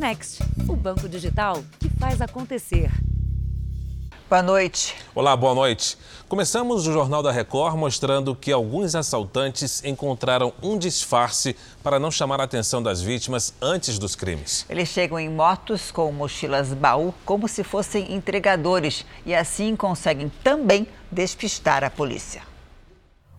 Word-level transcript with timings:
Next, 0.00 0.42
o 0.66 0.74
banco 0.74 1.06
digital 1.06 1.62
que 1.78 1.90
faz 1.90 2.22
acontecer. 2.22 2.90
Boa 4.30 4.42
noite. 4.42 4.96
Olá, 5.14 5.36
boa 5.36 5.54
noite. 5.54 5.98
Começamos 6.26 6.86
o 6.86 6.92
Jornal 6.94 7.22
da 7.22 7.30
Record 7.30 7.76
mostrando 7.76 8.34
que 8.34 8.50
alguns 8.50 8.94
assaltantes 8.94 9.84
encontraram 9.84 10.54
um 10.62 10.78
disfarce 10.78 11.54
para 11.82 11.98
não 11.98 12.10
chamar 12.10 12.40
a 12.40 12.44
atenção 12.44 12.82
das 12.82 13.02
vítimas 13.02 13.52
antes 13.60 13.98
dos 13.98 14.16
crimes. 14.16 14.64
Eles 14.70 14.88
chegam 14.88 15.20
em 15.20 15.28
motos 15.28 15.90
com 15.90 16.10
mochilas 16.10 16.72
baú 16.72 17.12
como 17.26 17.46
se 17.46 17.62
fossem 17.62 18.14
entregadores 18.14 19.04
e 19.26 19.34
assim 19.34 19.76
conseguem 19.76 20.32
também 20.42 20.88
despistar 21.12 21.84
a 21.84 21.90
polícia. 21.90 22.40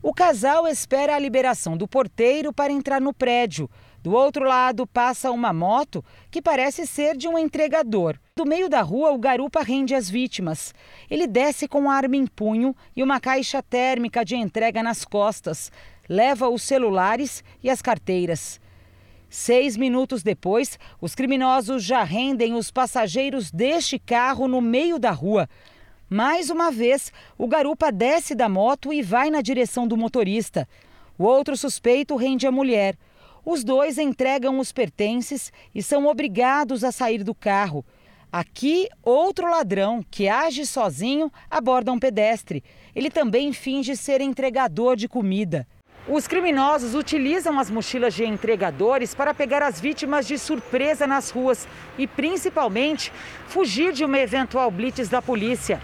O 0.04 0.16
casal 0.16 0.68
espera 0.68 1.16
a 1.16 1.20
liberação 1.20 1.78
do 1.78 1.88
porteiro 1.88 2.52
para 2.52 2.74
entrar 2.74 3.00
no 3.00 3.14
prédio. 3.14 3.70
Do 4.04 4.14
outro 4.14 4.44
lado 4.44 4.88
passa 4.88 5.32
uma 5.32 5.54
moto 5.54 6.04
que 6.32 6.42
parece 6.42 6.88
ser 6.88 7.16
de 7.16 7.28
um 7.28 7.38
entregador. 7.38 8.18
Do 8.36 8.46
meio 8.46 8.68
da 8.68 8.82
rua, 8.82 9.12
o 9.12 9.20
garupa 9.20 9.62
rende 9.62 9.94
as 9.94 10.10
vítimas. 10.10 10.74
Ele 11.10 11.28
desce 11.28 11.68
com 11.68 11.90
a 11.90 11.94
arma 11.94 12.16
em 12.16 12.26
punho 12.26 12.76
e 12.96 13.04
uma 13.04 13.20
caixa 13.20 13.62
térmica 13.62 14.26
de 14.26 14.36
entrega 14.36 14.82
nas 14.82 15.06
costas. 15.06 15.72
Leva 16.10 16.50
os 16.50 16.64
celulares 16.64 17.44
e 17.64 17.70
as 17.70 17.80
carteiras. 17.80 18.60
Seis 19.30 19.78
minutos 19.78 20.24
depois, 20.24 20.80
os 21.00 21.14
criminosos 21.14 21.84
já 21.84 22.04
rendem 22.04 22.56
os 22.56 22.72
passageiros 22.72 23.52
deste 23.52 24.00
carro 24.00 24.48
no 24.48 24.60
meio 24.62 24.98
da 24.98 25.12
rua. 25.12 25.48
Mais 26.10 26.50
uma 26.50 26.72
vez, 26.72 27.14
o 27.38 27.48
garupa 27.48 27.92
desce 27.92 28.34
da 28.34 28.50
moto 28.50 28.92
e 28.92 29.02
vai 29.04 29.30
na 29.30 29.42
direção 29.42 29.88
do 29.88 29.96
motorista. 29.96 30.68
O 31.18 31.24
outro 31.24 31.56
suspeito 31.56 32.16
rende 32.16 32.48
a 32.48 32.52
mulher. 32.52 32.98
Os 33.44 33.64
dois 33.64 33.98
entregam 33.98 34.60
os 34.60 34.72
pertences 34.72 35.52
e 35.74 35.82
são 35.82 36.06
obrigados 36.06 36.84
a 36.84 36.92
sair 36.92 37.24
do 37.24 37.34
carro. 37.34 37.84
Aqui, 38.32 38.88
outro 39.04 39.50
ladrão, 39.50 40.06
que 40.10 40.30
age 40.30 40.66
sozinho, 40.66 41.32
aborda 41.50 41.92
um 41.92 42.00
pedestre. 42.00 42.64
Ele 42.96 43.10
também 43.10 43.52
finge 43.52 43.96
ser 43.96 44.22
entregador 44.22 44.96
de 44.96 45.08
comida. 45.08 45.68
Os 46.08 46.28
criminosos 46.28 46.96
utilizam 46.96 47.60
as 47.60 47.70
mochilas 47.70 48.14
de 48.14 48.26
entregadores 48.26 49.14
para 49.14 49.34
pegar 49.34 49.62
as 49.62 49.80
vítimas 49.80 50.26
de 50.26 50.38
surpresa 50.38 51.06
nas 51.06 51.30
ruas 51.30 51.68
e, 51.98 52.08
principalmente, 52.08 53.12
fugir 53.48 53.92
de 53.92 54.06
uma 54.06 54.20
eventual 54.20 54.72
blitz 54.72 55.10
da 55.10 55.22
polícia. 55.22 55.82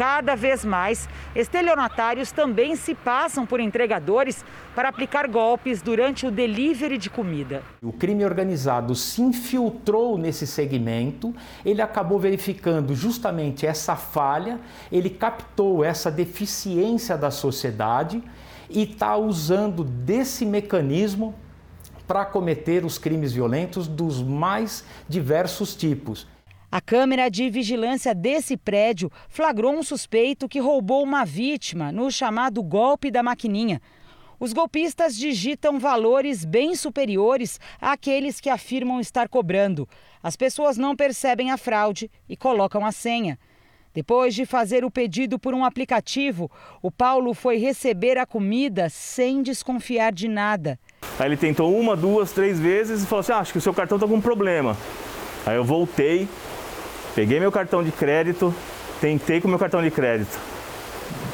Cada 0.00 0.34
vez 0.34 0.64
mais, 0.64 1.06
estelionatários 1.36 2.32
também 2.32 2.74
se 2.74 2.94
passam 2.94 3.44
por 3.44 3.60
entregadores 3.60 4.42
para 4.74 4.88
aplicar 4.88 5.28
golpes 5.28 5.82
durante 5.82 6.26
o 6.26 6.30
delivery 6.30 6.96
de 6.96 7.10
comida. 7.10 7.62
O 7.82 7.92
crime 7.92 8.24
organizado 8.24 8.94
se 8.94 9.20
infiltrou 9.20 10.16
nesse 10.16 10.46
segmento, 10.46 11.34
ele 11.66 11.82
acabou 11.82 12.18
verificando 12.18 12.94
justamente 12.94 13.66
essa 13.66 13.94
falha, 13.94 14.58
ele 14.90 15.10
captou 15.10 15.84
essa 15.84 16.10
deficiência 16.10 17.14
da 17.18 17.30
sociedade 17.30 18.24
e 18.70 18.84
está 18.84 19.18
usando 19.18 19.84
desse 19.84 20.46
mecanismo 20.46 21.34
para 22.08 22.24
cometer 22.24 22.86
os 22.86 22.96
crimes 22.96 23.34
violentos 23.34 23.86
dos 23.86 24.22
mais 24.22 24.82
diversos 25.06 25.74
tipos. 25.74 26.26
A 26.72 26.80
câmera 26.80 27.28
de 27.28 27.50
vigilância 27.50 28.14
desse 28.14 28.56
prédio 28.56 29.10
flagrou 29.28 29.72
um 29.72 29.82
suspeito 29.82 30.48
que 30.48 30.60
roubou 30.60 31.02
uma 31.02 31.24
vítima 31.24 31.90
no 31.90 32.12
chamado 32.12 32.62
golpe 32.62 33.10
da 33.10 33.24
maquininha. 33.24 33.82
Os 34.38 34.52
golpistas 34.52 35.16
digitam 35.16 35.80
valores 35.80 36.44
bem 36.44 36.76
superiores 36.76 37.58
àqueles 37.80 38.40
que 38.40 38.48
afirmam 38.48 39.00
estar 39.00 39.28
cobrando. 39.28 39.88
As 40.22 40.36
pessoas 40.36 40.76
não 40.76 40.94
percebem 40.94 41.50
a 41.50 41.56
fraude 41.56 42.08
e 42.28 42.36
colocam 42.36 42.86
a 42.86 42.92
senha. 42.92 43.36
Depois 43.92 44.32
de 44.32 44.46
fazer 44.46 44.84
o 44.84 44.90
pedido 44.92 45.40
por 45.40 45.52
um 45.52 45.64
aplicativo, 45.64 46.48
o 46.80 46.88
Paulo 46.88 47.34
foi 47.34 47.56
receber 47.56 48.16
a 48.16 48.24
comida 48.24 48.88
sem 48.88 49.42
desconfiar 49.42 50.12
de 50.12 50.28
nada. 50.28 50.78
Aí 51.18 51.26
ele 51.26 51.36
tentou 51.36 51.76
uma, 51.76 51.96
duas, 51.96 52.30
três 52.30 52.60
vezes 52.60 53.02
e 53.02 53.06
falou 53.06 53.20
assim: 53.20 53.32
ah, 53.32 53.38
acho 53.38 53.50
que 53.50 53.58
o 53.58 53.60
seu 53.60 53.74
cartão 53.74 53.96
está 53.96 54.06
com 54.06 54.20
problema. 54.20 54.76
Aí 55.44 55.56
eu 55.56 55.64
voltei, 55.64 56.28
Peguei 57.14 57.40
meu 57.40 57.50
cartão 57.50 57.82
de 57.82 57.90
crédito, 57.90 58.54
tentei 59.00 59.40
com 59.40 59.48
meu 59.48 59.58
cartão 59.58 59.82
de 59.82 59.90
crédito. 59.90 60.38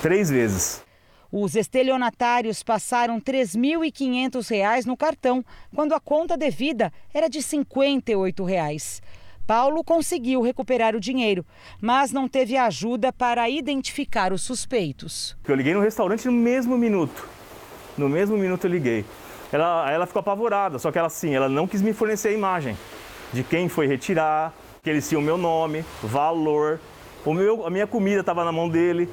Três 0.00 0.30
vezes. 0.30 0.82
Os 1.30 1.54
estelionatários 1.54 2.62
passaram 2.62 3.16
R$ 3.16 3.20
3.500 3.20 4.86
no 4.86 4.96
cartão, 4.96 5.44
quando 5.74 5.94
a 5.94 6.00
conta 6.00 6.36
devida 6.36 6.90
era 7.12 7.28
de 7.28 7.42
58 7.42 8.44
reais. 8.44 9.02
Paulo 9.46 9.84
conseguiu 9.84 10.40
recuperar 10.40 10.96
o 10.96 11.00
dinheiro, 11.00 11.44
mas 11.80 12.10
não 12.10 12.26
teve 12.26 12.56
ajuda 12.56 13.12
para 13.12 13.48
identificar 13.50 14.32
os 14.32 14.42
suspeitos. 14.42 15.36
Eu 15.46 15.54
liguei 15.54 15.74
no 15.74 15.80
restaurante 15.80 16.26
no 16.26 16.32
mesmo 16.32 16.78
minuto. 16.78 17.28
No 17.98 18.08
mesmo 18.08 18.36
minuto 18.36 18.64
eu 18.64 18.70
liguei. 18.70 19.04
Ela, 19.52 19.90
ela 19.90 20.06
ficou 20.06 20.20
apavorada, 20.20 20.78
só 20.78 20.90
que 20.90 20.98
ela 20.98 21.08
sim, 21.08 21.34
ela 21.34 21.48
não 21.48 21.68
quis 21.68 21.82
me 21.82 21.92
fornecer 21.92 22.28
a 22.28 22.32
imagem 22.32 22.76
de 23.32 23.44
quem 23.44 23.68
foi 23.68 23.86
retirar, 23.86 24.52
que 24.86 24.90
eles 24.90 25.08
tinham 25.08 25.20
o 25.20 25.24
meu 25.24 25.36
nome, 25.36 25.84
valor, 26.00 26.78
o 27.24 27.34
meu, 27.34 27.66
a 27.66 27.70
minha 27.70 27.88
comida 27.88 28.20
estava 28.20 28.44
na 28.44 28.52
mão 28.52 28.68
dele. 28.68 29.08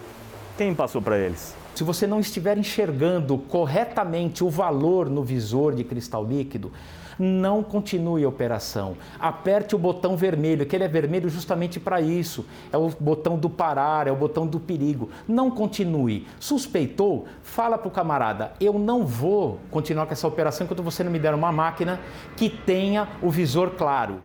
Quem 0.56 0.76
passou 0.76 1.02
para 1.02 1.18
eles? 1.18 1.56
Se 1.74 1.84
você 1.84 2.06
não 2.06 2.20
estiver 2.20 2.60
enxergando 2.60 3.40
corretamente 3.40 4.44
o 4.44 4.52
valor 4.52 5.10
no 5.10 5.24
visor 5.24 5.74
de 5.74 5.84
cristal 5.84 6.24
líquido, 6.24 6.72
não 7.18 7.64
continue 7.64 8.24
a 8.24 8.30
operação. 8.30 8.96
Aperte 9.20 9.76
o 9.76 9.80
botão 9.80 10.16
vermelho, 10.16 10.64
que 10.64 10.76
ele 10.76 10.84
é 10.84 10.88
vermelho 10.88 11.28
justamente 11.28 11.80
para 11.80 12.00
isso. 12.00 12.46
É 12.72 12.78
o 12.78 12.90
botão 13.00 13.36
do 13.36 13.50
parar, 13.50 14.06
é 14.06 14.12
o 14.12 14.16
botão 14.16 14.46
do 14.46 14.60
perigo. 14.60 15.10
Não 15.28 15.50
continue. 15.50 16.28
Suspeitou? 16.40 17.26
Fala 17.42 17.80
para 17.80 17.88
o 17.88 17.92
camarada: 17.92 18.54
eu 18.62 18.78
não 18.78 19.08
vou 19.08 19.58
continuar 19.72 20.06
com 20.06 20.14
essa 20.14 20.28
operação 20.28 20.66
enquanto 20.66 20.84
você 20.84 21.04
não 21.04 21.12
me 21.12 21.18
der 21.18 21.34
uma 21.34 21.52
máquina 21.52 22.00
que 22.38 22.48
tenha 22.48 23.08
o 23.24 23.32
visor 23.32 23.72
claro. 23.72 24.22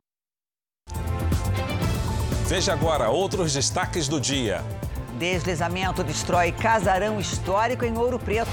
Veja 2.48 2.72
agora 2.72 3.10
outros 3.10 3.52
destaques 3.52 4.08
do 4.08 4.18
dia. 4.18 4.64
Deslizamento 5.18 6.02
destrói 6.02 6.50
casarão 6.50 7.20
histórico 7.20 7.84
em 7.84 7.94
Ouro 7.98 8.18
Preto. 8.18 8.48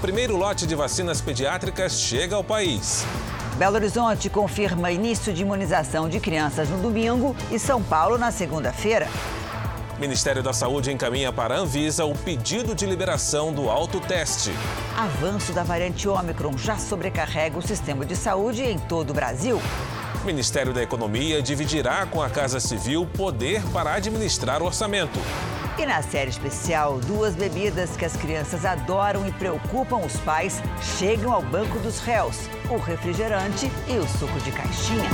Primeiro 0.00 0.36
lote 0.36 0.66
de 0.66 0.74
vacinas 0.74 1.20
pediátricas 1.20 1.92
chega 1.92 2.34
ao 2.34 2.42
país. 2.42 3.06
Belo 3.56 3.76
Horizonte 3.76 4.28
confirma 4.28 4.90
início 4.90 5.32
de 5.32 5.42
imunização 5.42 6.08
de 6.08 6.18
crianças 6.18 6.68
no 6.68 6.78
domingo 6.78 7.36
e 7.52 7.58
São 7.60 7.80
Paulo 7.80 8.18
na 8.18 8.32
segunda-feira. 8.32 9.06
Ministério 10.00 10.42
da 10.42 10.52
Saúde 10.52 10.90
encaminha 10.90 11.32
para 11.32 11.54
a 11.54 11.58
Anvisa 11.58 12.04
o 12.04 12.18
pedido 12.18 12.74
de 12.74 12.84
liberação 12.84 13.52
do 13.52 13.70
autoteste. 13.70 14.50
Avanço 14.98 15.52
da 15.52 15.62
variante 15.62 16.08
Ômicron 16.08 16.58
já 16.58 16.76
sobrecarrega 16.76 17.56
o 17.56 17.62
sistema 17.62 18.04
de 18.04 18.16
saúde 18.16 18.64
em 18.64 18.76
todo 18.76 19.10
o 19.10 19.14
Brasil. 19.14 19.62
O 20.22 20.26
Ministério 20.26 20.74
da 20.74 20.82
Economia 20.82 21.40
dividirá 21.40 22.04
com 22.04 22.20
a 22.20 22.28
Casa 22.28 22.60
Civil 22.60 23.06
poder 23.06 23.62
para 23.72 23.94
administrar 23.94 24.60
o 24.60 24.66
orçamento. 24.66 25.18
E 25.78 25.86
na 25.86 26.02
série 26.02 26.28
especial, 26.28 26.98
duas 27.00 27.34
bebidas 27.34 27.96
que 27.96 28.04
as 28.04 28.14
crianças 28.16 28.66
adoram 28.66 29.26
e 29.26 29.32
preocupam 29.32 29.96
os 29.96 30.18
pais 30.20 30.62
chegam 30.98 31.32
ao 31.32 31.40
banco 31.40 31.78
dos 31.78 32.00
réus: 32.00 32.36
o 32.68 32.76
refrigerante 32.76 33.70
e 33.88 33.96
o 33.96 34.06
suco 34.06 34.38
de 34.40 34.52
caixinha. 34.52 35.08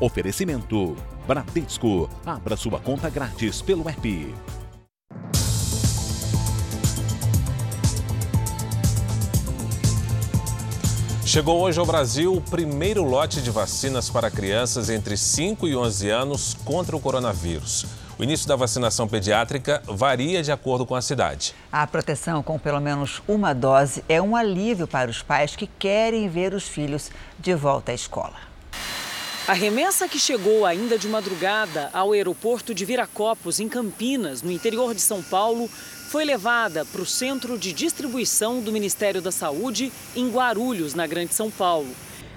Oferecimento: 0.00 0.96
Bradesco. 1.24 2.10
Abra 2.26 2.56
sua 2.56 2.80
conta 2.80 3.08
grátis 3.08 3.62
pelo 3.62 3.88
app. 3.88 4.34
Chegou 11.26 11.60
hoje 11.60 11.80
ao 11.80 11.84
Brasil 11.84 12.32
o 12.32 12.40
primeiro 12.40 13.02
lote 13.02 13.42
de 13.42 13.50
vacinas 13.50 14.08
para 14.08 14.30
crianças 14.30 14.88
entre 14.88 15.16
5 15.16 15.66
e 15.66 15.74
11 15.74 16.08
anos 16.08 16.54
contra 16.64 16.96
o 16.96 17.00
coronavírus. 17.00 17.84
O 18.16 18.22
início 18.22 18.46
da 18.46 18.54
vacinação 18.54 19.08
pediátrica 19.08 19.82
varia 19.86 20.40
de 20.40 20.52
acordo 20.52 20.86
com 20.86 20.94
a 20.94 21.02
cidade. 21.02 21.52
A 21.72 21.84
proteção 21.84 22.44
com 22.44 22.56
pelo 22.60 22.80
menos 22.80 23.20
uma 23.26 23.52
dose 23.52 24.04
é 24.08 24.22
um 24.22 24.36
alívio 24.36 24.86
para 24.86 25.10
os 25.10 25.20
pais 25.20 25.56
que 25.56 25.66
querem 25.66 26.28
ver 26.28 26.54
os 26.54 26.68
filhos 26.68 27.10
de 27.40 27.52
volta 27.56 27.90
à 27.90 27.94
escola. 27.96 28.36
A 29.48 29.52
remessa 29.52 30.08
que 30.08 30.18
chegou 30.18 30.64
ainda 30.64 30.96
de 30.96 31.08
madrugada 31.08 31.90
ao 31.92 32.12
aeroporto 32.12 32.74
de 32.74 32.84
Viracopos, 32.84 33.60
em 33.60 33.68
Campinas, 33.68 34.42
no 34.42 34.50
interior 34.50 34.92
de 34.92 35.00
São 35.00 35.22
Paulo, 35.22 35.68
foi 36.06 36.24
levada 36.24 36.84
para 36.84 37.02
o 37.02 37.06
centro 37.06 37.58
de 37.58 37.72
distribuição 37.72 38.60
do 38.60 38.70
Ministério 38.70 39.20
da 39.20 39.32
Saúde 39.32 39.92
em 40.14 40.30
Guarulhos, 40.30 40.94
na 40.94 41.04
Grande 41.04 41.34
São 41.34 41.50
Paulo. 41.50 41.90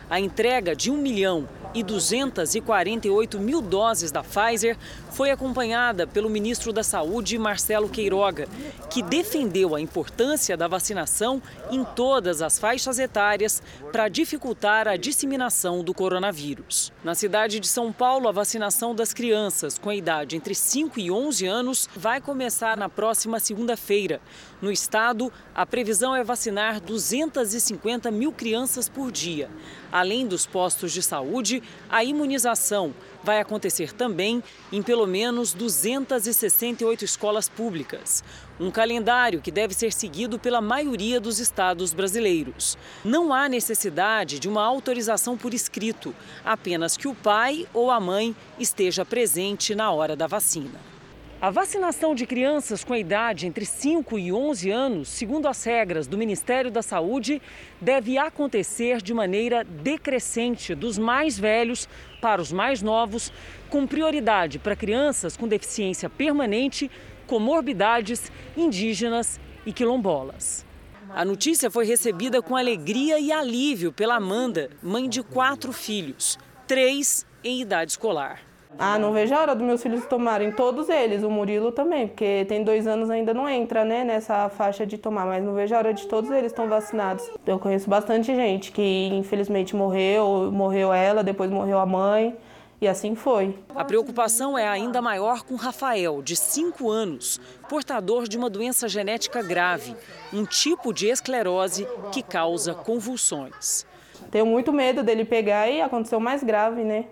A 0.09 0.19
entrega 0.19 0.75
de 0.75 0.89
1 0.89 0.97
milhão 0.97 1.47
e 1.73 1.83
248 1.83 3.39
mil 3.39 3.61
doses 3.61 4.11
da 4.11 4.23
Pfizer 4.23 4.77
foi 5.11 5.31
acompanhada 5.31 6.07
pelo 6.07 6.29
ministro 6.29 6.71
da 6.71 6.83
Saúde, 6.83 7.37
Marcelo 7.37 7.89
Queiroga, 7.89 8.47
que 8.89 9.01
defendeu 9.01 9.75
a 9.75 9.81
importância 9.81 10.55
da 10.55 10.67
vacinação 10.67 11.41
em 11.69 11.83
todas 11.83 12.41
as 12.41 12.57
faixas 12.57 12.99
etárias 12.99 13.61
para 13.91 14.07
dificultar 14.07 14.87
a 14.87 14.95
disseminação 14.95 15.83
do 15.83 15.93
coronavírus. 15.93 16.91
Na 17.03 17.15
cidade 17.15 17.59
de 17.59 17.67
São 17.67 17.91
Paulo, 17.91 18.27
a 18.27 18.31
vacinação 18.31 18.95
das 18.95 19.13
crianças 19.13 19.77
com 19.77 19.89
a 19.89 19.95
idade 19.95 20.35
entre 20.35 20.55
5 20.55 20.99
e 20.99 21.11
11 21.11 21.45
anos 21.45 21.89
vai 21.95 22.21
começar 22.21 22.77
na 22.77 22.89
próxima 22.89 23.39
segunda-feira. 23.39 24.21
No 24.61 24.71
estado, 24.71 25.31
a 25.55 25.65
previsão 25.65 26.15
é 26.15 26.23
vacinar 26.23 26.79
250 26.81 28.11
mil 28.11 28.31
crianças 28.31 28.89
por 28.89 29.11
dia. 29.11 29.49
Além 29.91 30.27
dos 30.27 30.45
postos 30.45 30.91
de 30.91 31.01
saúde, 31.01 31.58
a 31.89 32.03
imunização 32.03 32.93
vai 33.23 33.39
acontecer 33.39 33.93
também 33.93 34.43
em 34.71 34.81
pelo 34.81 35.05
menos 35.05 35.53
268 35.53 37.03
escolas 37.05 37.49
públicas. 37.49 38.23
Um 38.59 38.71
calendário 38.71 39.41
que 39.41 39.51
deve 39.51 39.73
ser 39.73 39.93
seguido 39.93 40.37
pela 40.37 40.61
maioria 40.61 41.19
dos 41.19 41.39
estados 41.39 41.93
brasileiros. 41.93 42.77
Não 43.03 43.33
há 43.33 43.47
necessidade 43.47 44.39
de 44.39 44.49
uma 44.49 44.63
autorização 44.63 45.37
por 45.37 45.53
escrito, 45.53 46.13
apenas 46.43 46.97
que 46.97 47.07
o 47.07 47.15
pai 47.15 47.67
ou 47.73 47.89
a 47.91 47.99
mãe 47.99 48.35
esteja 48.59 49.05
presente 49.05 49.73
na 49.73 49.91
hora 49.91 50.15
da 50.15 50.27
vacina. 50.27 50.98
A 51.41 51.49
vacinação 51.49 52.13
de 52.13 52.25
crianças 52.25 52.83
com 52.83 52.91
a 52.91 52.99
idade 52.99 53.47
entre 53.47 53.65
5 53.65 54.19
e 54.19 54.29
11 54.29 54.69
anos, 54.71 55.07
segundo 55.07 55.47
as 55.47 55.63
regras 55.63 56.05
do 56.05 56.17
Ministério 56.17 56.69
da 56.69 56.81
Saúde, 56.81 57.41
deve 57.79 58.17
acontecer 58.17 59.01
de 59.01 59.13
maneira 59.13 59.63
decrescente 59.63 60.75
dos 60.75 60.97
mais 60.97 61.39
velhos 61.39 61.87
para 62.19 62.41
os 62.41 62.51
mais 62.51 62.81
novos, 62.81 63.31
com 63.69 63.87
prioridade 63.87 64.59
para 64.59 64.75
crianças 64.75 65.37
com 65.37 65.47
deficiência 65.47 66.09
permanente, 66.09 66.91
comorbidades, 67.25 68.29
indígenas 68.57 69.39
e 69.65 69.71
quilombolas. 69.71 70.65
A 71.09 71.23
notícia 71.23 71.71
foi 71.71 71.85
recebida 71.85 72.41
com 72.41 72.57
alegria 72.57 73.17
e 73.17 73.31
alívio 73.31 73.93
pela 73.93 74.17
Amanda, 74.17 74.71
mãe 74.83 75.07
de 75.07 75.23
quatro 75.23 75.71
filhos, 75.71 76.37
três 76.67 77.25
em 77.41 77.61
idade 77.61 77.91
escolar. 77.91 78.48
Ah, 78.77 78.99
não 78.99 79.11
vejo 79.11 79.33
a 79.33 79.39
hora 79.39 79.55
dos 79.55 79.65
meus 79.65 79.81
filhos 79.81 80.05
tomarem, 80.05 80.51
todos 80.51 80.89
eles, 80.89 81.23
o 81.23 81.29
Murilo 81.29 81.71
também, 81.71 82.07
porque 82.07 82.45
tem 82.47 82.63
dois 82.63 82.85
anos 82.85 83.09
ainda 83.09 83.33
não 83.33 83.49
entra, 83.49 83.83
né, 83.83 84.03
nessa 84.03 84.47
faixa 84.47 84.85
de 84.85 84.97
tomar, 84.97 85.25
mas 85.25 85.43
não 85.43 85.53
vejo 85.53 85.73
a 85.73 85.79
hora 85.79 85.93
de 85.93 86.07
todos 86.07 86.29
eles 86.29 86.51
estão 86.51 86.67
vacinados. 86.67 87.29
Eu 87.45 87.57
conheço 87.57 87.89
bastante 87.89 88.33
gente 88.33 88.71
que 88.71 89.09
infelizmente 89.11 89.75
morreu, 89.75 90.51
morreu 90.51 90.93
ela, 90.93 91.23
depois 91.23 91.49
morreu 91.49 91.79
a 91.79 91.85
mãe. 91.85 92.37
E 92.81 92.87
assim 92.87 93.13
foi. 93.13 93.59
A 93.75 93.83
preocupação 93.83 94.57
é 94.57 94.65
ainda 94.65 95.01
maior 95.01 95.43
com 95.43 95.55
Rafael, 95.55 96.21
de 96.21 96.33
5 96.37 96.89
anos, 96.89 97.37
portador 97.67 98.25
de 98.25 98.37
uma 98.37 98.49
doença 98.49 98.87
genética 98.87 99.43
grave, 99.43 99.93
um 100.31 100.45
tipo 100.45 100.93
de 100.93 101.07
esclerose 101.07 101.85
que 102.13 102.23
causa 102.23 102.73
convulsões. 102.73 103.85
Tenho 104.31 104.45
muito 104.45 104.71
medo 104.71 105.03
dele 105.03 105.25
pegar 105.25 105.69
e 105.69 105.81
acontecer 105.81 106.15
o 106.15 106.21
mais 106.21 106.41
grave, 106.41 106.85
né? 106.85 107.05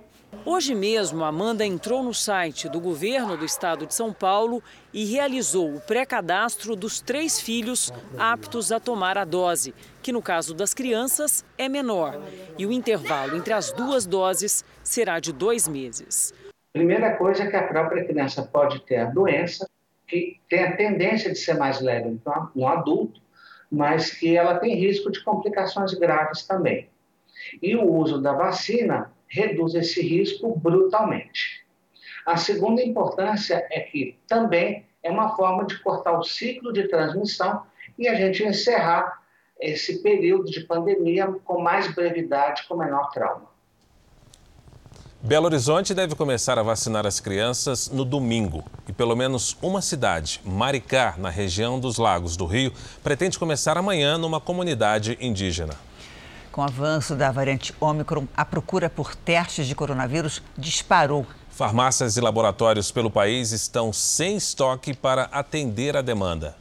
Hoje 0.45 0.75
mesmo, 0.75 1.23
Amanda 1.23 1.65
entrou 1.65 2.03
no 2.03 2.13
site 2.13 2.67
do 2.67 2.79
governo 2.79 3.37
do 3.37 3.45
estado 3.45 3.85
de 3.85 3.93
São 3.93 4.11
Paulo 4.11 4.61
e 4.93 5.05
realizou 5.05 5.73
o 5.73 5.79
pré-cadastro 5.79 6.75
dos 6.75 6.99
três 6.99 7.39
filhos 7.39 7.93
aptos 8.17 8.71
a 8.71 8.79
tomar 8.79 9.17
a 9.17 9.23
dose, 9.23 9.73
que 10.01 10.11
no 10.11 10.21
caso 10.21 10.53
das 10.53 10.73
crianças 10.73 11.45
é 11.57 11.69
menor. 11.69 12.21
E 12.57 12.65
o 12.65 12.71
intervalo 12.71 13.37
entre 13.37 13.53
as 13.53 13.71
duas 13.71 14.05
doses 14.05 14.65
será 14.83 15.19
de 15.19 15.31
dois 15.31 15.67
meses. 15.67 16.33
Primeira 16.73 17.15
coisa 17.15 17.43
é 17.43 17.49
que 17.49 17.55
a 17.55 17.67
própria 17.67 18.05
criança 18.05 18.43
pode 18.43 18.81
ter 18.81 18.97
a 18.97 19.05
doença, 19.05 19.69
que 20.07 20.39
tem 20.49 20.63
a 20.63 20.75
tendência 20.75 21.31
de 21.31 21.37
ser 21.37 21.55
mais 21.55 21.81
leve 21.81 22.19
no 22.55 22.67
adulto, 22.67 23.21
mas 23.71 24.11
que 24.11 24.35
ela 24.35 24.59
tem 24.59 24.75
risco 24.75 25.11
de 25.11 25.23
complicações 25.23 25.93
graves 25.93 26.45
também. 26.45 26.89
E 27.61 27.75
o 27.75 27.85
uso 27.85 28.21
da 28.21 28.33
vacina 28.33 29.11
reduz 29.27 29.75
esse 29.75 30.01
risco 30.01 30.57
brutalmente. 30.57 31.65
A 32.25 32.37
segunda 32.37 32.83
importância 32.83 33.65
é 33.71 33.79
que 33.79 34.17
também 34.27 34.85
é 35.01 35.09
uma 35.09 35.35
forma 35.35 35.65
de 35.65 35.79
cortar 35.79 36.17
o 36.17 36.23
ciclo 36.23 36.73
de 36.73 36.87
transmissão 36.87 37.63
e 37.97 38.07
a 38.07 38.15
gente 38.15 38.43
encerrar 38.43 39.21
esse 39.59 40.01
período 40.03 40.51
de 40.51 40.61
pandemia 40.61 41.27
com 41.45 41.61
mais 41.61 41.93
brevidade, 41.93 42.67
com 42.67 42.75
menor 42.75 43.09
trauma. 43.11 43.57
Belo 45.19 45.47
Horizonte 45.47 45.95
deve 45.95 46.15
começar 46.15 46.59
a 46.59 46.63
vacinar 46.63 47.05
as 47.07 47.19
crianças 47.19 47.89
no 47.89 48.05
domingo. 48.05 48.63
E 48.87 48.93
pelo 48.93 49.15
menos 49.15 49.57
uma 49.61 49.81
cidade, 49.81 50.39
Maricá, 50.45 51.15
na 51.17 51.29
região 51.29 51.79
dos 51.79 51.97
Lagos 51.97 52.37
do 52.37 52.45
Rio, 52.45 52.71
pretende 53.03 53.39
começar 53.39 53.77
amanhã 53.77 54.17
numa 54.17 54.39
comunidade 54.39 55.17
indígena. 55.19 55.73
Com 56.57 56.63
o 56.63 56.65
avanço 56.65 57.13
da 57.13 57.31
variante 57.31 57.71
Ômicron, 57.79 58.27
a 58.35 58.43
procura 58.43 58.89
por 58.89 59.13
testes 59.13 59.67
de 59.67 59.75
coronavírus 59.75 60.41
disparou. 60.57 61.23
Farmácias 61.51 62.17
e 62.17 62.19
laboratórios 62.19 62.89
pelo 62.89 63.11
país 63.11 63.51
estão 63.51 63.93
sem 63.93 64.37
estoque 64.37 64.95
para 64.95 65.25
atender 65.25 65.95
a 65.95 66.01
demanda. 66.01 66.55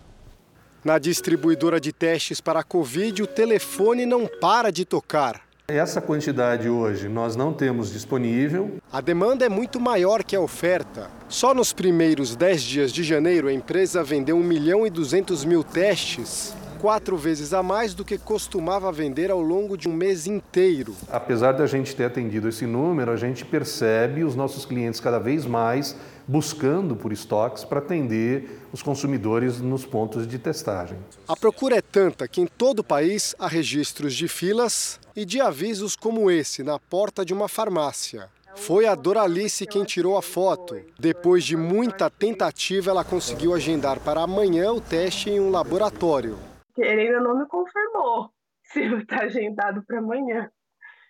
Na 0.84 0.98
distribuidora 0.98 1.80
de 1.80 1.94
testes 1.94 2.42
para 2.42 2.60
a 2.60 2.62
Covid, 2.62 3.22
o 3.22 3.26
telefone 3.26 4.04
não 4.04 4.28
para 4.38 4.70
de 4.70 4.84
tocar. 4.84 5.40
Essa 5.66 6.02
quantidade 6.02 6.68
hoje 6.68 7.08
nós 7.08 7.34
não 7.34 7.54
temos 7.54 7.90
disponível. 7.90 8.76
A 8.92 9.00
demanda 9.00 9.46
é 9.46 9.48
muito 9.48 9.80
maior 9.80 10.22
que 10.22 10.36
a 10.36 10.40
oferta. 10.42 11.10
Só 11.26 11.54
nos 11.54 11.72
primeiros 11.72 12.36
10 12.36 12.62
dias 12.62 12.92
de 12.92 13.02
janeiro, 13.02 13.48
a 13.48 13.52
empresa 13.52 14.04
vendeu 14.04 14.36
1 14.36 14.42
milhão 14.42 14.86
e 14.86 14.90
200 14.90 15.42
mil 15.46 15.64
testes 15.64 16.54
quatro 16.78 17.16
vezes 17.16 17.52
a 17.52 17.62
mais 17.62 17.94
do 17.94 18.04
que 18.04 18.18
costumava 18.18 18.92
vender 18.92 19.30
ao 19.30 19.40
longo 19.40 19.76
de 19.76 19.88
um 19.88 19.92
mês 19.92 20.26
inteiro. 20.26 20.94
Apesar 21.10 21.52
da 21.52 21.66
gente 21.66 21.94
ter 21.94 22.04
atendido 22.04 22.48
esse 22.48 22.66
número, 22.66 23.10
a 23.10 23.16
gente 23.16 23.44
percebe 23.44 24.22
os 24.22 24.36
nossos 24.36 24.64
clientes 24.64 25.00
cada 25.00 25.18
vez 25.18 25.46
mais 25.46 25.96
buscando 26.28 26.96
por 26.96 27.12
estoques 27.12 27.64
para 27.64 27.78
atender 27.78 28.60
os 28.72 28.82
consumidores 28.82 29.60
nos 29.60 29.84
pontos 29.84 30.26
de 30.26 30.38
testagem. 30.38 30.98
A 31.28 31.36
procura 31.36 31.76
é 31.76 31.80
tanta 31.80 32.26
que 32.26 32.40
em 32.40 32.46
todo 32.46 32.80
o 32.80 32.84
país 32.84 33.34
há 33.38 33.46
registros 33.46 34.14
de 34.14 34.26
filas 34.28 34.98
e 35.14 35.24
de 35.24 35.40
avisos 35.40 35.96
como 35.96 36.30
esse 36.30 36.62
na 36.62 36.78
porta 36.78 37.24
de 37.24 37.32
uma 37.32 37.48
farmácia. 37.48 38.28
Foi 38.56 38.86
a 38.86 38.94
Doralice 38.94 39.66
quem 39.66 39.84
tirou 39.84 40.16
a 40.16 40.22
foto. 40.22 40.80
Depois 40.98 41.44
de 41.44 41.56
muita 41.56 42.08
tentativa, 42.08 42.90
ela 42.90 43.04
conseguiu 43.04 43.54
agendar 43.54 44.00
para 44.00 44.22
amanhã 44.22 44.72
o 44.72 44.80
teste 44.80 45.30
em 45.30 45.38
um 45.38 45.50
laboratório 45.50 46.36
que 46.76 46.82
ele 46.82 47.06
ainda 47.08 47.20
não 47.20 47.38
me 47.38 47.46
confirmou 47.46 48.30
se 48.62 48.80
está 48.80 49.22
agendado 49.22 49.82
para 49.84 49.98
amanhã. 49.98 50.50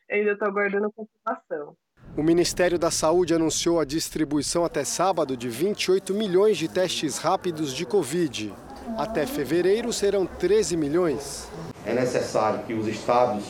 ainda 0.08 0.32
estou 0.32 0.48
aguardando 0.48 0.86
a 0.86 0.92
confirmação. 0.92 1.76
O 2.16 2.22
Ministério 2.22 2.78
da 2.78 2.90
Saúde 2.90 3.34
anunciou 3.34 3.80
a 3.80 3.84
distribuição 3.84 4.64
até 4.64 4.84
sábado 4.84 5.36
de 5.36 5.48
28 5.48 6.14
milhões 6.14 6.56
de 6.56 6.68
testes 6.68 7.18
rápidos 7.18 7.74
de 7.74 7.84
Covid. 7.84 8.54
Até 8.96 9.26
fevereiro 9.26 9.92
serão 9.92 10.24
13 10.24 10.76
milhões. 10.76 11.50
É 11.84 11.92
necessário 11.92 12.62
que 12.64 12.72
os 12.72 12.86
estados 12.86 13.44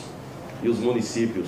e 0.63 0.67
os 0.67 0.79
municípios 0.79 1.47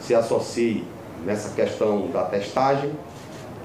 se 0.00 0.14
associem 0.14 0.86
nessa 1.24 1.54
questão 1.54 2.10
da 2.10 2.26
testagem, 2.26 2.92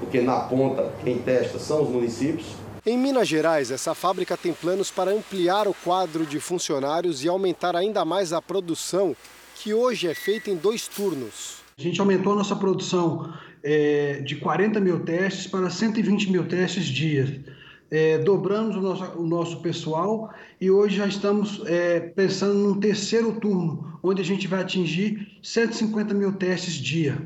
porque 0.00 0.22
na 0.22 0.40
ponta 0.40 0.90
quem 1.04 1.20
testa 1.20 1.58
são 1.58 1.82
os 1.82 1.90
municípios 1.90 2.56
em 2.86 2.96
Minas 2.96 3.28
Gerais, 3.28 3.70
essa 3.70 3.94
fábrica 3.94 4.36
tem 4.36 4.52
planos 4.52 4.90
para 4.90 5.10
ampliar 5.10 5.68
o 5.68 5.74
quadro 5.74 6.24
de 6.24 6.40
funcionários 6.40 7.22
e 7.22 7.28
aumentar 7.28 7.76
ainda 7.76 8.04
mais 8.04 8.32
a 8.32 8.40
produção, 8.40 9.14
que 9.56 9.74
hoje 9.74 10.08
é 10.08 10.14
feita 10.14 10.50
em 10.50 10.56
dois 10.56 10.88
turnos. 10.88 11.60
A 11.78 11.82
gente 11.82 12.00
aumentou 12.00 12.32
a 12.32 12.36
nossa 12.36 12.56
produção 12.56 13.32
é, 13.62 14.20
de 14.20 14.36
40 14.36 14.80
mil 14.80 15.00
testes 15.00 15.46
para 15.46 15.68
120 15.68 16.30
mil 16.30 16.46
testes 16.46 16.84
dia. 16.86 17.44
É, 17.90 18.18
dobramos 18.18 18.76
o 18.76 18.80
nosso, 18.80 19.04
o 19.18 19.26
nosso 19.26 19.60
pessoal 19.60 20.32
e 20.60 20.70
hoje 20.70 20.96
já 20.96 21.06
estamos 21.06 21.60
é, 21.66 22.00
pensando 22.00 22.54
num 22.54 22.78
terceiro 22.78 23.32
turno, 23.32 23.98
onde 24.02 24.22
a 24.22 24.24
gente 24.24 24.46
vai 24.46 24.60
atingir 24.60 25.38
150 25.42 26.14
mil 26.14 26.32
testes 26.32 26.74
dia. 26.74 27.18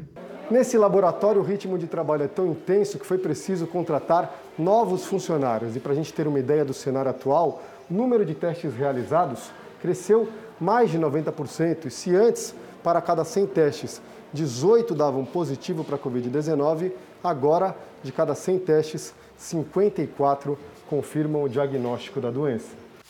Nesse 0.50 0.76
laboratório, 0.76 1.40
o 1.40 1.44
ritmo 1.44 1.78
de 1.78 1.86
trabalho 1.86 2.24
é 2.24 2.28
tão 2.28 2.46
intenso 2.46 2.98
que 2.98 3.06
foi 3.06 3.16
preciso 3.16 3.66
contratar 3.66 4.38
novos 4.58 5.06
funcionários. 5.06 5.74
E 5.74 5.80
para 5.80 5.92
a 5.92 5.94
gente 5.94 6.12
ter 6.12 6.26
uma 6.26 6.38
ideia 6.38 6.64
do 6.64 6.74
cenário 6.74 7.10
atual, 7.10 7.62
o 7.90 7.94
número 7.94 8.24
de 8.24 8.34
testes 8.34 8.74
realizados 8.74 9.50
cresceu 9.80 10.28
mais 10.60 10.90
de 10.90 10.98
90%. 10.98 11.86
E 11.86 11.90
se 11.90 12.14
antes, 12.14 12.54
para 12.82 13.00
cada 13.00 13.24
100 13.24 13.46
testes, 13.46 14.02
18 14.34 14.94
davam 14.94 15.24
positivo 15.24 15.82
para 15.82 15.96
a 15.96 15.98
Covid-19, 15.98 16.92
agora, 17.22 17.74
de 18.02 18.12
cada 18.12 18.34
100 18.34 18.58
testes, 18.58 19.14
54 19.38 20.58
confirmam 20.88 21.42
o 21.42 21.48
diagnóstico 21.48 22.20
da 22.20 22.30
doença. 22.30 22.68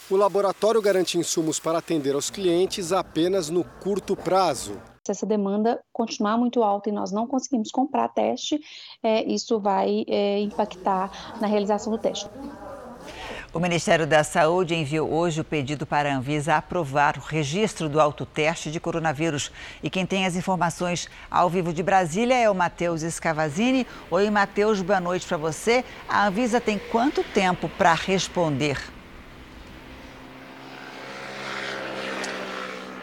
O 0.08 0.16
laboratório 0.16 0.80
garante 0.80 1.18
insumos 1.18 1.58
para 1.58 1.78
atender 1.78 2.14
aos 2.14 2.30
clientes 2.30 2.92
apenas 2.92 3.48
no 3.50 3.64
curto 3.64 4.14
prazo. 4.14 4.74
Se 5.06 5.10
essa 5.10 5.26
demanda 5.26 5.82
continuar 5.92 6.38
muito 6.38 6.62
alta 6.62 6.88
e 6.88 6.92
nós 6.92 7.12
não 7.12 7.26
conseguimos 7.26 7.70
comprar 7.70 8.08
teste, 8.08 8.58
é, 9.02 9.22
isso 9.24 9.60
vai 9.60 10.02
é, 10.08 10.40
impactar 10.40 11.36
na 11.38 11.46
realização 11.46 11.92
do 11.92 11.98
teste. 11.98 12.26
O 13.52 13.60
Ministério 13.60 14.06
da 14.06 14.24
Saúde 14.24 14.74
enviou 14.74 15.12
hoje 15.12 15.42
o 15.42 15.44
pedido 15.44 15.84
para 15.84 16.10
a 16.10 16.16
Anvisa 16.16 16.56
aprovar 16.56 17.18
o 17.18 17.20
registro 17.20 17.86
do 17.86 18.00
autoteste 18.00 18.70
de 18.70 18.80
coronavírus. 18.80 19.52
E 19.82 19.90
quem 19.90 20.06
tem 20.06 20.24
as 20.24 20.36
informações 20.36 21.06
ao 21.30 21.50
vivo 21.50 21.70
de 21.70 21.82
Brasília 21.82 22.34
é 22.34 22.48
o 22.48 22.54
Matheus 22.54 23.02
Escavazini. 23.02 23.86
Oi, 24.10 24.30
Matheus, 24.30 24.80
boa 24.80 25.00
noite 25.00 25.26
para 25.26 25.36
você. 25.36 25.84
A 26.08 26.26
Anvisa 26.26 26.62
tem 26.62 26.78
quanto 26.78 27.22
tempo 27.22 27.68
para 27.68 27.92
responder? 27.92 28.93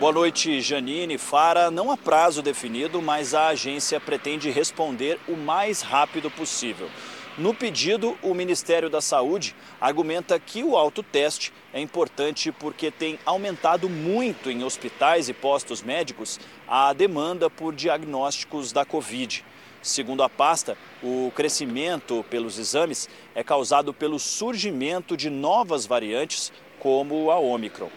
Boa 0.01 0.13
noite, 0.13 0.61
Janine. 0.61 1.15
Fara, 1.19 1.69
não 1.69 1.91
há 1.91 1.95
prazo 1.95 2.41
definido, 2.41 2.99
mas 3.03 3.35
a 3.35 3.49
agência 3.49 3.99
pretende 3.99 4.49
responder 4.49 5.19
o 5.27 5.33
mais 5.37 5.83
rápido 5.83 6.31
possível. 6.31 6.89
No 7.37 7.53
pedido, 7.53 8.17
o 8.23 8.33
Ministério 8.33 8.89
da 8.89 8.99
Saúde 8.99 9.55
argumenta 9.79 10.39
que 10.39 10.63
o 10.63 10.75
autoteste 10.75 11.53
é 11.71 11.79
importante 11.79 12.51
porque 12.51 12.89
tem 12.89 13.19
aumentado 13.23 13.87
muito 13.87 14.49
em 14.49 14.63
hospitais 14.63 15.29
e 15.29 15.33
postos 15.33 15.83
médicos 15.83 16.39
a 16.67 16.91
demanda 16.93 17.47
por 17.47 17.71
diagnósticos 17.71 18.71
da 18.71 18.83
Covid. 18.83 19.45
Segundo 19.83 20.23
a 20.23 20.29
pasta, 20.29 20.75
o 21.03 21.31
crescimento 21.35 22.25
pelos 22.27 22.57
exames 22.57 23.07
é 23.35 23.43
causado 23.43 23.93
pelo 23.93 24.17
surgimento 24.17 25.15
de 25.15 25.29
novas 25.29 25.85
variantes, 25.85 26.51
como 26.79 27.29
a 27.29 27.37
Omicron. 27.37 27.91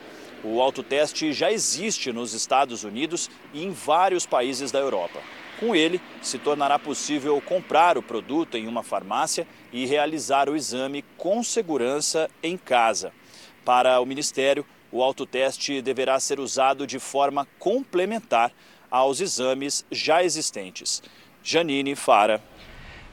O 0.45 0.61
autoteste 0.61 1.33
já 1.33 1.51
existe 1.51 2.13
nos 2.13 2.35
Estados 2.35 2.85
Unidos 2.85 3.31
e 3.55 3.65
em 3.65 3.71
vários 3.71 4.27
países 4.27 4.71
da 4.71 4.79
Europa. 4.79 5.19
Com 5.59 5.75
ele, 5.75 6.01
se 6.21 6.39
tornará 6.39 6.79
possível 6.79 7.41
comprar 7.41 7.97
o 7.97 8.03
produto 8.03 8.57
em 8.57 8.67
uma 8.67 8.83
farmácia 8.83 9.47
e 9.73 9.87
realizar 9.87 10.51
o 10.51 10.55
exame 10.55 11.03
com 11.17 11.43
segurança 11.43 12.29
em 12.43 12.59
casa. 12.59 13.11
Para 13.65 13.99
o 14.01 14.05
Ministério, 14.05 14.67
o 14.93 15.03
autoteste 15.03 15.81
deverá 15.81 16.21
ser 16.21 16.39
usado 16.39 16.87
de 16.87 16.99
forma 16.99 17.49
complementar 17.59 18.53
aos 18.91 19.21
exames 19.21 19.85
já 19.91 20.23
existentes. 20.23 21.03
Janine 21.43 21.97
Fara. 21.97 22.43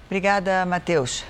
Obrigada, 0.06 0.66
Matheus. 0.66 1.24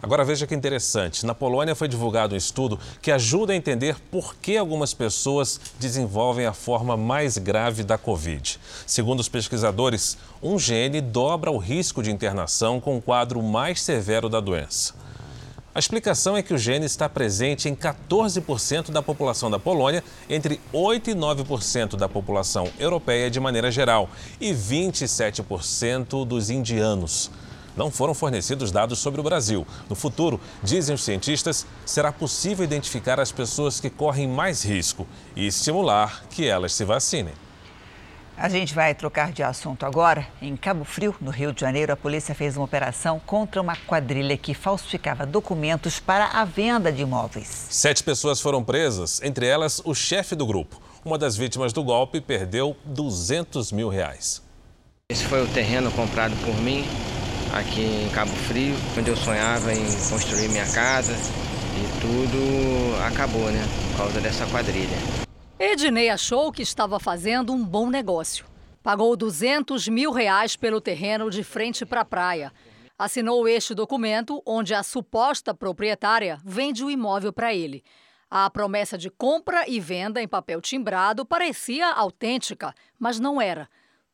Agora 0.00 0.24
veja 0.24 0.46
que 0.46 0.54
interessante. 0.54 1.26
Na 1.26 1.34
Polônia 1.34 1.74
foi 1.74 1.88
divulgado 1.88 2.34
um 2.34 2.38
estudo 2.38 2.78
que 3.02 3.10
ajuda 3.10 3.52
a 3.52 3.56
entender 3.56 3.96
por 4.12 4.36
que 4.36 4.56
algumas 4.56 4.94
pessoas 4.94 5.60
desenvolvem 5.80 6.46
a 6.46 6.52
forma 6.52 6.96
mais 6.96 7.36
grave 7.36 7.82
da 7.82 7.98
Covid. 7.98 8.60
Segundo 8.86 9.18
os 9.18 9.28
pesquisadores, 9.28 10.16
um 10.40 10.56
gene 10.56 11.00
dobra 11.00 11.50
o 11.50 11.58
risco 11.58 12.00
de 12.00 12.12
internação 12.12 12.80
com 12.80 12.96
o 12.96 13.02
quadro 13.02 13.42
mais 13.42 13.82
severo 13.82 14.28
da 14.28 14.38
doença. 14.38 14.94
A 15.74 15.80
explicação 15.80 16.36
é 16.36 16.42
que 16.42 16.54
o 16.54 16.58
gene 16.58 16.86
está 16.86 17.08
presente 17.08 17.68
em 17.68 17.74
14% 17.74 18.90
da 18.90 19.02
população 19.02 19.50
da 19.50 19.58
Polônia, 19.58 20.02
entre 20.30 20.60
8% 20.72 21.08
e 21.08 21.14
9% 21.14 21.96
da 21.96 22.08
população 22.08 22.68
europeia 22.78 23.28
de 23.30 23.38
maneira 23.40 23.70
geral 23.70 24.08
e 24.40 24.52
27% 24.52 26.24
dos 26.24 26.50
indianos 26.50 27.30
não 27.78 27.92
foram 27.92 28.12
fornecidos 28.12 28.72
dados 28.72 28.98
sobre 28.98 29.20
o 29.20 29.24
Brasil. 29.24 29.64
No 29.88 29.94
futuro, 29.94 30.40
dizem 30.62 30.96
os 30.96 31.04
cientistas, 31.04 31.64
será 31.86 32.10
possível 32.10 32.64
identificar 32.64 33.20
as 33.20 33.30
pessoas 33.30 33.78
que 33.78 33.88
correm 33.88 34.26
mais 34.26 34.64
risco 34.64 35.06
e 35.36 35.46
estimular 35.46 36.24
que 36.28 36.44
elas 36.44 36.74
se 36.74 36.84
vacinem. 36.84 37.32
A 38.36 38.48
gente 38.48 38.74
vai 38.74 38.94
trocar 38.94 39.32
de 39.32 39.42
assunto 39.42 39.86
agora. 39.86 40.26
Em 40.42 40.56
Cabo 40.56 40.84
Frio, 40.84 41.14
no 41.20 41.30
Rio 41.30 41.52
de 41.52 41.60
Janeiro, 41.60 41.92
a 41.92 41.96
polícia 41.96 42.34
fez 42.34 42.56
uma 42.56 42.64
operação 42.64 43.20
contra 43.24 43.60
uma 43.60 43.74
quadrilha 43.74 44.36
que 44.36 44.54
falsificava 44.54 45.24
documentos 45.24 45.98
para 45.98 46.26
a 46.26 46.44
venda 46.44 46.92
de 46.92 47.02
imóveis. 47.02 47.66
Sete 47.70 48.02
pessoas 48.02 48.40
foram 48.40 48.62
presas, 48.62 49.20
entre 49.22 49.46
elas 49.46 49.80
o 49.84 49.94
chefe 49.94 50.36
do 50.36 50.46
grupo. 50.46 50.80
Uma 51.04 51.18
das 51.18 51.36
vítimas 51.36 51.72
do 51.72 51.82
golpe 51.82 52.20
perdeu 52.20 52.76
200 52.84 53.72
mil 53.72 53.88
reais. 53.88 54.42
Esse 55.10 55.24
foi 55.24 55.42
o 55.42 55.48
terreno 55.48 55.90
comprado 55.90 56.36
por 56.44 56.54
mim 56.60 56.84
aqui 57.52 57.80
em 57.80 58.08
Cabo 58.10 58.30
Frio, 58.30 58.74
onde 58.98 59.10
eu 59.10 59.16
sonhava 59.16 59.72
em 59.72 59.84
construir 60.10 60.48
minha 60.48 60.66
casa 60.72 61.12
e 61.12 62.00
tudo 62.00 63.02
acabou, 63.06 63.50
né? 63.50 63.64
Por 63.90 63.98
causa 63.98 64.20
dessa 64.20 64.46
quadrilha. 64.46 64.96
Ednei 65.58 66.08
achou 66.08 66.52
que 66.52 66.62
estava 66.62 67.00
fazendo 67.00 67.52
um 67.52 67.64
bom 67.64 67.88
negócio. 67.88 68.44
Pagou 68.82 69.16
200 69.16 69.88
mil 69.88 70.12
reais 70.12 70.56
pelo 70.56 70.80
terreno 70.80 71.30
de 71.30 71.42
frente 71.42 71.84
para 71.84 72.02
a 72.02 72.04
praia. 72.04 72.52
Assinou 72.98 73.46
este 73.48 73.74
documento, 73.74 74.42
onde 74.46 74.74
a 74.74 74.82
suposta 74.82 75.54
proprietária 75.54 76.38
vende 76.44 76.84
o 76.84 76.90
imóvel 76.90 77.32
para 77.32 77.54
ele. 77.54 77.82
A 78.30 78.48
promessa 78.50 78.98
de 78.98 79.10
compra 79.10 79.64
e 79.68 79.80
venda 79.80 80.22
em 80.22 80.28
papel 80.28 80.60
timbrado 80.60 81.24
parecia 81.24 81.88
autêntica, 81.90 82.74
mas 82.98 83.18
não 83.18 83.40
era 83.40 83.68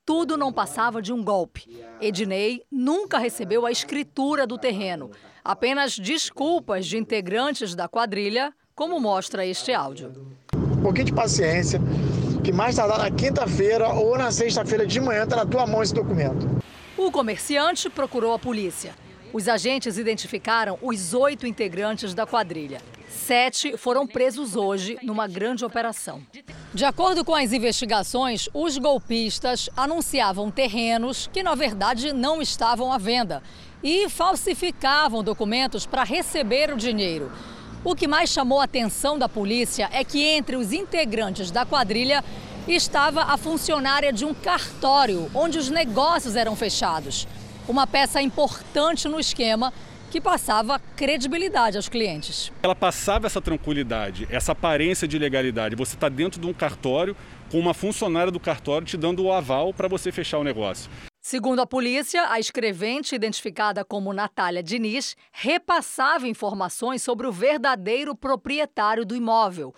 tudo 0.05 0.37
não 0.37 0.53
passava 0.53 1.01
de 1.01 1.13
um 1.13 1.23
golpe. 1.23 1.83
Ednei 2.01 2.63
nunca 2.71 3.19
recebeu 3.19 3.65
a 3.65 3.71
escritura 3.71 4.47
do 4.47 4.59
terreno, 4.59 5.11
apenas 5.43 5.99
desculpas 5.99 6.87
de 6.87 6.99
integrantes 6.99 7.75
da 7.75 7.89
quadrilha, 7.89 8.53
como 8.75 9.01
mostra 9.01 9.47
este 9.47 9.73
áudio. 9.73 10.13
Um 10.55 10.83
pouquinho 10.83 11.07
de 11.07 11.13
paciência, 11.13 11.81
que 12.43 12.53
mais 12.53 12.77
tardar 12.77 12.99
na 12.99 13.11
quinta-feira 13.11 13.89
ou 13.89 14.19
na 14.19 14.31
sexta-feira 14.31 14.87
de 14.87 15.01
manhã 15.01 15.25
está 15.25 15.37
na 15.37 15.47
tua 15.47 15.67
mão 15.67 15.83
esse 15.83 15.95
documento. 15.95 16.47
O 16.97 17.11
comerciante 17.11 17.89
procurou 17.89 18.35
a 18.35 18.39
polícia. 18.39 18.95
Os 19.35 19.49
agentes 19.49 19.99
identificaram 19.99 20.79
os 20.81 21.13
oito 21.13 21.45
integrantes 21.45 22.15
da 22.15 22.25
quadrilha. 22.25 22.81
Sete 23.09 23.77
foram 23.77 24.07
presos 24.07 24.55
hoje 24.55 24.97
numa 25.03 25.27
grande 25.27 25.65
operação. 25.65 26.23
De 26.73 26.85
acordo 26.85 27.25
com 27.25 27.35
as 27.35 27.53
investigações, 27.53 28.49
os 28.55 28.79
golpistas 28.79 29.69
anunciavam 29.77 30.53
terrenos 30.53 31.29
que, 31.33 31.43
na 31.43 31.57
verdade, 31.57 32.13
não 32.13 32.41
estavam 32.41 32.93
à 32.93 32.97
venda 32.97 33.43
e 33.83 34.09
falsificavam 34.09 35.21
documentos 35.21 35.85
para 35.85 36.05
receber 36.05 36.73
o 36.73 36.77
dinheiro. 36.77 37.33
O 37.83 37.97
que 37.97 38.07
mais 38.07 38.31
chamou 38.31 38.61
a 38.61 38.65
atenção 38.65 39.19
da 39.19 39.29
polícia 39.29 39.91
é 39.91 40.05
que 40.05 40.23
entre 40.23 40.55
os 40.55 40.73
integrantes 40.73 41.51
da 41.51 41.67
quadrilha 41.67 42.23
estava 42.69 43.25
a 43.25 43.37
funcionária 43.37 44.13
de 44.13 44.25
um 44.25 44.33
cartório 44.33 45.29
onde 45.35 45.59
os 45.59 45.71
negócios 45.71 46.37
eram 46.37 46.55
fechados. 46.55 47.27
Uma 47.67 47.87
peça 47.87 48.21
importante 48.21 49.09
no 49.09 49.19
esquema 49.19 49.73
que 50.11 50.21
passava 50.21 50.79
credibilidade 50.95 51.79
aos 51.79 51.89
clientes. 51.89 52.53
Ela 52.63 52.75
passava 52.75 53.27
essa 53.27 53.41
tranquilidade, 53.41 54.29
essa 54.31 54.53
aparência 54.53 55.09
de 55.09 55.19
legalidade. 55.19 55.75
Você 55.75 55.95
está 55.95 56.11
dentro 56.11 56.39
de 56.39 56.47
um 56.47 56.53
cartório 56.53 57.17
com 57.51 57.59
uma 57.59 57.73
funcionária 57.73 58.31
do 58.31 58.39
cartório 58.39 58.87
te 58.87 58.99
dando 58.99 59.25
o 59.25 59.33
aval 59.33 59.73
para 59.73 59.89
você 59.89 60.13
fechar 60.13 60.39
o 60.39 60.45
negócio. 60.45 60.91
Segundo 61.23 61.61
a 61.61 61.67
polícia, 61.67 62.31
a 62.31 62.39
escrevente, 62.39 63.15
identificada 63.15 63.83
como 63.83 64.13
Natália 64.13 64.63
Diniz, 64.63 65.17
repassava 65.33 66.29
informações 66.29 67.03
sobre 67.03 67.27
o 67.27 67.33
verdadeiro 67.33 68.15
proprietário 68.15 69.07
do 69.07 69.17
imóvel. 69.17 69.75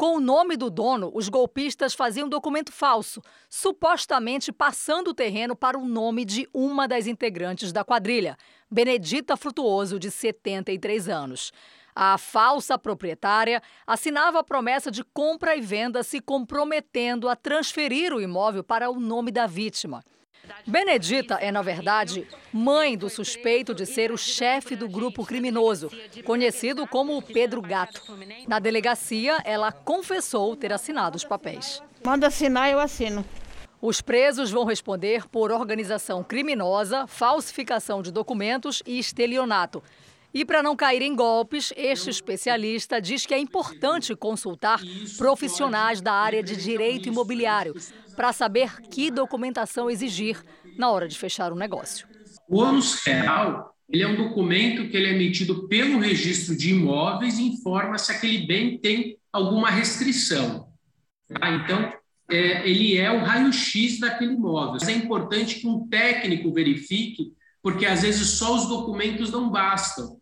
Com 0.00 0.16
o 0.16 0.20
nome 0.20 0.56
do 0.56 0.70
dono, 0.70 1.10
os 1.12 1.28
golpistas 1.28 1.92
faziam 1.92 2.24
um 2.24 2.30
documento 2.30 2.72
falso, 2.72 3.20
supostamente 3.50 4.50
passando 4.50 5.08
o 5.08 5.14
terreno 5.14 5.54
para 5.54 5.78
o 5.78 5.84
nome 5.84 6.24
de 6.24 6.48
uma 6.54 6.88
das 6.88 7.06
integrantes 7.06 7.70
da 7.70 7.84
quadrilha, 7.84 8.34
Benedita 8.70 9.36
Frutuoso, 9.36 9.98
de 9.98 10.10
73 10.10 11.06
anos. 11.06 11.52
A 11.94 12.16
falsa 12.16 12.78
proprietária 12.78 13.62
assinava 13.86 14.38
a 14.38 14.42
promessa 14.42 14.90
de 14.90 15.04
compra 15.04 15.54
e 15.54 15.60
venda, 15.60 16.02
se 16.02 16.18
comprometendo 16.18 17.28
a 17.28 17.36
transferir 17.36 18.14
o 18.14 18.22
imóvel 18.22 18.64
para 18.64 18.88
o 18.88 18.98
nome 18.98 19.30
da 19.30 19.46
vítima. 19.46 20.02
Benedita 20.66 21.34
é, 21.34 21.50
na 21.50 21.62
verdade, 21.62 22.26
mãe 22.52 22.96
do 22.96 23.08
suspeito 23.08 23.74
de 23.74 23.86
ser 23.86 24.12
o 24.12 24.16
chefe 24.16 24.76
do 24.76 24.88
grupo 24.88 25.24
criminoso, 25.24 25.90
conhecido 26.24 26.86
como 26.86 27.20
Pedro 27.22 27.60
Gato. 27.60 28.02
Na 28.46 28.58
delegacia, 28.58 29.38
ela 29.44 29.72
confessou 29.72 30.56
ter 30.56 30.72
assinado 30.72 31.16
os 31.16 31.24
papéis. 31.24 31.82
Manda 32.04 32.26
assinar, 32.26 32.70
eu 32.70 32.80
assino. 32.80 33.24
Os 33.82 34.02
presos 34.02 34.50
vão 34.50 34.64
responder 34.64 35.26
por 35.26 35.50
organização 35.50 36.22
criminosa, 36.22 37.06
falsificação 37.06 38.02
de 38.02 38.12
documentos 38.12 38.82
e 38.86 38.98
estelionato. 38.98 39.82
E 40.32 40.44
para 40.44 40.62
não 40.62 40.76
cair 40.76 41.02
em 41.02 41.14
golpes, 41.14 41.72
este 41.76 42.10
especialista 42.10 43.00
diz 43.00 43.26
que 43.26 43.34
é 43.34 43.38
importante 43.38 44.14
consultar 44.14 44.80
profissionais 45.18 46.00
da 46.00 46.12
área 46.12 46.42
de 46.42 46.56
direito 46.56 47.08
imobiliário 47.08 47.74
para 48.14 48.32
saber 48.32 48.80
que 48.82 49.10
documentação 49.10 49.90
exigir 49.90 50.40
na 50.76 50.90
hora 50.90 51.08
de 51.08 51.18
fechar 51.18 51.52
o 51.52 51.56
um 51.56 51.58
negócio. 51.58 52.06
O 52.48 52.58
ônus 52.58 53.02
real 53.04 53.74
ele 53.92 54.04
é 54.04 54.06
um 54.06 54.14
documento 54.14 54.88
que 54.88 54.96
ele 54.96 55.08
é 55.08 55.14
emitido 55.14 55.66
pelo 55.66 55.98
registro 55.98 56.56
de 56.56 56.70
imóveis 56.70 57.38
e 57.38 57.48
informa 57.48 57.98
se 57.98 58.12
aquele 58.12 58.46
bem 58.46 58.78
tem 58.78 59.18
alguma 59.32 59.68
restrição. 59.68 60.68
Tá? 61.28 61.50
Então, 61.50 61.92
é, 62.30 62.68
ele 62.68 62.96
é 62.96 63.10
o 63.10 63.24
raio-x 63.24 63.98
daquele 63.98 64.34
imóvel. 64.34 64.88
É 64.88 64.92
importante 64.92 65.58
que 65.58 65.66
um 65.66 65.88
técnico 65.88 66.52
verifique, 66.52 67.32
porque 67.60 67.84
às 67.84 68.02
vezes 68.02 68.28
só 68.30 68.54
os 68.54 68.68
documentos 68.68 69.32
não 69.32 69.50
bastam. 69.50 70.19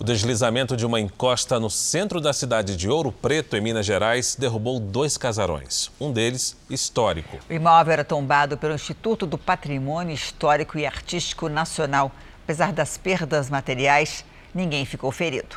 O 0.00 0.04
deslizamento 0.04 0.76
de 0.76 0.86
uma 0.86 1.00
encosta 1.00 1.58
no 1.58 1.68
centro 1.68 2.20
da 2.20 2.32
cidade 2.32 2.76
de 2.76 2.88
Ouro 2.88 3.10
Preto, 3.10 3.56
em 3.56 3.60
Minas 3.60 3.84
Gerais, 3.84 4.36
derrubou 4.38 4.78
dois 4.78 5.16
casarões, 5.16 5.90
um 6.00 6.12
deles 6.12 6.56
histórico. 6.70 7.36
O 7.50 7.52
imóvel 7.52 7.94
era 7.94 8.04
tombado 8.04 8.56
pelo 8.56 8.76
Instituto 8.76 9.26
do 9.26 9.36
Patrimônio 9.36 10.14
Histórico 10.14 10.78
e 10.78 10.86
Artístico 10.86 11.48
Nacional. 11.48 12.12
Apesar 12.44 12.72
das 12.72 12.96
perdas 12.96 13.50
materiais, 13.50 14.24
ninguém 14.54 14.86
ficou 14.86 15.10
ferido. 15.10 15.56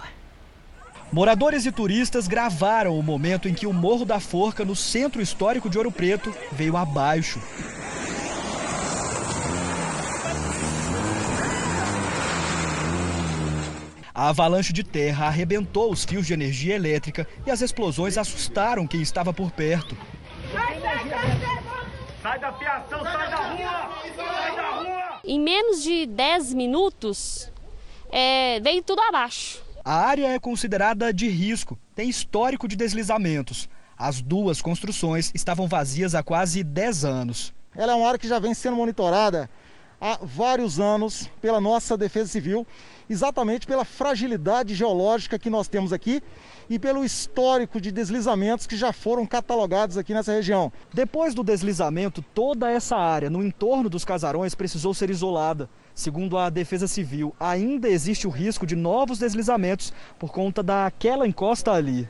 Moradores 1.11 1.67
e 1.67 1.71
turistas 1.71 2.27
gravaram 2.27 2.97
o 2.97 3.03
momento 3.03 3.47
em 3.47 3.53
que 3.53 3.67
o 3.67 3.73
Morro 3.73 4.05
da 4.05 4.19
Forca, 4.19 4.65
no 4.65 4.75
centro 4.75 5.21
histórico 5.21 5.69
de 5.69 5.77
Ouro 5.77 5.91
Preto, 5.91 6.33
veio 6.51 6.75
abaixo. 6.77 7.39
A 14.13 14.29
avalanche 14.29 14.73
de 14.73 14.83
terra 14.83 15.27
arrebentou 15.27 15.91
os 15.91 16.03
fios 16.03 16.27
de 16.27 16.33
energia 16.33 16.75
elétrica 16.75 17.27
e 17.45 17.51
as 17.51 17.61
explosões 17.61 18.17
assustaram 18.17 18.85
quem 18.85 19.01
estava 19.01 19.33
por 19.33 19.51
perto. 19.51 19.95
Sai 22.21 22.37
da 22.39 22.53
fiação, 22.53 23.01
sai 23.03 23.29
da 23.29 23.35
rua! 23.37 23.89
Sai 24.15 24.55
da 24.55 24.69
rua! 24.69 25.19
Em 25.23 25.39
menos 25.39 25.81
de 25.81 26.05
10 26.05 26.53
minutos, 26.53 27.51
é, 28.11 28.59
veio 28.59 28.83
tudo 28.83 29.01
abaixo. 29.01 29.63
A 29.83 29.95
área 29.95 30.27
é 30.27 30.39
considerada 30.39 31.11
de 31.13 31.27
risco, 31.29 31.79
tem 31.95 32.09
histórico 32.09 32.67
de 32.67 32.75
deslizamentos. 32.75 33.67
As 33.97 34.21
duas 34.21 34.61
construções 34.61 35.31
estavam 35.33 35.67
vazias 35.67 36.13
há 36.13 36.21
quase 36.21 36.63
10 36.63 37.05
anos. 37.05 37.53
Ela 37.75 37.93
é 37.93 37.95
uma 37.95 38.07
área 38.07 38.19
que 38.19 38.27
já 38.27 38.39
vem 38.39 38.53
sendo 38.53 38.75
monitorada 38.75 39.49
há 40.01 40.17
vários 40.21 40.79
anos 40.79 41.29
pela 41.39 41.61
nossa 41.61 41.95
Defesa 41.95 42.27
Civil, 42.27 42.65
exatamente 43.07 43.67
pela 43.67 43.85
fragilidade 43.85 44.73
geológica 44.73 45.37
que 45.37 45.49
nós 45.49 45.67
temos 45.67 45.93
aqui 45.93 46.23
e 46.67 46.79
pelo 46.79 47.05
histórico 47.05 47.79
de 47.79 47.91
deslizamentos 47.91 48.65
que 48.65 48.75
já 48.75 48.91
foram 48.91 49.25
catalogados 49.27 49.97
aqui 49.97 50.13
nessa 50.13 50.31
região. 50.31 50.73
Depois 50.91 51.35
do 51.35 51.43
deslizamento, 51.43 52.23
toda 52.33 52.71
essa 52.71 52.95
área 52.97 53.29
no 53.29 53.43
entorno 53.43 53.89
dos 53.89 54.03
casarões 54.03 54.55
precisou 54.55 54.93
ser 54.93 55.11
isolada. 55.11 55.69
Segundo 55.93 56.37
a 56.37 56.49
Defesa 56.49 56.87
Civil, 56.87 57.35
ainda 57.39 57.87
existe 57.87 58.25
o 58.25 58.31
risco 58.31 58.65
de 58.65 58.75
novos 58.75 59.19
deslizamentos 59.19 59.93
por 60.17 60.31
conta 60.31 60.63
daquela 60.63 61.27
encosta 61.27 61.71
ali. 61.71 62.09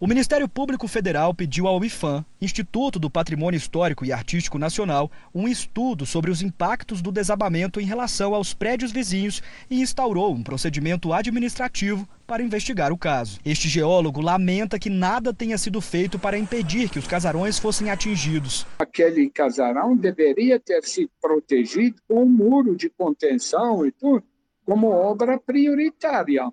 O 0.00 0.06
Ministério 0.06 0.48
Público 0.48 0.86
Federal 0.86 1.34
pediu 1.34 1.66
ao 1.66 1.84
IFAM, 1.84 2.24
Instituto 2.40 2.98
do 2.98 3.10
Patrimônio 3.10 3.56
Histórico 3.56 4.04
e 4.04 4.12
Artístico 4.12 4.58
Nacional, 4.58 5.10
um 5.34 5.48
estudo 5.48 6.06
sobre 6.06 6.30
os 6.30 6.42
impactos 6.42 7.02
do 7.02 7.10
desabamento 7.10 7.80
em 7.80 7.84
relação 7.84 8.34
aos 8.34 8.54
prédios 8.54 8.92
vizinhos 8.92 9.42
e 9.68 9.80
instaurou 9.80 10.32
um 10.32 10.42
procedimento 10.42 11.12
administrativo 11.12 12.08
para 12.26 12.42
investigar 12.42 12.92
o 12.92 12.98
caso. 12.98 13.40
Este 13.44 13.68
geólogo 13.68 14.20
lamenta 14.20 14.78
que 14.78 14.90
nada 14.90 15.32
tenha 15.32 15.58
sido 15.58 15.80
feito 15.80 16.18
para 16.18 16.38
impedir 16.38 16.90
que 16.90 16.98
os 16.98 17.06
casarões 17.06 17.58
fossem 17.58 17.90
atingidos. 17.90 18.66
Aquele 18.78 19.28
casarão 19.30 19.96
deveria 19.96 20.60
ter 20.60 20.84
sido 20.84 21.10
protegido 21.20 22.00
com 22.06 22.22
um 22.22 22.28
muro 22.28 22.76
de 22.76 22.88
contenção 22.90 23.84
e 23.86 23.90
tudo, 23.90 24.22
como 24.64 24.88
obra 24.88 25.38
prioritária. 25.38 26.52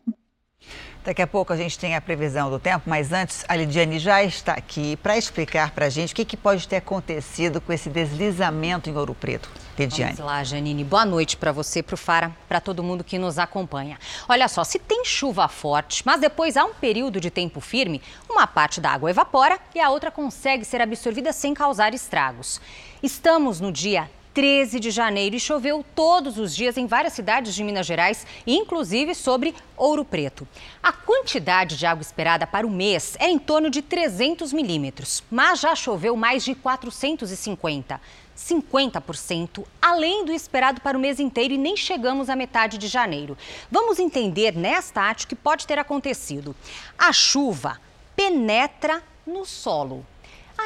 Daqui 1.06 1.22
a 1.22 1.28
pouco 1.28 1.54
a 1.54 1.56
gente 1.56 1.78
tem 1.78 1.96
a 1.96 2.02
previsão 2.02 2.50
do 2.50 2.58
tempo, 2.58 2.82
mas 2.88 3.14
antes 3.14 3.46
a 3.48 3.56
Lidiane 3.56 4.00
já 4.00 4.24
está 4.24 4.54
aqui 4.54 4.98
para 4.98 5.16
explicar 5.16 5.70
para 5.70 5.86
a 5.86 5.90
gente 5.90 6.14
o 6.14 6.16
que, 6.16 6.26
que, 6.26 6.36
pode 6.36 6.68
ter 6.68 6.78
acontecido 6.78 7.62
com 7.62 7.72
esse 7.72 7.92
deslizamento 7.92 8.90
em 8.90 8.98
Ouro 8.98 9.14
Preto. 9.14 9.48
Lidiane. 9.78 10.16
Vamos 10.16 10.32
lá, 10.32 10.44
Janine. 10.44 10.84
Boa 10.84 11.06
noite 11.06 11.38
para 11.38 11.52
você, 11.52 11.84
para 11.84 11.94
o 11.94 11.98
Fara, 11.98 12.36
para 12.50 12.60
todo 12.60 12.82
mundo 12.82 13.04
que 13.04 13.20
nos 13.20 13.38
acompanha. 13.38 14.00
Olha 14.28 14.48
só, 14.48 14.64
se 14.64 14.80
tem 14.80 15.06
chuva 15.06 15.48
forte, 15.48 16.02
mas 16.04 16.20
depois 16.20 16.58
há 16.58 16.66
um 16.66 16.74
período 16.74 17.20
de 17.20 17.30
tempo 17.30 17.62
firme, 17.62 18.02
uma 18.28 18.48
parte 18.48 18.82
da 18.82 18.90
água 18.90 19.12
evapora 19.12 19.60
e 19.76 19.80
a 19.80 19.92
outra 19.92 20.10
consegue 20.10 20.66
ser 20.66 20.82
absorvida 20.82 21.32
sem 21.32 21.54
causar 21.54 21.94
estragos. 21.94 22.60
Estamos 23.04 23.60
no 23.60 23.72
dia 23.72 24.10
13 24.36 24.82
de 24.82 24.92
janeiro 24.92 25.38
e 25.38 25.40
choveu 25.40 25.84
todos 25.96 26.38
os 26.38 26.54
dias 26.54 26.76
em 26.76 26.86
várias 26.86 27.14
cidades 27.14 27.56
de 27.56 27.64
Minas 27.64 27.86
Gerais, 27.86 28.28
inclusive 28.46 29.16
sobre 29.16 29.56
Ouro 29.78 30.04
Preto. 30.04 30.46
A 30.84 30.92
quantidade 30.92 31.78
de 31.78 31.86
água 31.86 32.02
esperada 32.02 32.46
para 32.46 32.68
o 32.68 32.70
mês 32.70 33.16
é 33.18 33.30
em 33.30 33.40
torno 33.40 33.70
de 33.70 33.82
300 33.82 34.52
milímetros, 34.52 35.24
mas 35.32 35.62
já 35.62 35.74
choveu 35.74 36.18
mais 36.18 36.44
de 36.44 36.54
450. 36.54 38.02
50% 38.38 39.64
além 39.82 40.26
do 40.26 40.34
esperado 40.34 40.82
para 40.82 40.98
o 40.98 41.00
mês 41.00 41.22
inteiro 41.22 41.54
e 41.54 41.58
nem 41.58 41.78
chegamos 41.78 42.30
à 42.30 42.36
metade 42.36 42.78
de 42.78 42.90
janeiro. 42.90 43.38
Vamos 43.72 44.00
entender 44.00 44.54
nesta 44.58 45.02
arte 45.02 45.24
o 45.24 45.30
que 45.30 45.36
pode 45.36 45.66
ter 45.66 45.80
acontecido. 45.80 46.54
A 46.98 47.14
chuva 47.14 47.80
penetra 48.18 49.02
no 49.26 49.46
solo 49.46 50.06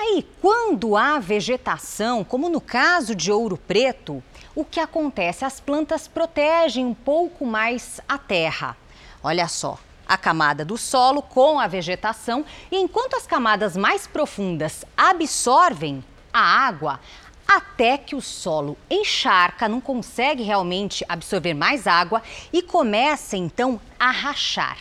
Aí, 0.02 0.26
quando 0.42 0.96
há 0.96 1.20
vegetação, 1.20 2.24
como 2.24 2.48
no 2.48 2.62
caso 2.62 3.14
de 3.14 3.34
ouro 3.34 3.58
preto, 3.58 4.24
o 4.56 4.64
que 4.64 4.80
acontece? 4.80 5.44
As 5.44 5.60
plantas 5.60 6.08
protegem 6.08 6.86
um 6.86 6.94
pouco 6.94 7.46
mais 7.46 8.00
a 8.08 8.18
terra. 8.18 8.78
Olha 9.22 9.46
só, 9.50 9.78
a 10.08 10.18
camada 10.18 10.64
do 10.64 10.78
solo 10.78 11.22
com 11.22 11.60
a 11.60 11.68
vegetação, 11.68 12.46
e 12.72 12.78
enquanto 12.78 13.16
as 13.16 13.28
camadas 13.28 13.76
mais 13.76 14.08
profundas 14.08 14.86
absorvem 14.96 16.02
a 16.32 16.40
água, 16.40 17.02
até 17.46 17.98
que 17.98 18.16
o 18.16 18.22
solo 18.22 18.78
encharca, 18.90 19.68
não 19.68 19.82
consegue 19.82 20.44
realmente 20.44 21.04
absorver 21.10 21.54
mais 21.54 21.88
água 21.88 22.24
e 22.54 22.62
começa 22.62 23.36
então 23.36 23.82
a 24.00 24.12
rachar. 24.12 24.78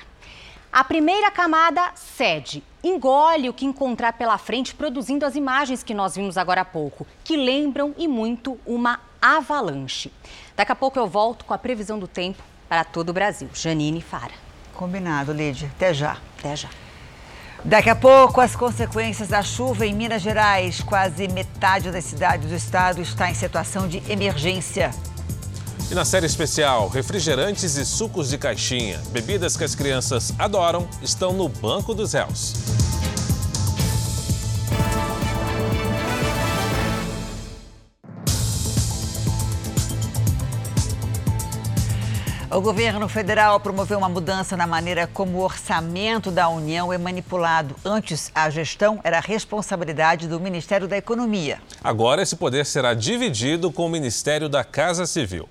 A 0.71 0.85
primeira 0.85 1.29
camada 1.33 1.91
cede, 1.97 2.63
engole 2.83 3.49
o 3.49 3.53
que 3.53 3.65
encontrar 3.65 4.13
pela 4.13 4.39
frente, 4.39 4.75
produzindo 4.75 5.27
as 5.27 5.35
imagens 5.35 5.83
que 5.83 5.95
nós 5.95 6.17
vimos 6.17 6.37
agora 6.37 6.61
há 6.61 6.65
pouco, 6.65 7.07
que 7.25 7.37
lembram 7.37 7.95
e 7.99 8.07
muito 8.07 8.59
uma 8.67 9.01
avalanche. 9.21 10.13
Daqui 10.57 10.73
a 10.73 10.77
pouco 10.77 10.99
eu 10.99 11.07
volto 11.07 11.45
com 11.45 11.55
a 11.55 11.59
previsão 11.59 11.99
do 11.99 12.07
tempo 12.07 12.43
para 12.69 12.85
todo 12.85 13.11
o 13.11 13.13
Brasil. 13.13 13.49
Janine 13.55 14.01
Fara. 14.01 14.33
Combinado, 14.75 15.33
Lídia. 15.33 15.71
Até 15.75 15.93
já. 15.93 16.17
Até 16.39 16.55
já. 16.55 16.69
Daqui 17.65 17.91
a 17.91 17.97
pouco, 17.97 18.41
as 18.41 18.55
consequências 18.55 19.29
da 19.29 19.43
chuva 19.43 19.85
em 19.85 19.93
Minas 19.93 20.23
Gerais. 20.23 20.81
Quase 20.81 21.27
metade 21.27 21.91
das 21.91 22.05
cidades 22.05 22.49
do 22.49 22.55
estado 22.55 23.01
está 23.03 23.29
em 23.29 23.35
situação 23.35 23.89
de 23.89 24.01
emergência. 24.11 24.93
E 25.91 25.95
na 25.95 26.05
série 26.05 26.27
especial, 26.27 26.89
refrigerantes 26.89 27.77
e 27.77 27.87
sucos 27.87 28.29
de 28.29 28.37
caixinha, 28.37 29.01
bebidas 29.11 29.57
que 29.57 29.65
as 29.65 29.75
crianças 29.75 30.33
adoram, 30.39 30.89
estão 31.03 31.33
no 31.33 31.49
banco 31.49 31.95
dos 31.95 32.13
réus. 32.13 32.55
O 42.51 42.61
governo 42.61 43.09
federal 43.09 43.61
promoveu 43.61 43.99
uma 43.99 44.09
mudança 44.09 44.57
na 44.57 44.67
maneira 44.67 45.07
como 45.07 45.39
o 45.39 45.45
orçamento 45.45 46.31
da 46.31 46.49
União 46.49 46.93
é 46.93 46.99
manipulado. 46.99 47.77
Antes, 47.85 48.33
a 48.35 48.51
gestão 48.51 48.99
era 49.05 49.21
responsabilidade 49.21 50.27
do 50.27 50.41
Ministério 50.41 50.89
da 50.89 50.97
Economia. 50.97 51.61
Agora, 51.85 52.21
esse 52.21 52.35
poder 52.35 52.67
será 52.67 52.95
dividido 52.95 53.71
com 53.71 53.87
o 53.87 53.89
Ministério 53.89 54.49
da 54.49 54.65
Casa 54.65 55.07
Civil. 55.07 55.49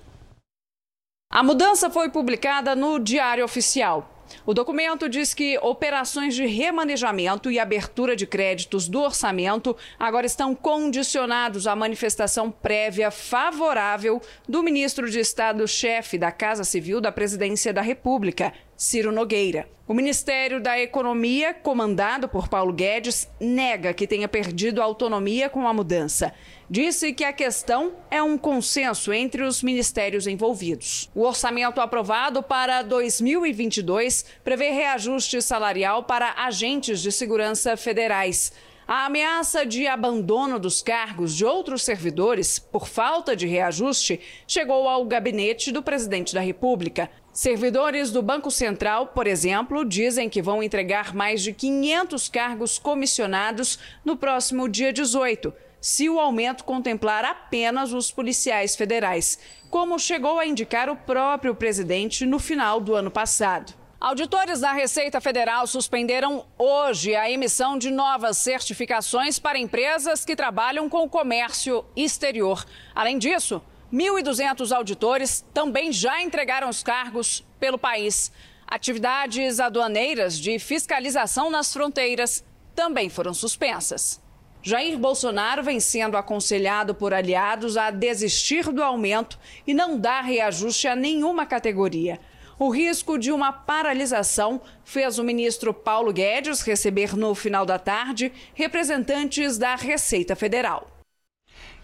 A 1.38 1.42
mudança 1.44 1.88
foi 1.88 2.10
publicada 2.10 2.74
no 2.74 2.98
Diário 2.98 3.44
Oficial. 3.44 4.12
O 4.44 4.52
documento 4.52 5.08
diz 5.08 5.32
que 5.32 5.56
operações 5.58 6.34
de 6.34 6.44
remanejamento 6.44 7.48
e 7.48 7.60
abertura 7.60 8.16
de 8.16 8.26
créditos 8.26 8.88
do 8.88 9.00
orçamento 9.00 9.76
agora 10.00 10.26
estão 10.26 10.52
condicionados 10.52 11.68
à 11.68 11.76
manifestação 11.76 12.50
prévia 12.50 13.12
favorável 13.12 14.20
do 14.48 14.64
ministro 14.64 15.08
de 15.08 15.20
Estado-chefe 15.20 16.18
da 16.18 16.32
Casa 16.32 16.64
Civil 16.64 17.00
da 17.00 17.12
Presidência 17.12 17.72
da 17.72 17.82
República, 17.82 18.52
Ciro 18.78 19.10
Nogueira. 19.10 19.68
O 19.88 19.92
Ministério 19.92 20.60
da 20.60 20.78
Economia, 20.78 21.52
comandado 21.52 22.28
por 22.28 22.46
Paulo 22.46 22.72
Guedes, 22.72 23.28
nega 23.40 23.92
que 23.92 24.06
tenha 24.06 24.28
perdido 24.28 24.80
a 24.80 24.84
autonomia 24.84 25.48
com 25.50 25.66
a 25.66 25.74
mudança. 25.74 26.32
Disse 26.70 27.12
que 27.12 27.24
a 27.24 27.32
questão 27.32 27.94
é 28.08 28.22
um 28.22 28.38
consenso 28.38 29.12
entre 29.12 29.42
os 29.42 29.64
ministérios 29.64 30.28
envolvidos. 30.28 31.10
O 31.12 31.22
orçamento 31.22 31.80
aprovado 31.80 32.40
para 32.40 32.82
2022 32.82 34.24
prevê 34.44 34.70
reajuste 34.70 35.42
salarial 35.42 36.04
para 36.04 36.34
agentes 36.36 37.02
de 37.02 37.10
segurança 37.10 37.76
federais. 37.76 38.52
A 38.90 39.04
ameaça 39.04 39.66
de 39.66 39.86
abandono 39.86 40.58
dos 40.58 40.80
cargos 40.80 41.36
de 41.36 41.44
outros 41.44 41.82
servidores 41.82 42.58
por 42.58 42.88
falta 42.88 43.36
de 43.36 43.46
reajuste 43.46 44.18
chegou 44.46 44.88
ao 44.88 45.04
gabinete 45.04 45.70
do 45.70 45.82
presidente 45.82 46.32
da 46.32 46.40
República. 46.40 47.10
Servidores 47.38 48.10
do 48.10 48.20
Banco 48.20 48.50
Central, 48.50 49.06
por 49.14 49.24
exemplo, 49.24 49.84
dizem 49.84 50.28
que 50.28 50.42
vão 50.42 50.60
entregar 50.60 51.14
mais 51.14 51.40
de 51.40 51.52
500 51.52 52.28
cargos 52.28 52.80
comissionados 52.80 53.78
no 54.04 54.16
próximo 54.16 54.68
dia 54.68 54.92
18, 54.92 55.54
se 55.80 56.10
o 56.10 56.18
aumento 56.18 56.64
contemplar 56.64 57.24
apenas 57.24 57.92
os 57.92 58.10
policiais 58.10 58.74
federais, 58.74 59.38
como 59.70 60.00
chegou 60.00 60.40
a 60.40 60.46
indicar 60.46 60.90
o 60.90 60.96
próprio 60.96 61.54
presidente 61.54 62.26
no 62.26 62.40
final 62.40 62.80
do 62.80 62.96
ano 62.96 63.08
passado. 63.08 63.72
Auditores 64.00 64.58
da 64.58 64.72
Receita 64.72 65.20
Federal 65.20 65.64
suspenderam 65.68 66.44
hoje 66.58 67.14
a 67.14 67.30
emissão 67.30 67.78
de 67.78 67.88
novas 67.88 68.38
certificações 68.38 69.38
para 69.38 69.60
empresas 69.60 70.24
que 70.24 70.34
trabalham 70.34 70.88
com 70.88 71.04
o 71.04 71.08
comércio 71.08 71.84
exterior. 71.94 72.66
Além 72.92 73.16
disso, 73.16 73.62
1.200 73.92 74.74
auditores 74.76 75.44
também 75.54 75.90
já 75.92 76.20
entregaram 76.20 76.68
os 76.68 76.82
cargos 76.82 77.44
pelo 77.58 77.78
país. 77.78 78.30
Atividades 78.66 79.60
aduaneiras 79.60 80.38
de 80.38 80.58
fiscalização 80.58 81.50
nas 81.50 81.72
fronteiras 81.72 82.44
também 82.74 83.08
foram 83.08 83.32
suspensas. 83.32 84.20
Jair 84.62 84.98
Bolsonaro 84.98 85.62
vem 85.62 85.80
sendo 85.80 86.16
aconselhado 86.16 86.94
por 86.94 87.14
aliados 87.14 87.78
a 87.78 87.90
desistir 87.90 88.70
do 88.70 88.82
aumento 88.82 89.38
e 89.66 89.72
não 89.72 89.98
dar 89.98 90.22
reajuste 90.22 90.86
a 90.86 90.94
nenhuma 90.94 91.46
categoria. 91.46 92.20
O 92.58 92.68
risco 92.68 93.16
de 93.16 93.32
uma 93.32 93.52
paralisação 93.52 94.60
fez 94.84 95.18
o 95.18 95.24
ministro 95.24 95.72
Paulo 95.72 96.12
Guedes 96.12 96.60
receber 96.60 97.16
no 97.16 97.34
final 97.34 97.64
da 97.64 97.78
tarde 97.78 98.32
representantes 98.52 99.56
da 99.56 99.76
Receita 99.76 100.36
Federal. 100.36 100.97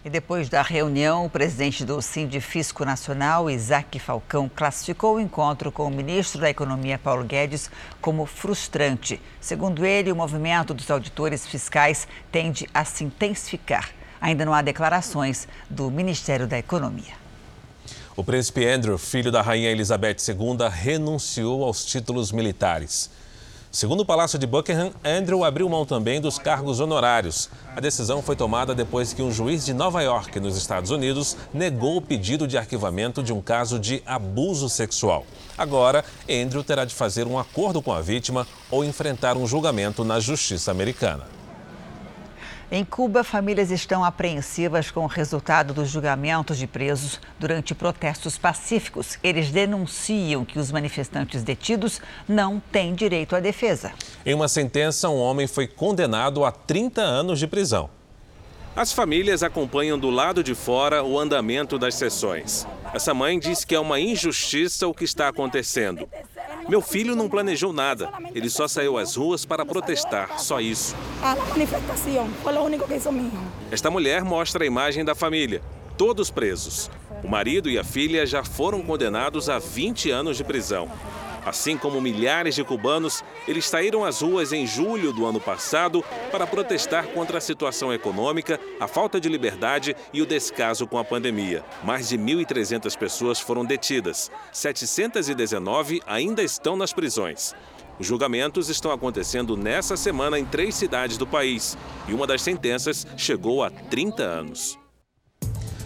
E 0.05 0.09
depois 0.09 0.47
da 0.49 0.61
reunião, 0.61 1.25
o 1.25 1.29
presidente 1.31 1.83
do 1.83 1.99
Sindifisco 1.99 2.85
Nacional, 2.85 3.49
Isaac 3.49 3.97
Falcão, 3.97 4.47
classificou 4.47 5.15
o 5.15 5.19
encontro 5.19 5.71
com 5.71 5.87
o 5.87 5.89
ministro 5.89 6.39
da 6.39 6.47
Economia, 6.47 6.99
Paulo 6.99 7.23
Guedes, 7.23 7.71
como 7.99 8.27
frustrante. 8.27 9.19
Segundo 9.41 9.83
ele, 9.83 10.11
o 10.11 10.15
movimento 10.15 10.75
dos 10.75 10.91
auditores 10.91 11.47
fiscais 11.47 12.07
tende 12.31 12.69
a 12.71 12.85
se 12.85 13.03
intensificar. 13.03 13.89
Ainda 14.21 14.45
não 14.45 14.53
há 14.53 14.61
declarações 14.61 15.47
do 15.67 15.89
Ministério 15.89 16.45
da 16.45 16.59
Economia. 16.59 17.15
O 18.15 18.23
príncipe 18.23 18.63
Andrew, 18.63 18.99
filho 18.99 19.31
da 19.31 19.41
rainha 19.41 19.71
Elizabeth 19.71 20.17
II, 20.29 20.69
renunciou 20.69 21.63
aos 21.63 21.83
títulos 21.83 22.31
militares. 22.31 23.09
Segundo 23.75 23.99
o 23.99 24.05
Palácio 24.05 24.39
de 24.39 24.47
Buckingham, 24.47 24.93
Andrew 25.03 25.43
abriu 25.43 25.67
mão 25.67 25.85
também 25.85 26.21
dos 26.21 26.39
cargos 26.39 26.79
honorários. 26.79 27.49
A 27.75 27.81
decisão 27.81 28.21
foi 28.21 28.33
tomada 28.33 28.73
depois 28.73 29.11
que 29.11 29.21
um 29.21 29.29
juiz 29.29 29.65
de 29.65 29.73
Nova 29.73 30.01
York, 30.01 30.39
nos 30.39 30.55
Estados 30.55 30.91
Unidos, 30.91 31.35
negou 31.53 31.97
o 31.97 32.01
pedido 32.01 32.47
de 32.47 32.57
arquivamento 32.57 33.21
de 33.21 33.33
um 33.33 33.41
caso 33.41 33.77
de 33.77 34.01
abuso 34.05 34.69
sexual. 34.69 35.25
Agora, 35.57 36.05
Andrew 36.23 36.63
terá 36.63 36.85
de 36.85 36.95
fazer 36.95 37.27
um 37.27 37.37
acordo 37.37 37.81
com 37.81 37.91
a 37.91 37.99
vítima 37.99 38.47
ou 38.71 38.81
enfrentar 38.85 39.35
um 39.35 39.45
julgamento 39.45 40.05
na 40.05 40.21
justiça 40.21 40.71
americana. 40.71 41.34
Em 42.71 42.83
Cuba, 42.83 43.23
famílias 43.23 43.69
estão 43.69 44.03
apreensivas 44.03 44.89
com 44.89 45.01
o 45.01 45.07
resultado 45.07 45.71
dos 45.71 45.87
julgamentos 45.87 46.57
de 46.57 46.65
presos 46.65 47.21
durante 47.39 47.75
protestos 47.75 48.39
pacíficos. 48.39 49.19
Eles 49.23 49.51
denunciam 49.51 50.43
que 50.43 50.57
os 50.57 50.71
manifestantes 50.71 51.43
detidos 51.43 52.01
não 52.27 52.59
têm 52.71 52.95
direito 52.95 53.35
à 53.35 53.39
defesa. 53.39 53.93
Em 54.25 54.33
uma 54.33 54.47
sentença, 54.47 55.07
um 55.09 55.19
homem 55.19 55.45
foi 55.45 55.67
condenado 55.67 56.43
a 56.43 56.51
30 56.51 57.01
anos 57.01 57.37
de 57.37 57.45
prisão. 57.45 57.87
As 58.75 58.91
famílias 58.91 59.43
acompanham 59.43 59.97
do 59.97 60.09
lado 60.09 60.43
de 60.43 60.55
fora 60.55 61.03
o 61.03 61.19
andamento 61.19 61.77
das 61.77 61.93
sessões. 61.93 62.67
Essa 62.93 63.13
mãe 63.13 63.39
diz 63.39 63.63
que 63.63 63.75
é 63.75 63.79
uma 63.79 63.99
injustiça 63.99 64.87
o 64.87 64.93
que 64.93 65.05
está 65.05 65.27
acontecendo. 65.27 66.09
Meu 66.67 66.81
filho 66.81 67.15
não 67.15 67.29
planejou 67.29 67.71
nada. 67.71 68.09
Ele 68.33 68.49
só 68.49 68.67
saiu 68.67 68.97
às 68.97 69.15
ruas 69.15 69.45
para 69.45 69.65
protestar, 69.65 70.39
só 70.39 70.59
isso. 70.59 70.95
A 71.21 71.35
manifestação 71.35 72.27
foi 72.43 72.53
o 72.53 72.61
único 72.63 72.87
que 72.87 73.11
meu. 73.11 73.31
Esta 73.71 73.91
mulher 73.91 74.23
mostra 74.23 74.63
a 74.63 74.67
imagem 74.67 75.05
da 75.05 75.13
família, 75.13 75.61
todos 75.97 76.31
presos. 76.31 76.89
O 77.23 77.27
marido 77.27 77.69
e 77.69 77.77
a 77.77 77.83
filha 77.83 78.25
já 78.25 78.43
foram 78.43 78.81
condenados 78.81 79.49
a 79.49 79.59
20 79.59 80.09
anos 80.09 80.37
de 80.37 80.43
prisão. 80.43 80.89
Assim 81.45 81.77
como 81.77 82.01
milhares 82.01 82.55
de 82.55 82.63
cubanos, 82.63 83.23
eles 83.47 83.67
saíram 83.67 84.03
às 84.03 84.21
ruas 84.21 84.51
em 84.51 84.65
julho 84.65 85.13
do 85.13 85.27
ano 85.27 85.39
passado 85.39 86.03
para 86.31 86.47
protestar 86.47 87.05
contra 87.09 87.37
a 87.37 87.41
situação 87.41 87.93
econômica, 87.93 88.59
a 88.79 88.87
falta 88.87 89.19
de 89.19 89.29
liberdade 89.29 89.95
e 90.11 90.23
o 90.23 90.25
descaso 90.25 90.87
com 90.87 90.97
a 90.97 91.03
pandemia. 91.05 91.63
Mais 91.83 92.09
de 92.09 92.17
1.300 92.17 92.97
pessoas 92.97 93.39
foram 93.39 93.63
detidas, 93.63 94.31
719 94.51 96.01
ainda 96.07 96.41
estão 96.41 96.75
nas 96.75 96.91
prisões. 96.91 97.53
Os 97.99 98.07
julgamentos 98.07 98.67
estão 98.67 98.91
acontecendo 98.91 99.55
nessa 99.55 99.95
semana 99.95 100.39
em 100.39 100.45
três 100.45 100.73
cidades 100.73 101.15
do 101.15 101.27
país 101.27 101.77
e 102.07 102.13
uma 102.13 102.25
das 102.25 102.41
sentenças 102.41 103.05
chegou 103.15 103.63
a 103.63 103.69
30 103.69 104.23
anos. 104.23 104.79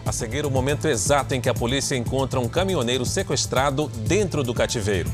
A 0.05 0.11
seguir, 0.11 0.45
o 0.45 0.49
momento 0.49 0.87
exato 0.87 1.35
em 1.35 1.41
que 1.41 1.49
a 1.49 1.53
polícia 1.53 1.95
encontra 1.95 2.39
um 2.39 2.47
caminhoneiro 2.47 3.05
sequestrado 3.05 3.87
dentro 4.07 4.41
do 4.41 4.55
cativeiro. 4.55 5.11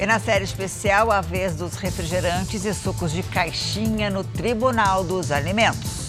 E 0.00 0.06
na 0.06 0.20
série 0.20 0.44
especial, 0.44 1.10
a 1.10 1.20
vez 1.20 1.56
dos 1.56 1.74
refrigerantes 1.74 2.64
e 2.64 2.72
sucos 2.72 3.10
de 3.10 3.20
caixinha 3.20 4.08
no 4.08 4.22
Tribunal 4.22 5.02
dos 5.02 5.32
Alimentos. 5.32 6.08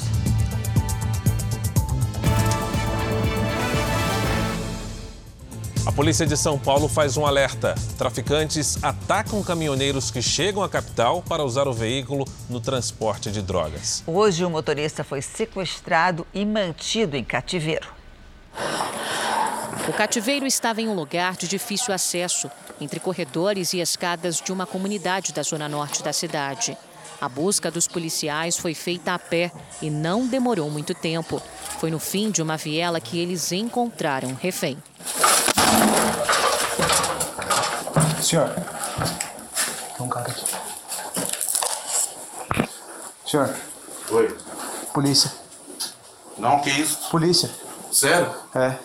A 5.88 5.92
polícia 5.92 6.24
de 6.24 6.38
São 6.38 6.60
Paulo 6.60 6.88
faz 6.88 7.18
um 7.18 7.26
alerta. 7.26 7.74
Traficantes 7.98 8.78
atacam 8.84 9.42
caminhoneiros 9.42 10.12
que 10.12 10.22
chegam 10.22 10.62
à 10.62 10.70
capital 10.70 11.24
para 11.24 11.44
usar 11.44 11.68
o 11.68 11.74
veículo 11.74 12.26
no 12.48 12.62
transporte 12.62 13.32
de 13.32 13.42
drogas. 13.42 14.04
Hoje, 14.06 14.46
o 14.46 14.52
motorista 14.52 15.04
foi 15.04 15.24
sequestrado 15.24 16.28
e 16.32 16.46
mantido 16.46 17.18
em 17.18 17.24
cativeiro. 17.24 17.88
O 19.88 19.94
cativeiro 19.94 20.46
estava 20.46 20.80
em 20.80 20.88
um 20.88 20.94
lugar 20.94 21.36
de 21.36 21.48
difícil 21.48 21.92
acesso, 21.92 22.52
entre 22.80 23.00
corredores 23.00 23.74
e 23.74 23.80
escadas 23.80 24.42
de 24.42 24.52
uma 24.52 24.66
comunidade 24.66 25.34
da 25.34 25.44
zona 25.44 25.68
norte 25.68 26.04
da 26.04 26.14
cidade. 26.14 26.78
A 27.22 27.28
busca 27.28 27.70
dos 27.70 27.88
policiais 27.88 28.58
foi 28.58 28.74
feita 28.74 29.14
a 29.14 29.20
pé 29.20 29.52
e 29.82 29.90
não 29.90 30.26
demorou 30.26 30.70
muito 30.70 30.94
tempo. 30.94 31.42
Foi 31.80 31.92
no 31.92 32.00
fim 32.00 32.32
de 32.32 32.42
uma 32.42 32.56
viela 32.56 33.02
que 33.02 33.20
eles 33.20 33.52
encontraram 33.52 34.30
um 34.30 34.36
refém. 34.36 34.78
Senhor, 38.22 38.50
tem 39.98 40.06
um 40.06 40.10
cara 40.10 40.30
aqui. 40.30 40.46
Senhor. 43.26 43.54
Oi. 44.12 44.38
Polícia. 44.94 45.32
Não, 46.38 46.60
que 46.62 46.70
isso? 46.70 47.10
Polícia. 47.10 47.50
Sério? 47.92 48.34
É. 48.56 48.76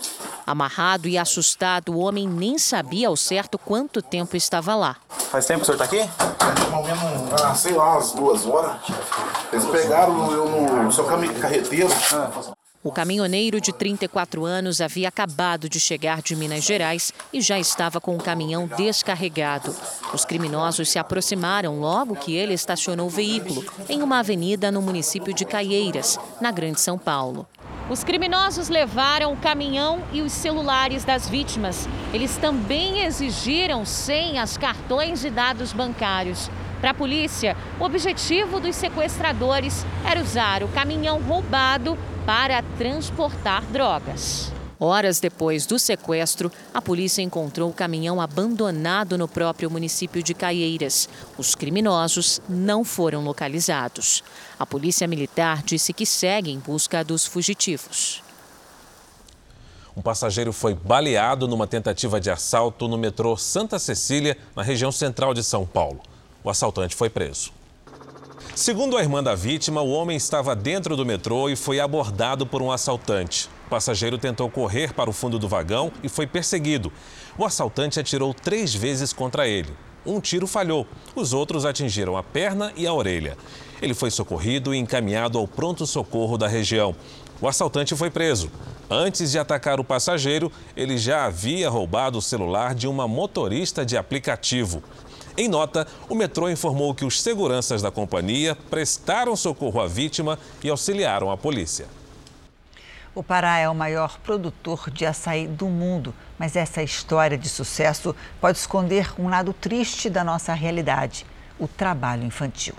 Amarrado 0.47 1.09
e 1.09 1.17
assustado, 1.17 1.93
o 1.93 1.99
homem 1.99 2.29
nem 2.29 2.59
sabia 2.59 3.09
ao 3.09 3.17
certo 3.17 3.59
quanto 3.59 4.03
tempo 4.03 4.37
estava 4.37 4.75
lá. 4.75 4.97
Faz 5.31 5.47
tempo 5.47 5.65
que 5.65 5.71
o 5.71 5.77
senhor 5.77 5.83
está 5.83 5.85
aqui? 5.85 6.71
Mais 6.71 6.73
ou 6.73 6.83
menos, 6.83 7.43
ah, 7.43 7.55
sei 7.55 7.73
lá, 7.73 7.93
umas 7.93 8.13
duas 8.13 8.47
horas. 8.47 8.77
Eles 9.53 9.65
pegaram 9.65 10.31
eu 10.33 10.49
no, 10.49 10.93
seu 10.93 11.05
carreteiro. 11.05 11.89
O 12.83 12.93
caminhoneiro 12.93 13.63
de 13.63 13.73
34 13.73 14.45
anos 14.45 14.83
havia 14.83 15.09
acabado 15.09 15.71
de 15.71 15.81
chegar 15.81 16.21
de 16.21 16.37
Minas 16.37 16.65
Gerais 16.65 17.15
e 17.33 17.41
já 17.41 17.59
estava 17.59 17.99
com 17.99 18.15
o 18.15 18.23
caminhão 18.23 18.67
descarregado. 18.67 19.75
Os 20.13 20.27
criminosos 20.27 20.91
se 20.91 20.99
aproximaram 20.99 21.81
logo 21.81 22.15
que 22.15 22.37
ele 22.37 22.53
estacionou 22.53 23.07
o 23.07 23.11
veículo 23.11 23.65
em 23.89 24.03
uma 24.03 24.19
avenida 24.19 24.71
no 24.71 24.83
município 24.83 25.33
de 25.33 25.47
Caieiras, 25.47 26.19
na 26.43 26.51
Grande 26.51 26.79
São 26.79 26.99
Paulo. 26.99 27.47
Os 27.89 28.03
criminosos 28.03 28.71
levaram 28.71 29.35
o 29.35 29.37
caminhão 29.37 30.03
e 30.11 30.23
os 30.23 30.33
celulares 30.33 31.05
das 31.05 31.29
vítimas. 31.29 31.87
Eles 32.15 32.37
também 32.39 33.01
exigiram 33.05 33.85
senhas, 33.85 34.57
cartões 34.57 35.23
e 35.23 35.29
dados 35.29 35.73
bancários. 35.75 36.51
Para 36.81 36.93
a 36.93 36.95
polícia, 36.95 37.55
o 37.79 37.85
objetivo 37.85 38.59
dos 38.59 38.75
sequestradores 38.77 39.85
era 40.03 40.21
usar 40.21 40.63
o 40.63 40.69
caminhão 40.69 41.21
roubado 41.21 41.99
para 42.25 42.63
transportar 42.79 43.63
drogas. 43.65 44.54
Horas 44.85 45.19
depois 45.19 45.65
do 45.65 45.79
sequestro, 45.79 46.53
a 46.75 46.83
polícia 46.83 47.23
encontrou 47.23 47.71
o 47.71 47.73
caminhão 47.73 48.21
abandonado 48.21 49.17
no 49.17 49.27
próprio 49.27 49.71
município 49.71 50.23
de 50.23 50.35
Caieiras. 50.35 51.09
Os 51.39 51.55
criminosos 51.55 52.39
não 52.47 52.85
foram 52.85 53.25
localizados. 53.25 54.23
A 54.59 54.67
polícia 54.67 55.09
militar 55.09 55.63
disse 55.63 55.95
que 55.95 56.05
segue 56.05 56.51
em 56.51 56.59
busca 56.59 57.03
dos 57.03 57.25
fugitivos. 57.25 58.23
Um 59.97 60.03
passageiro 60.03 60.53
foi 60.53 60.75
baleado 60.75 61.49
numa 61.49 61.67
tentativa 61.67 62.21
de 62.21 62.31
assalto 62.31 62.87
no 62.87 62.99
metrô 62.99 63.39
Santa 63.39 63.79
Cecília, 63.79 64.37
na 64.55 64.63
região 64.63 64.93
central 64.93 65.33
de 65.33 65.43
São 65.43 65.65
Paulo. 65.65 66.01
O 66.43 66.51
assaltante 66.51 66.95
foi 66.95 67.09
preso. 67.09 67.53
Segundo 68.55 68.99
a 68.99 69.01
irmã 69.01 69.23
da 69.23 69.35
vítima, 69.35 69.81
o 69.81 69.91
homem 69.91 70.17
estava 70.17 70.55
dentro 70.55 70.95
do 70.95 71.07
metrô 71.07 71.49
e 71.49 71.57
foi 71.57 71.81
abordado 71.81 72.47
por 72.47 72.61
um 72.61 72.71
assaltante. 72.71 73.49
Passageiro 73.75 74.17
tentou 74.17 74.49
correr 74.49 74.93
para 74.93 75.11
o 75.11 75.13
fundo 75.13 75.37
do 75.37 75.49
vagão 75.49 75.91
e 76.01 76.09
foi 76.09 76.29
perseguido. 76.29 76.93
O 77.37 77.45
assaltante 77.45 77.99
atirou 77.99 78.33
três 78.33 78.73
vezes 78.73 79.13
contra 79.13 79.49
ele. 79.49 79.75
Um 80.07 80.21
tiro 80.21 80.47
falhou, 80.47 80.87
os 81.13 81.33
outros 81.33 81.65
atingiram 81.65 82.17
a 82.17 82.23
perna 82.23 82.73
e 82.77 82.87
a 82.87 82.95
orelha. 82.95 83.37
Ele 83.83 83.93
foi 83.93 84.13
socorrido 84.13 84.73
e 84.73 84.79
encaminhado 84.79 85.39
ao 85.39 85.49
pronto-socorro 85.49 86.39
da 86.39 86.47
região. 86.47 86.95
O 87.41 87.49
assaltante 87.49 87.97
foi 87.97 88.11
preso. 88.11 88.49
Antes 88.89 89.33
de 89.33 89.41
atacar 89.41 89.81
o 89.81 89.85
passageiro, 89.85 90.53
ele 90.77 90.97
já 90.97 91.25
havia 91.25 91.69
roubado 91.69 92.19
o 92.19 92.23
celular 92.23 92.77
de 92.77 92.87
uma 92.87 93.09
motorista 93.09 93.85
de 93.85 93.97
aplicativo. 93.97 94.85
Em 95.37 95.49
nota, 95.49 95.85
o 96.09 96.15
metrô 96.15 96.49
informou 96.49 96.95
que 96.95 97.05
os 97.05 97.21
seguranças 97.21 97.83
da 97.83 97.91
companhia 97.91 98.57
prestaram 98.71 99.35
socorro 99.35 99.81
à 99.81 99.89
vítima 99.89 100.39
e 100.63 100.71
auxiliaram 100.71 101.29
a 101.29 101.37
polícia. 101.37 101.87
O 103.15 103.23
Pará 103.23 103.59
é 103.59 103.69
o 103.69 103.75
maior 103.75 104.19
produtor 104.19 104.91
de 104.91 105.07
açaí 105.07 105.47
do 105.47 105.67
mundo, 105.67 106.13
mas 106.37 106.57
essa 106.57 106.83
história 106.83 107.39
de 107.39 107.49
sucesso 107.49 108.15
pode 108.41 108.59
esconder 108.59 109.13
um 109.21 109.29
lado 109.29 109.53
triste 109.53 110.11
da 110.11 110.25
nossa 110.25 110.53
realidade: 110.53 111.25
o 111.57 111.69
trabalho 111.69 112.25
infantil. 112.25 112.75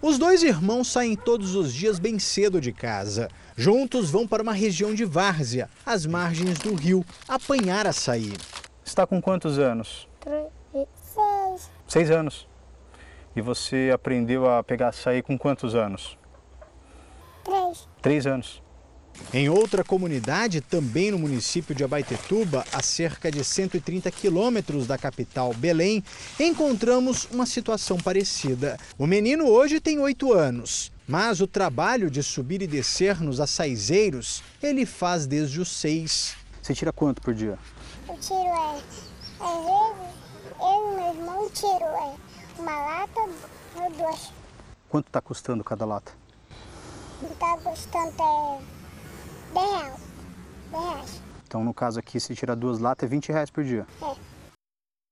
Os 0.00 0.16
dois 0.16 0.44
irmãos 0.44 0.92
saem 0.92 1.16
todos 1.16 1.56
os 1.56 1.74
dias 1.74 1.98
bem 1.98 2.20
cedo 2.20 2.60
de 2.60 2.72
casa. 2.72 3.28
Juntos 3.56 4.10
vão 4.10 4.28
para 4.28 4.42
uma 4.42 4.52
região 4.52 4.94
de 4.94 5.04
várzea, 5.04 5.68
às 5.84 6.06
margens 6.06 6.58
do 6.58 6.74
rio, 6.74 7.04
apanhar 7.28 7.86
açaí. 7.86 8.32
Está 8.84 9.06
com 9.06 9.20
quantos 9.20 9.58
anos? 9.58 10.08
Seis. 10.22 11.70
Seis 11.88 12.10
anos. 12.10 12.48
E 13.34 13.40
você 13.40 13.90
aprendeu 13.92 14.48
a 14.48 14.62
pegar 14.62 14.88
açaí 14.88 15.20
com 15.20 15.36
quantos 15.36 15.74
anos? 15.74 16.16
Três. 17.44 17.88
Três 18.00 18.26
anos. 18.26 18.61
Em 19.34 19.48
outra 19.48 19.82
comunidade, 19.82 20.60
também 20.60 21.10
no 21.10 21.18
município 21.18 21.74
de 21.74 21.82
Abaitetuba, 21.82 22.64
a 22.72 22.82
cerca 22.82 23.30
de 23.30 23.42
130 23.42 24.10
quilômetros 24.10 24.86
da 24.86 24.98
capital 24.98 25.54
Belém, 25.54 26.04
encontramos 26.38 27.26
uma 27.30 27.46
situação 27.46 27.96
parecida. 27.96 28.78
O 28.98 29.06
menino 29.06 29.46
hoje 29.46 29.80
tem 29.80 29.98
oito 29.98 30.32
anos, 30.32 30.92
mas 31.06 31.40
o 31.40 31.46
trabalho 31.46 32.10
de 32.10 32.22
subir 32.22 32.62
e 32.62 32.66
descer 32.66 33.20
nos 33.20 33.40
açaizeiros 33.40 34.42
ele 34.62 34.84
faz 34.86 35.26
desde 35.26 35.60
os 35.60 35.68
seis. 35.68 36.34
Você 36.62 36.74
tira 36.74 36.92
quanto 36.92 37.20
por 37.20 37.34
dia? 37.34 37.58
Eu 38.08 38.16
tiro, 38.18 38.36
é, 38.36 38.76
às 39.40 39.56
vezes, 39.64 40.14
eu 40.60 40.92
e 40.92 40.96
meu 40.96 41.14
irmão 41.14 41.50
tiro 41.50 41.84
é, 41.84 42.14
uma 42.58 42.76
lata 42.76 43.20
ou 43.76 43.90
duas. 43.90 44.30
Quanto 44.88 45.06
está 45.06 45.20
custando 45.20 45.64
cada 45.64 45.84
lata? 45.84 46.12
Está 47.22 47.56
custando 47.58 48.22
é, 48.22 48.81
10 49.52 49.70
reais. 49.70 50.00
10 50.70 50.82
reais. 50.82 51.22
Então, 51.46 51.62
no 51.62 51.74
caso 51.74 51.98
aqui, 51.98 52.18
se 52.18 52.34
tirar 52.34 52.54
duas 52.54 52.78
latas, 52.78 53.06
é 53.06 53.10
20 53.10 53.30
reais 53.30 53.50
por 53.50 53.62
dia. 53.62 53.86
É. 54.00 54.32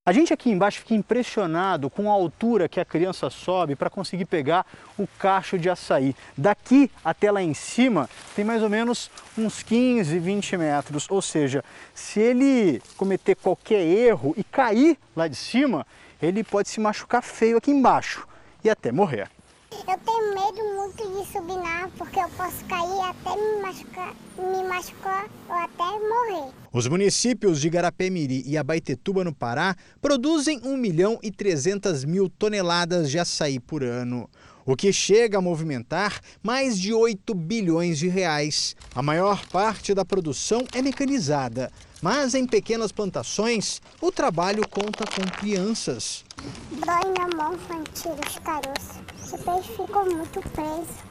A 0.06 0.12
gente 0.12 0.32
aqui 0.32 0.50
embaixo 0.50 0.78
fica 0.78 0.94
impressionado 0.94 1.90
com 1.90 2.10
a 2.10 2.14
altura 2.14 2.68
que 2.68 2.80
a 2.80 2.84
criança 2.84 3.28
sobe 3.28 3.76
para 3.76 3.90
conseguir 3.90 4.24
pegar 4.24 4.64
o 4.98 5.06
cacho 5.06 5.58
de 5.58 5.68
açaí. 5.68 6.16
Daqui 6.36 6.90
até 7.04 7.30
lá 7.30 7.42
em 7.42 7.52
cima 7.52 8.08
tem 8.34 8.42
mais 8.42 8.62
ou 8.62 8.70
menos 8.70 9.10
uns 9.36 9.62
15, 9.62 10.18
20 10.18 10.56
metros. 10.56 11.06
Ou 11.10 11.20
seja, 11.20 11.62
se 11.94 12.18
ele 12.18 12.82
cometer 12.96 13.36
qualquer 13.36 13.82
erro 13.82 14.32
e 14.38 14.42
cair 14.42 14.98
lá 15.14 15.28
de 15.28 15.36
cima, 15.36 15.86
ele 16.20 16.42
pode 16.42 16.70
se 16.70 16.80
machucar 16.80 17.22
feio 17.22 17.58
aqui 17.58 17.70
embaixo 17.70 18.26
e 18.64 18.70
até 18.70 18.90
morrer. 18.90 19.28
Eu 19.72 19.98
tenho 19.98 20.34
medo 20.34 20.74
muito 20.76 20.96
de 20.96 21.32
subir 21.32 21.56
na 21.56 21.68
árvore 21.68 21.92
porque 21.96 22.18
eu 22.18 22.28
posso 22.30 22.64
cair 22.64 23.00
até 23.08 23.36
me 23.36 23.62
machucar, 23.62 24.14
me 24.36 24.68
machucar 24.68 25.28
ou 25.48 25.54
até 25.54 25.84
morrer. 25.84 26.52
Os 26.72 26.86
municípios 26.88 27.60
de 27.60 27.70
Garapé-Miri 27.70 28.42
e 28.46 28.58
Abaetetuba, 28.58 29.22
no 29.24 29.34
Pará, 29.34 29.76
produzem 30.00 30.60
1 30.64 30.76
milhão 30.76 31.18
e 31.22 31.30
300 31.30 32.04
mil 32.04 32.28
toneladas 32.28 33.10
de 33.10 33.18
açaí 33.18 33.60
por 33.60 33.84
ano, 33.84 34.28
o 34.66 34.76
que 34.76 34.92
chega 34.92 35.38
a 35.38 35.42
movimentar 35.42 36.20
mais 36.42 36.78
de 36.78 36.92
8 36.92 37.34
bilhões 37.34 37.98
de 37.98 38.08
reais. 38.08 38.76
A 38.94 39.02
maior 39.02 39.46
parte 39.46 39.94
da 39.94 40.04
produção 40.04 40.64
é 40.72 40.82
mecanizada, 40.82 41.70
mas 42.02 42.34
em 42.34 42.46
pequenas 42.46 42.92
plantações 42.92 43.80
o 44.00 44.10
trabalho 44.10 44.66
conta 44.68 45.04
com 45.04 45.22
crianças. 45.38 46.24
Dói 46.70 47.12
na 47.18 47.36
mão 47.36 47.58
quando 47.66 47.88
tira 47.92 48.16
os 48.26 48.38
caroços. 48.38 49.32
O 49.32 49.38
peixe 49.38 49.68
ficou 49.70 50.04
muito 50.04 50.40
preso. 50.50 51.10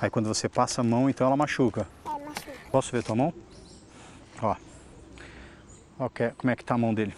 Aí 0.00 0.10
quando 0.10 0.26
você 0.26 0.48
passa 0.48 0.80
a 0.80 0.84
mão, 0.84 1.08
então 1.08 1.26
ela 1.26 1.36
machuca. 1.36 1.86
É, 2.04 2.08
machuca. 2.08 2.52
Posso 2.70 2.90
ver 2.92 3.02
tua 3.02 3.14
mão? 3.14 3.32
Ó. 4.40 4.56
Ó 5.98 6.08
como 6.36 6.50
é 6.50 6.56
que 6.56 6.64
tá 6.64 6.74
a 6.74 6.78
mão 6.78 6.92
dele. 6.92 7.14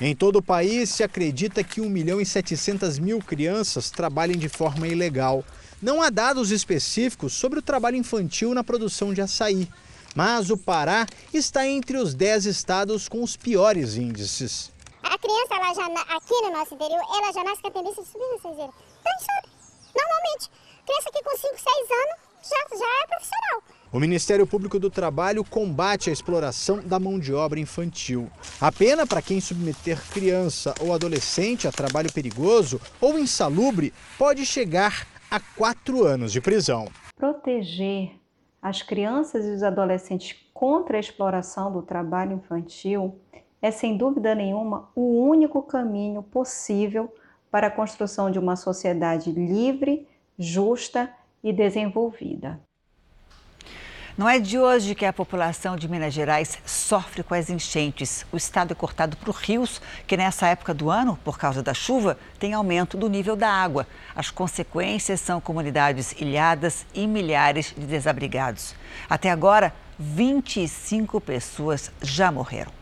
Em 0.00 0.14
todo 0.14 0.36
o 0.36 0.42
país, 0.42 0.90
se 0.90 1.02
acredita 1.02 1.64
que 1.64 1.80
1 1.80 1.88
milhão 1.88 2.20
e 2.20 2.26
700 2.26 3.00
mil 3.00 3.18
crianças 3.18 3.90
trabalhem 3.90 4.38
de 4.38 4.48
forma 4.48 4.86
ilegal. 4.86 5.44
Não 5.82 6.00
há 6.00 6.08
dados 6.08 6.50
específicos 6.50 7.32
sobre 7.32 7.58
o 7.58 7.62
trabalho 7.62 7.96
infantil 7.96 8.54
na 8.54 8.62
produção 8.62 9.12
de 9.12 9.20
açaí, 9.20 9.68
mas 10.14 10.50
o 10.50 10.56
Pará 10.56 11.06
está 11.32 11.66
entre 11.66 11.96
os 11.96 12.14
10 12.14 12.46
estados 12.46 13.08
com 13.08 13.22
os 13.22 13.36
piores 13.36 13.96
índices. 13.96 14.70
A 15.02 15.16
criança, 15.18 15.54
ela 15.54 15.74
já, 15.74 15.86
aqui 16.16 16.34
no 16.42 16.50
nosso 16.50 16.74
interior, 16.74 17.00
ela 17.00 17.32
já 17.32 17.44
nasce 17.44 17.62
com 17.62 17.68
a 17.68 17.70
tendência 17.70 18.02
de 18.02 18.08
subir 18.08 18.26
na 18.28 18.38
cezeira. 18.38 18.72
Então 19.00 19.12
sobe, 19.18 19.48
normalmente. 19.96 20.50
Criança 20.84 21.10
que 21.12 21.22
com 21.22 21.36
5, 21.36 21.40
6 21.40 21.90
anos 21.90 22.28
já, 22.42 22.78
já 22.78 23.02
é 23.02 23.06
profissional. 23.06 23.62
O 23.90 23.98
Ministério 23.98 24.46
Público 24.46 24.78
do 24.78 24.90
Trabalho 24.90 25.42
combate 25.42 26.10
a 26.10 26.12
exploração 26.12 26.80
da 26.80 26.98
mão 26.98 27.18
de 27.18 27.32
obra 27.32 27.58
infantil. 27.58 28.30
A 28.60 28.70
pena 28.70 29.06
para 29.06 29.22
quem 29.22 29.40
submeter 29.40 29.98
criança 30.10 30.74
ou 30.80 30.92
adolescente 30.92 31.66
a 31.66 31.72
trabalho 31.72 32.12
perigoso 32.12 32.78
ou 33.00 33.18
insalubre 33.18 33.94
pode 34.18 34.44
chegar 34.44 35.06
a 35.30 35.40
quatro 35.40 36.04
anos 36.04 36.32
de 36.32 36.40
prisão. 36.40 36.88
Proteger 37.16 38.17
as 38.68 38.82
crianças 38.82 39.46
e 39.46 39.50
os 39.50 39.62
adolescentes 39.62 40.36
contra 40.52 40.96
a 40.96 41.00
exploração 41.00 41.72
do 41.72 41.82
trabalho 41.82 42.32
infantil 42.32 43.18
é, 43.60 43.70
sem 43.70 43.96
dúvida 43.96 44.34
nenhuma, 44.34 44.88
o 44.94 45.22
único 45.22 45.62
caminho 45.62 46.22
possível 46.22 47.12
para 47.50 47.66
a 47.66 47.70
construção 47.70 48.30
de 48.30 48.38
uma 48.38 48.54
sociedade 48.54 49.32
livre, 49.32 50.06
justa 50.38 51.12
e 51.42 51.52
desenvolvida. 51.52 52.60
Não 54.18 54.28
é 54.28 54.40
de 54.40 54.58
hoje 54.58 54.96
que 54.96 55.04
a 55.04 55.12
população 55.12 55.76
de 55.76 55.86
Minas 55.86 56.12
Gerais 56.12 56.58
sofre 56.66 57.22
com 57.22 57.34
as 57.34 57.48
enchentes. 57.48 58.26
O 58.32 58.36
estado 58.36 58.72
é 58.72 58.74
cortado 58.74 59.16
por 59.18 59.32
rios 59.32 59.80
que, 60.08 60.16
nessa 60.16 60.48
época 60.48 60.74
do 60.74 60.90
ano, 60.90 61.16
por 61.22 61.38
causa 61.38 61.62
da 61.62 61.72
chuva, 61.72 62.18
tem 62.36 62.52
aumento 62.52 62.96
do 62.96 63.08
nível 63.08 63.36
da 63.36 63.48
água. 63.48 63.86
As 64.16 64.28
consequências 64.28 65.20
são 65.20 65.40
comunidades 65.40 66.10
ilhadas 66.20 66.84
e 66.92 67.06
milhares 67.06 67.72
de 67.78 67.86
desabrigados. 67.86 68.74
Até 69.08 69.30
agora, 69.30 69.72
25 70.00 71.20
pessoas 71.20 71.92
já 72.02 72.32
morreram. 72.32 72.72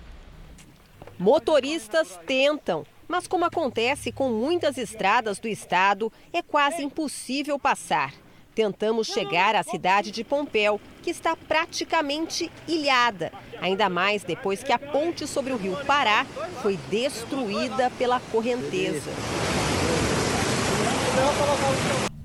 Motoristas 1.18 2.18
tentam, 2.26 2.86
mas 3.06 3.26
como 3.26 3.44
acontece 3.44 4.10
com 4.10 4.30
muitas 4.30 4.78
estradas 4.78 5.38
do 5.38 5.48
estado, 5.48 6.10
é 6.32 6.40
quase 6.40 6.82
impossível 6.82 7.58
passar. 7.58 8.14
Tentamos 8.56 9.08
chegar 9.08 9.54
à 9.54 9.62
cidade 9.62 10.10
de 10.10 10.24
Pompéu, 10.24 10.80
que 11.02 11.10
está 11.10 11.36
praticamente 11.36 12.50
ilhada, 12.66 13.30
ainda 13.60 13.90
mais 13.90 14.24
depois 14.24 14.62
que 14.62 14.72
a 14.72 14.78
ponte 14.78 15.26
sobre 15.26 15.52
o 15.52 15.58
rio 15.58 15.76
Pará 15.84 16.24
foi 16.62 16.78
destruída 16.88 17.90
pela 17.98 18.18
correnteza. 18.18 19.10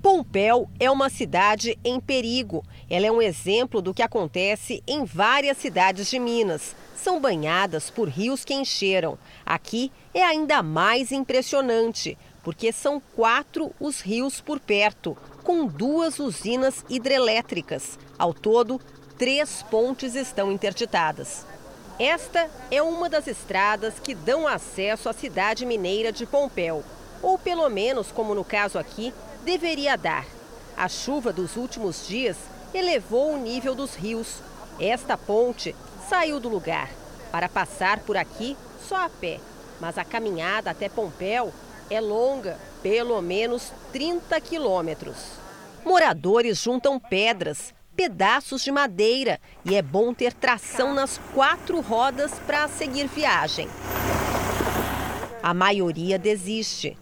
Pompéu 0.01 0.69
é 0.79 0.89
uma 0.89 1.09
cidade 1.09 1.77
em 1.83 1.99
perigo. 1.99 2.63
Ela 2.89 3.07
é 3.07 3.11
um 3.11 3.21
exemplo 3.21 3.81
do 3.81 3.93
que 3.93 4.01
acontece 4.01 4.81
em 4.87 5.03
várias 5.03 5.57
cidades 5.57 6.09
de 6.09 6.17
Minas. 6.17 6.73
São 6.95 7.19
banhadas 7.19 7.89
por 7.89 8.07
rios 8.07 8.45
que 8.45 8.53
encheram. 8.53 9.17
Aqui 9.45 9.91
é 10.13 10.23
ainda 10.23 10.63
mais 10.63 11.11
impressionante, 11.11 12.17
porque 12.41 12.71
são 12.71 13.01
quatro 13.15 13.73
os 13.79 13.99
rios 13.99 14.39
por 14.39 14.59
perto, 14.59 15.17
com 15.43 15.65
duas 15.65 16.19
usinas 16.19 16.85
hidrelétricas. 16.89 17.97
Ao 18.17 18.33
todo, 18.33 18.79
três 19.17 19.63
pontes 19.63 20.15
estão 20.15 20.51
interditadas. 20.51 21.45
Esta 21.99 22.49
é 22.71 22.81
uma 22.81 23.07
das 23.07 23.27
estradas 23.27 23.95
que 23.99 24.15
dão 24.15 24.47
acesso 24.47 25.07
à 25.07 25.13
cidade 25.13 25.65
mineira 25.65 26.11
de 26.11 26.25
Pompéu. 26.25 26.83
Ou 27.21 27.37
pelo 27.37 27.69
menos, 27.69 28.11
como 28.11 28.33
no 28.33 28.43
caso 28.43 28.79
aqui, 28.79 29.13
deveria 29.43 29.95
dar. 29.95 30.25
A 30.75 30.87
chuva 30.87 31.31
dos 31.31 31.55
últimos 31.55 32.07
dias 32.07 32.37
elevou 32.73 33.33
o 33.33 33.37
nível 33.37 33.75
dos 33.75 33.93
rios. 33.93 34.41
Esta 34.79 35.15
ponte 35.15 35.75
saiu 36.09 36.39
do 36.39 36.49
lugar. 36.49 36.89
Para 37.31 37.47
passar 37.47 37.99
por 37.99 38.17
aqui, 38.17 38.57
só 38.87 39.05
a 39.05 39.09
pé. 39.09 39.39
Mas 39.79 39.97
a 39.97 40.03
caminhada 40.03 40.71
até 40.71 40.89
Pompéu 40.89 41.53
é 41.89 42.01
longa, 42.01 42.57
pelo 42.81 43.21
menos 43.21 43.71
30 43.91 44.39
quilômetros. 44.41 45.39
Moradores 45.85 46.61
juntam 46.61 46.99
pedras, 46.99 47.73
pedaços 47.95 48.63
de 48.63 48.71
madeira 48.71 49.39
e 49.65 49.75
é 49.75 49.81
bom 49.81 50.13
ter 50.13 50.33
tração 50.33 50.93
nas 50.93 51.19
quatro 51.33 51.79
rodas 51.81 52.39
para 52.39 52.67
seguir 52.67 53.07
viagem. 53.07 53.67
A 55.41 55.53
maioria 55.53 56.19
desiste. 56.19 56.97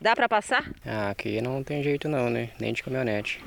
Dá 0.00 0.14
para 0.14 0.28
passar? 0.28 0.70
Ah, 0.84 1.10
aqui 1.10 1.40
não 1.40 1.62
tem 1.62 1.82
jeito 1.82 2.08
não, 2.08 2.28
né? 2.28 2.50
Nem 2.58 2.72
de 2.72 2.82
caminhonete. 2.82 3.44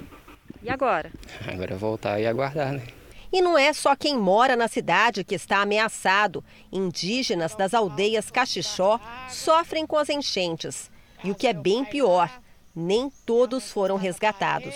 E 0.62 0.70
agora? 0.70 1.12
Agora 1.48 1.74
é 1.74 1.78
voltar 1.78 2.20
e 2.20 2.26
aguardar, 2.26 2.74
né? 2.74 2.84
E 3.32 3.42
não 3.42 3.58
é 3.58 3.74
só 3.74 3.96
quem 3.96 4.18
mora 4.18 4.56
na 4.56 4.68
cidade 4.68 5.24
que 5.24 5.36
está 5.36 5.62
ameaçado. 5.62 6.44
Indígenas 6.72 7.56
das 7.56 7.74
aldeias 7.74 8.32
Caxixó 8.32 9.00
sofrem 9.30 9.86
com 9.86 9.98
as 9.98 10.10
enchentes. 10.10 10.90
E 11.24 11.32
o 11.32 11.36
que 11.36 11.48
é 11.48 11.54
bem 11.54 11.84
pior, 11.84 12.30
nem 12.76 13.12
todos 13.26 13.72
foram 13.72 13.96
resgatados. 13.96 14.74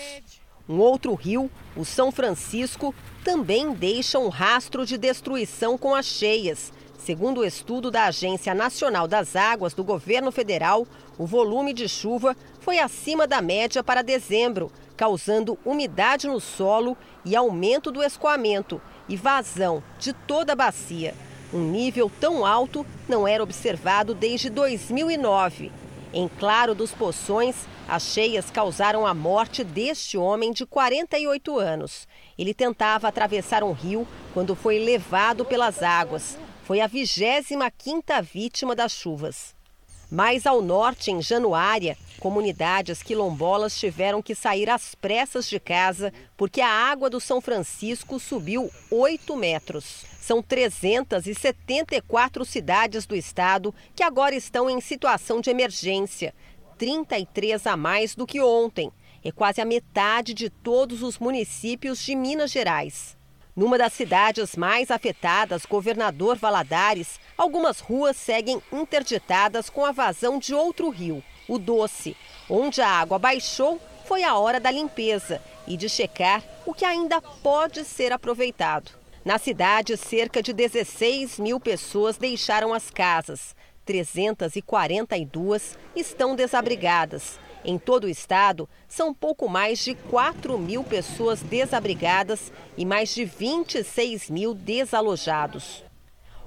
Um 0.68 0.78
outro 0.78 1.14
rio, 1.14 1.50
o 1.76 1.84
São 1.84 2.10
Francisco, 2.10 2.94
também 3.24 3.72
deixa 3.72 4.18
um 4.18 4.28
rastro 4.28 4.84
de 4.84 4.96
destruição 4.98 5.76
com 5.78 5.94
as 5.94 6.06
cheias. 6.06 6.72
Segundo 6.98 7.40
o 7.40 7.44
estudo 7.44 7.90
da 7.90 8.04
Agência 8.04 8.54
Nacional 8.54 9.08
das 9.08 9.34
Águas 9.34 9.74
do 9.74 9.82
governo 9.82 10.30
federal, 10.30 10.86
o 11.18 11.26
volume 11.26 11.72
de 11.72 11.88
chuva 11.88 12.36
foi 12.60 12.78
acima 12.78 13.26
da 13.26 13.42
média 13.42 13.82
para 13.82 14.02
dezembro, 14.02 14.70
causando 14.96 15.58
umidade 15.64 16.28
no 16.28 16.40
solo 16.40 16.96
e 17.24 17.34
aumento 17.34 17.90
do 17.90 18.02
escoamento 18.02 18.80
e 19.08 19.16
vazão 19.16 19.82
de 19.98 20.12
toda 20.12 20.52
a 20.52 20.56
bacia. 20.56 21.14
Um 21.52 21.70
nível 21.70 22.10
tão 22.20 22.46
alto 22.46 22.86
não 23.08 23.26
era 23.26 23.42
observado 23.42 24.14
desde 24.14 24.48
2009. 24.48 25.72
Em 26.14 26.28
Claro 26.28 26.74
dos 26.74 26.92
Poções, 26.92 27.56
as 27.88 28.02
cheias 28.02 28.50
causaram 28.50 29.06
a 29.06 29.14
morte 29.14 29.64
deste 29.64 30.18
homem 30.18 30.52
de 30.52 30.66
48 30.66 31.58
anos. 31.58 32.06
Ele 32.38 32.52
tentava 32.52 33.08
atravessar 33.08 33.64
um 33.64 33.72
rio 33.72 34.06
quando 34.34 34.54
foi 34.54 34.78
levado 34.78 35.42
pelas 35.42 35.82
águas. 35.82 36.36
Foi 36.64 36.80
a 36.80 36.88
25ª 36.88 38.22
vítima 38.22 38.76
das 38.76 38.92
chuvas. 38.92 39.54
Mais 40.10 40.44
ao 40.44 40.60
norte, 40.60 41.10
em 41.10 41.22
Januária, 41.22 41.96
comunidades 42.20 43.02
quilombolas 43.02 43.78
tiveram 43.78 44.20
que 44.20 44.34
sair 44.34 44.68
às 44.68 44.94
pressas 44.94 45.48
de 45.48 45.58
casa 45.58 46.12
porque 46.36 46.60
a 46.60 46.68
água 46.68 47.08
do 47.08 47.18
São 47.18 47.40
Francisco 47.40 48.20
subiu 48.20 48.70
8 48.90 49.34
metros. 49.34 50.11
São 50.32 50.40
374 50.40 52.42
cidades 52.46 53.04
do 53.04 53.14
estado 53.14 53.74
que 53.94 54.02
agora 54.02 54.34
estão 54.34 54.70
em 54.70 54.80
situação 54.80 55.42
de 55.42 55.50
emergência, 55.50 56.34
33 56.78 57.66
a 57.66 57.76
mais 57.76 58.14
do 58.14 58.26
que 58.26 58.40
ontem. 58.40 58.90
É 59.22 59.30
quase 59.30 59.60
a 59.60 59.66
metade 59.66 60.32
de 60.32 60.48
todos 60.48 61.02
os 61.02 61.18
municípios 61.18 62.02
de 62.02 62.16
Minas 62.16 62.50
Gerais. 62.50 63.14
Numa 63.54 63.76
das 63.76 63.92
cidades 63.92 64.56
mais 64.56 64.90
afetadas, 64.90 65.66
Governador 65.66 66.38
Valadares, 66.38 67.20
algumas 67.36 67.80
ruas 67.80 68.16
seguem 68.16 68.62
interditadas 68.72 69.68
com 69.68 69.84
a 69.84 69.92
vazão 69.92 70.38
de 70.38 70.54
outro 70.54 70.88
rio, 70.88 71.22
o 71.46 71.58
Doce. 71.58 72.16
Onde 72.48 72.80
a 72.80 72.88
água 72.88 73.18
baixou, 73.18 73.78
foi 74.06 74.24
a 74.24 74.38
hora 74.38 74.58
da 74.58 74.70
limpeza 74.70 75.42
e 75.68 75.76
de 75.76 75.90
checar 75.90 76.42
o 76.64 76.72
que 76.72 76.86
ainda 76.86 77.20
pode 77.20 77.84
ser 77.84 78.12
aproveitado. 78.12 79.01
Na 79.24 79.38
cidade, 79.38 79.96
cerca 79.96 80.42
de 80.42 80.52
16 80.52 81.38
mil 81.38 81.60
pessoas 81.60 82.16
deixaram 82.16 82.74
as 82.74 82.90
casas. 82.90 83.54
342 83.84 85.78
estão 85.94 86.34
desabrigadas. 86.34 87.38
Em 87.64 87.78
todo 87.78 88.04
o 88.04 88.08
estado, 88.08 88.68
são 88.88 89.14
pouco 89.14 89.48
mais 89.48 89.78
de 89.78 89.94
4 89.94 90.58
mil 90.58 90.82
pessoas 90.82 91.40
desabrigadas 91.40 92.50
e 92.76 92.84
mais 92.84 93.14
de 93.14 93.24
26 93.24 94.28
mil 94.28 94.54
desalojados. 94.54 95.84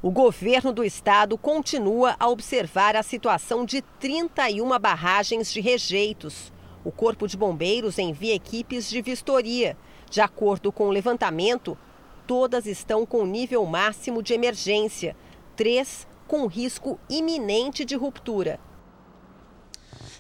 O 0.02 0.12
governo 0.12 0.74
do 0.74 0.84
estado 0.84 1.38
continua 1.38 2.18
a 2.20 2.28
observar 2.28 2.98
a 2.98 3.04
situação 3.04 3.64
de 3.64 3.82
31 4.02 4.78
barragens 4.78 5.50
de 5.52 5.62
rejeitos. 5.62 6.52
O 6.84 6.92
Corpo 6.92 7.26
de 7.26 7.38
Bombeiros 7.38 7.98
envia 7.98 8.36
equipes 8.36 8.90
de 8.90 9.02
vistoria. 9.02 9.78
De 10.10 10.20
acordo 10.20 10.72
com 10.72 10.88
o 10.88 10.92
levantamento, 10.92 11.78
todas 12.28 12.66
estão 12.66 13.06
com 13.06 13.26
nível 13.26 13.66
máximo 13.66 14.22
de 14.22 14.34
emergência, 14.34 15.16
três 15.56 16.08
com 16.28 16.48
risco 16.48 17.00
iminente 17.10 17.86
de 17.86 17.96
ruptura. 17.96 18.60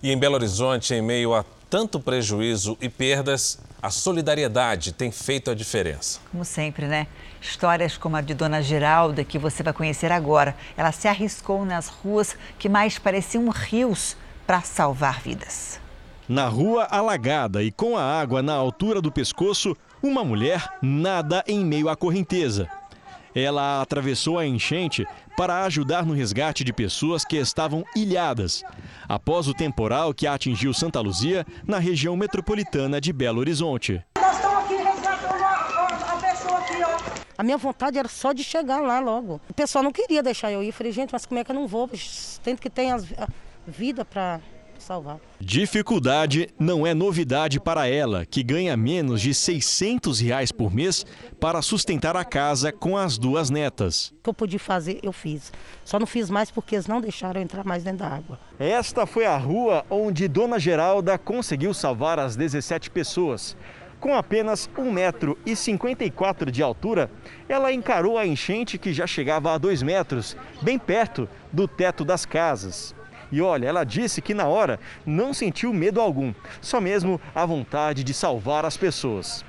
E 0.01 0.11
em 0.11 0.17
Belo 0.17 0.35
Horizonte, 0.35 0.93
em 0.93 1.01
meio 1.01 1.33
a 1.33 1.43
tanto 1.69 1.99
prejuízo 1.99 2.77
e 2.79 2.87
perdas, 2.87 3.59
a 3.81 3.89
solidariedade 3.89 4.91
tem 4.91 5.11
feito 5.11 5.49
a 5.49 5.55
diferença. 5.55 6.19
Como 6.31 6.45
sempre, 6.45 6.85
né? 6.85 7.07
Histórias 7.41 7.97
como 7.97 8.15
a 8.15 8.21
de 8.21 8.33
Dona 8.33 8.61
Geralda, 8.61 9.23
que 9.23 9.37
você 9.37 9.61
vai 9.61 9.73
conhecer 9.73 10.11
agora. 10.11 10.55
Ela 10.77 10.91
se 10.91 11.07
arriscou 11.07 11.65
nas 11.65 11.87
ruas 11.87 12.37
que 12.57 12.69
mais 12.69 12.97
pareciam 12.97 13.49
rios 13.49 14.15
para 14.45 14.61
salvar 14.61 15.21
vidas. 15.21 15.79
Na 16.27 16.47
rua 16.47 16.85
alagada 16.85 17.61
e 17.61 17.71
com 17.71 17.95
a 17.95 18.03
água 18.03 18.41
na 18.41 18.53
altura 18.53 18.99
do 18.99 19.11
pescoço, 19.11 19.75
uma 20.01 20.23
mulher 20.23 20.67
nada 20.81 21.43
em 21.47 21.63
meio 21.63 21.89
à 21.89 21.95
correnteza. 21.95 22.69
Ela 23.33 23.81
atravessou 23.81 24.39
a 24.39 24.45
enchente 24.45 25.05
para 25.35 25.63
ajudar 25.63 26.05
no 26.05 26.13
resgate 26.13 26.63
de 26.63 26.71
pessoas 26.71 27.25
que 27.25 27.35
estavam 27.35 27.83
ilhadas, 27.93 28.63
após 29.09 29.47
o 29.49 29.53
temporal 29.53 30.13
que 30.13 30.25
atingiu 30.25 30.73
Santa 30.73 31.01
Luzia, 31.01 31.45
na 31.67 31.77
região 31.77 32.15
metropolitana 32.15 33.01
de 33.01 33.11
Belo 33.11 33.39
Horizonte. 33.39 34.01
Nós 34.17 34.37
estamos 34.37 34.57
aqui 34.63 34.75
resgatando 34.75 35.43
a, 35.43 36.13
a 36.13 36.17
pessoa 36.17 36.59
aqui, 36.59 36.81
ó. 36.81 37.15
A 37.37 37.43
minha 37.43 37.57
vontade 37.57 37.99
era 37.99 38.07
só 38.07 38.31
de 38.31 38.43
chegar 38.43 38.79
lá 38.79 39.01
logo. 39.01 39.41
O 39.49 39.53
pessoal 39.53 39.83
não 39.83 39.91
queria 39.91 40.23
deixar 40.23 40.51
eu 40.53 40.63
ir. 40.63 40.67
Eu 40.67 40.73
falei, 40.73 40.93
gente, 40.93 41.11
mas 41.11 41.25
como 41.25 41.37
é 41.37 41.43
que 41.43 41.51
eu 41.51 41.55
não 41.55 41.67
vou? 41.67 41.89
Tanto 42.41 42.61
que 42.61 42.69
tem 42.69 42.93
a 42.93 42.97
vida 43.67 44.05
para 44.05 44.39
salvar. 44.85 45.19
Dificuldade 45.39 46.47
não 46.59 46.85
é 46.85 46.93
novidade 46.93 47.59
para 47.59 47.87
ela, 47.87 48.25
que 48.25 48.43
ganha 48.43 48.77
menos 48.77 49.21
de 49.21 49.33
600 49.33 50.19
reais 50.19 50.51
por 50.51 50.73
mês 50.73 51.05
para 51.39 51.61
sustentar 51.61 52.15
a 52.15 52.23
casa 52.23 52.71
com 52.71 52.95
as 52.95 53.17
duas 53.17 53.49
netas. 53.49 54.13
O 54.19 54.23
que 54.23 54.29
eu 54.29 54.33
pude 54.33 54.59
fazer, 54.59 54.99
eu 55.01 55.11
fiz. 55.11 55.51
Só 55.83 55.99
não 55.99 56.05
fiz 56.05 56.29
mais 56.29 56.51
porque 56.51 56.75
eles 56.75 56.87
não 56.87 57.01
deixaram 57.01 57.41
eu 57.41 57.43
entrar 57.43 57.65
mais 57.65 57.83
dentro 57.83 57.99
da 57.99 58.07
água. 58.07 58.39
Esta 58.59 59.05
foi 59.05 59.25
a 59.25 59.37
rua 59.37 59.83
onde 59.89 60.27
Dona 60.27 60.59
Geralda 60.59 61.17
conseguiu 61.17 61.73
salvar 61.73 62.19
as 62.19 62.35
17 62.35 62.89
pessoas. 62.91 63.57
Com 63.99 64.13
apenas 64.13 64.69
1,54 64.77 64.91
metro 64.91 66.51
de 66.51 66.61
altura, 66.61 67.09
ela 67.49 67.73
encarou 67.73 68.17
a 68.17 68.27
enchente 68.27 68.77
que 68.77 68.93
já 68.93 69.07
chegava 69.07 69.51
a 69.51 69.57
2 69.57 69.81
metros, 69.81 70.37
bem 70.61 70.77
perto 70.77 71.27
do 71.51 71.67
teto 71.67 72.05
das 72.05 72.25
casas. 72.25 72.93
E 73.35 73.41
olha, 73.41 73.67
ela 73.67 73.83
disse 73.83 74.21
que 74.21 74.33
na 74.33 74.47
hora 74.47 74.79
não 75.05 75.33
sentiu 75.33 75.73
medo 75.73 75.99
algum, 75.99 76.33
só 76.61 76.79
mesmo 76.79 77.19
a 77.35 77.45
vontade 77.45 78.01
de 78.01 78.13
salvar 78.13 78.63
as 78.63 78.77
pessoas. 78.77 79.43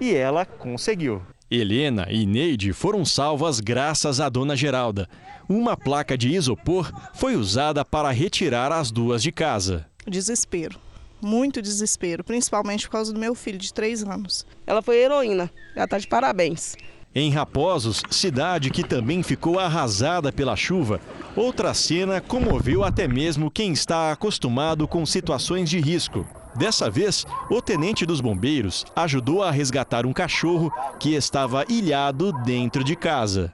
E 0.00 0.14
ela 0.14 0.46
conseguiu. 0.46 1.20
Helena 1.50 2.06
e 2.08 2.24
Neide 2.24 2.72
foram 2.72 3.04
salvas 3.04 3.58
graças 3.58 4.20
à 4.20 4.28
dona 4.28 4.54
Geralda. 4.54 5.08
Uma 5.48 5.76
placa 5.76 6.16
de 6.16 6.28
isopor 6.28 6.92
foi 7.14 7.34
usada 7.34 7.84
para 7.84 8.12
retirar 8.12 8.70
as 8.70 8.92
duas 8.92 9.24
de 9.24 9.32
casa. 9.32 9.86
Desespero, 10.06 10.78
muito 11.20 11.60
desespero, 11.60 12.22
principalmente 12.22 12.86
por 12.86 12.92
causa 12.92 13.12
do 13.12 13.18
meu 13.18 13.34
filho 13.34 13.58
de 13.58 13.74
três 13.74 14.04
anos. 14.04 14.46
Ela 14.64 14.80
foi 14.80 14.98
heroína, 14.98 15.50
ela 15.74 15.84
está 15.84 15.98
de 15.98 16.06
parabéns. 16.06 16.76
Em 17.18 17.30
Raposos, 17.30 18.02
cidade 18.10 18.68
que 18.68 18.84
também 18.84 19.22
ficou 19.22 19.58
arrasada 19.58 20.30
pela 20.30 20.54
chuva, 20.54 21.00
outra 21.34 21.72
cena 21.72 22.20
comoveu 22.20 22.84
até 22.84 23.08
mesmo 23.08 23.50
quem 23.50 23.72
está 23.72 24.12
acostumado 24.12 24.86
com 24.86 25.06
situações 25.06 25.70
de 25.70 25.80
risco. 25.80 26.26
Dessa 26.54 26.90
vez, 26.90 27.24
o 27.50 27.62
tenente 27.62 28.04
dos 28.04 28.20
bombeiros 28.20 28.84
ajudou 28.94 29.42
a 29.42 29.50
resgatar 29.50 30.04
um 30.04 30.12
cachorro 30.12 30.70
que 31.00 31.14
estava 31.14 31.64
ilhado 31.70 32.34
dentro 32.44 32.84
de 32.84 32.94
casa. 32.94 33.50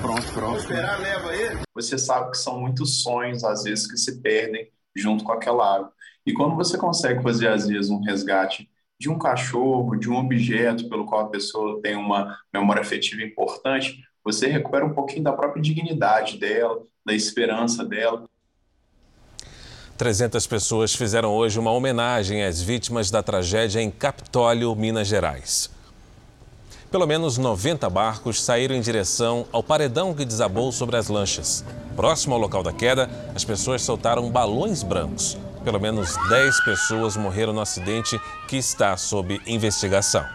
Pronto, 0.00 0.32
pronto. 0.32 0.66
Você 1.76 1.96
sabe 1.96 2.32
que 2.32 2.38
são 2.38 2.58
muitos 2.58 3.00
sonhos, 3.00 3.44
às 3.44 3.62
vezes, 3.62 3.88
que 3.88 3.96
se 3.96 4.20
perdem 4.20 4.68
junto 4.96 5.22
com 5.22 5.30
aquela 5.30 5.76
água. 5.76 5.92
E 6.26 6.32
quando 6.32 6.56
você 6.56 6.76
consegue 6.76 7.22
fazer, 7.22 7.46
às 7.46 7.68
vezes, 7.68 7.90
um 7.92 8.00
resgate 8.00 8.68
de 9.02 9.10
um 9.10 9.18
cachorro, 9.18 9.96
de 9.96 10.08
um 10.08 10.16
objeto 10.16 10.88
pelo 10.88 11.04
qual 11.04 11.22
a 11.22 11.28
pessoa 11.28 11.80
tem 11.82 11.96
uma 11.96 12.38
memória 12.54 12.80
afetiva 12.80 13.20
importante, 13.20 13.98
você 14.24 14.46
recupera 14.46 14.86
um 14.86 14.94
pouquinho 14.94 15.24
da 15.24 15.32
própria 15.32 15.60
dignidade 15.60 16.38
dela, 16.38 16.82
da 17.04 17.12
esperança 17.12 17.84
dela. 17.84 18.28
300 19.98 20.46
pessoas 20.46 20.94
fizeram 20.94 21.34
hoje 21.34 21.58
uma 21.58 21.72
homenagem 21.72 22.44
às 22.44 22.62
vítimas 22.62 23.10
da 23.10 23.24
tragédia 23.24 23.80
em 23.80 23.90
Capitólio, 23.90 24.72
Minas 24.76 25.08
Gerais. 25.08 25.68
Pelo 26.88 27.04
menos 27.04 27.36
90 27.36 27.90
barcos 27.90 28.40
saíram 28.40 28.76
em 28.76 28.80
direção 28.80 29.46
ao 29.50 29.64
paredão 29.64 30.14
que 30.14 30.24
desabou 30.24 30.70
sobre 30.70 30.96
as 30.96 31.08
lanchas. 31.08 31.64
Próximo 31.96 32.34
ao 32.34 32.40
local 32.40 32.62
da 32.62 32.72
queda, 32.72 33.10
as 33.34 33.44
pessoas 33.44 33.82
soltaram 33.82 34.30
balões 34.30 34.84
brancos. 34.84 35.36
Pelo 35.64 35.78
menos 35.78 36.16
10 36.28 36.64
pessoas 36.64 37.16
morreram 37.16 37.52
no 37.52 37.60
acidente 37.60 38.20
que 38.48 38.56
está 38.56 38.96
sob 38.96 39.40
investigação. 39.46 40.26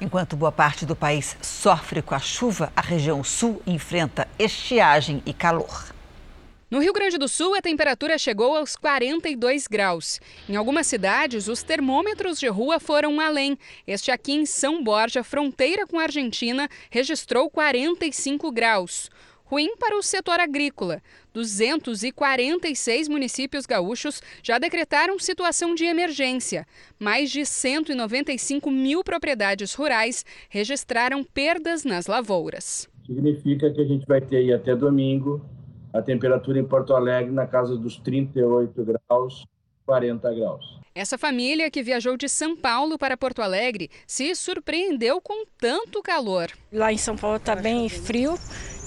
Enquanto 0.00 0.36
boa 0.36 0.50
parte 0.50 0.86
do 0.86 0.96
país 0.96 1.36
sofre 1.42 2.00
com 2.00 2.14
a 2.14 2.18
chuva, 2.18 2.72
a 2.74 2.80
região 2.80 3.22
sul 3.22 3.62
enfrenta 3.66 4.26
estiagem 4.38 5.22
e 5.26 5.32
calor. 5.34 5.92
No 6.72 6.80
Rio 6.80 6.94
Grande 6.94 7.18
do 7.18 7.28
Sul, 7.28 7.54
a 7.54 7.60
temperatura 7.60 8.16
chegou 8.16 8.56
aos 8.56 8.76
42 8.76 9.66
graus. 9.66 10.18
Em 10.48 10.56
algumas 10.56 10.86
cidades, 10.86 11.46
os 11.46 11.62
termômetros 11.62 12.40
de 12.40 12.48
rua 12.48 12.80
foram 12.80 13.20
além. 13.20 13.58
Este 13.86 14.10
aqui 14.10 14.32
em 14.32 14.46
São 14.46 14.82
Borja, 14.82 15.22
fronteira 15.22 15.86
com 15.86 15.98
a 15.98 16.04
Argentina, 16.04 16.70
registrou 16.90 17.50
45 17.50 18.50
graus. 18.50 19.10
Ruim 19.52 19.76
para 19.76 19.98
o 19.98 20.02
setor 20.02 20.40
agrícola. 20.40 21.02
246 21.34 23.06
municípios 23.06 23.66
gaúchos 23.66 24.22
já 24.42 24.58
decretaram 24.58 25.18
situação 25.18 25.74
de 25.74 25.84
emergência. 25.84 26.66
Mais 26.98 27.30
de 27.30 27.44
195 27.44 28.70
mil 28.70 29.04
propriedades 29.04 29.74
rurais 29.74 30.24
registraram 30.48 31.22
perdas 31.22 31.84
nas 31.84 32.06
lavouras. 32.06 32.88
Significa 33.04 33.70
que 33.70 33.82
a 33.82 33.84
gente 33.84 34.06
vai 34.06 34.22
ter 34.22 34.38
aí 34.38 34.54
até 34.54 34.74
domingo 34.74 35.44
a 35.92 36.00
temperatura 36.00 36.58
em 36.58 36.64
Porto 36.64 36.94
Alegre 36.94 37.30
na 37.30 37.46
casa 37.46 37.76
dos 37.76 37.98
38 37.98 38.82
graus, 38.82 39.44
40 39.84 40.32
graus. 40.32 40.80
Essa 40.94 41.18
família 41.18 41.70
que 41.70 41.82
viajou 41.82 42.16
de 42.16 42.26
São 42.26 42.56
Paulo 42.56 42.96
para 42.96 43.18
Porto 43.18 43.42
Alegre 43.42 43.90
se 44.06 44.34
surpreendeu 44.34 45.20
com 45.20 45.44
tanto 45.58 46.02
calor. 46.02 46.48
Lá 46.72 46.90
em 46.90 46.98
São 46.98 47.16
Paulo 47.16 47.36
está 47.36 47.54
bem 47.54 47.88
frio 47.90 48.34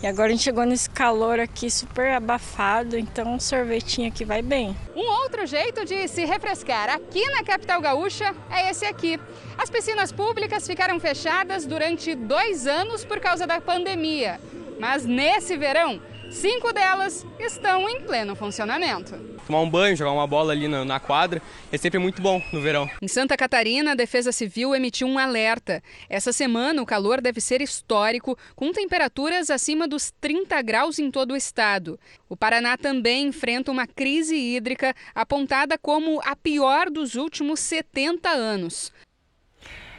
e 0.06 0.08
agora 0.08 0.28
a 0.28 0.32
gente 0.34 0.43
chegou 0.43 0.64
nesse 0.66 0.88
calor 0.88 1.39
aqui 1.39 1.68
super 1.68 2.12
abafado, 2.12 2.95
então 2.95 3.34
um 3.34 3.39
sorvetinho 3.39 4.08
aqui 4.08 4.24
vai 4.24 4.39
bem. 4.39 4.78
Um 4.95 5.10
outro 5.24 5.47
jeito 5.47 5.84
de 5.84 6.08
se 6.08 6.24
refrescar 6.26 6.91
aqui 6.91 7.28
na 7.32 7.43
capital 7.43 7.82
gaúcha 7.82 8.36
é 8.51 8.70
esse 8.70 8.86
aqui. 8.86 9.20
As 9.58 9.68
piscinas 9.68 10.12
públicas 10.12 10.68
ficaram 10.68 10.99
fechadas 10.99 11.66
durante 11.66 12.14
dois 12.14 12.68
anos 12.68 13.03
por 13.03 13.20
causa 13.20 13.47
da 13.47 13.60
pandemia. 13.60 14.39
Mas 14.80 15.06
nesse 15.06 15.58
verão, 15.58 15.99
cinco 16.30 16.73
delas 16.73 17.26
estão 17.39 17.89
em 17.89 18.01
pleno 18.01 18.36
funcionamento 18.36 19.36
tomar 19.45 19.61
um 19.61 19.69
banho, 19.69 19.95
jogar 19.95 20.11
uma 20.11 20.28
bola 20.28 20.51
ali 20.51 20.67
na, 20.67 20.84
na, 20.84 20.99
quadra, 20.99 21.41
é 21.71 21.78
sempre 21.78 21.99
muito 21.99 22.21
bom 22.21 22.41
no 22.51 22.61
verão. 22.61 22.89
Em 23.01 23.07
Santa 23.07 23.38
Catarina, 23.38 23.91
a 23.91 23.95
Defesa 23.95 24.32
Civil 24.32 24.76
emitiu 24.76 25.07
um 25.07 25.19
alerta. 25.19 25.82
Essa 26.09 26.34
semana, 26.34 26.82
o 26.82 26.86
calor 26.86 27.21
deve 27.21 27.39
ser 27.39 27.61
histórico, 27.61 28.38
com 28.55 28.71
temperaturas 28.71 29.49
acima 29.49 29.88
dos 29.88 30.11
30 30.19 30.61
graus 30.61 30.99
em 30.99 31.11
todo 31.11 31.32
o 31.32 31.36
estado. 31.36 31.99
O 32.28 32.36
Paraná 32.36 32.78
também 32.78 33.28
enfrenta 33.28 33.71
uma 33.71 33.88
crise 33.88 34.36
hídrica 34.36 34.95
apontada 35.13 35.78
como 35.78 36.19
a 36.23 36.36
pior 36.36 36.89
dos 36.89 37.15
últimos 37.15 37.59
70 37.59 38.30
anos. 38.30 38.91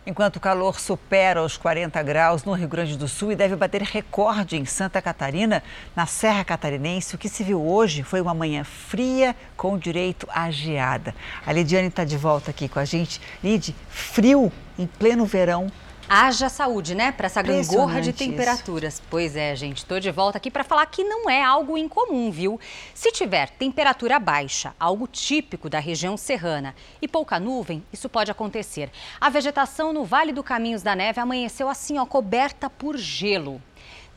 Enquanto 0.08 0.36
o 0.36 0.40
calor 0.40 0.78
supera 0.78 1.42
os 1.42 1.56
40 1.56 2.00
graus 2.04 2.44
no 2.44 2.52
Rio 2.52 2.68
Grande 2.68 2.96
do 2.96 3.08
Sul 3.08 3.32
e 3.32 3.34
deve 3.34 3.56
bater 3.56 3.82
recorde 3.82 4.56
em 4.56 4.64
Santa 4.64 5.02
Catarina, 5.02 5.64
na 5.96 6.06
Serra 6.06 6.44
Catarinense, 6.44 7.16
o 7.16 7.18
que 7.18 7.28
se 7.28 7.42
viu 7.42 7.60
hoje 7.60 8.04
foi 8.04 8.20
uma 8.20 8.32
manhã 8.32 8.62
fria 8.62 9.34
com 9.56 9.76
direito 9.76 10.24
à 10.30 10.48
geada. 10.48 11.12
A 11.44 11.52
Lidiane 11.52 11.88
está 11.88 12.04
de 12.04 12.16
volta 12.16 12.52
aqui 12.52 12.68
com 12.68 12.78
a 12.78 12.84
gente. 12.84 13.20
Lid, 13.42 13.74
frio 13.88 14.52
em 14.78 14.86
pleno 14.86 15.26
verão 15.26 15.66
Haja 16.08 16.48
saúde, 16.48 16.94
né? 16.94 17.10
Para 17.10 17.26
essa 17.26 17.42
gangorra 17.42 18.00
de 18.00 18.12
temperaturas. 18.12 18.94
Isso. 18.94 19.02
Pois 19.10 19.34
é, 19.34 19.56
gente. 19.56 19.78
Estou 19.78 19.98
de 19.98 20.10
volta 20.10 20.38
aqui 20.38 20.50
para 20.50 20.62
falar 20.62 20.86
que 20.86 21.02
não 21.02 21.28
é 21.28 21.42
algo 21.42 21.76
incomum, 21.76 22.30
viu? 22.30 22.60
Se 22.94 23.10
tiver 23.10 23.50
temperatura 23.50 24.18
baixa, 24.18 24.72
algo 24.78 25.06
típico 25.06 25.68
da 25.68 25.80
região 25.80 26.16
serrana, 26.16 26.74
e 27.02 27.08
pouca 27.08 27.40
nuvem, 27.40 27.82
isso 27.92 28.08
pode 28.08 28.30
acontecer. 28.30 28.90
A 29.20 29.28
vegetação 29.28 29.92
no 29.92 30.04
Vale 30.04 30.32
do 30.32 30.44
Caminhos 30.44 30.82
da 30.82 30.94
Neve 30.94 31.20
amanheceu 31.20 31.68
assim, 31.68 31.98
ó, 31.98 32.06
coberta 32.06 32.70
por 32.70 32.96
gelo. 32.96 33.60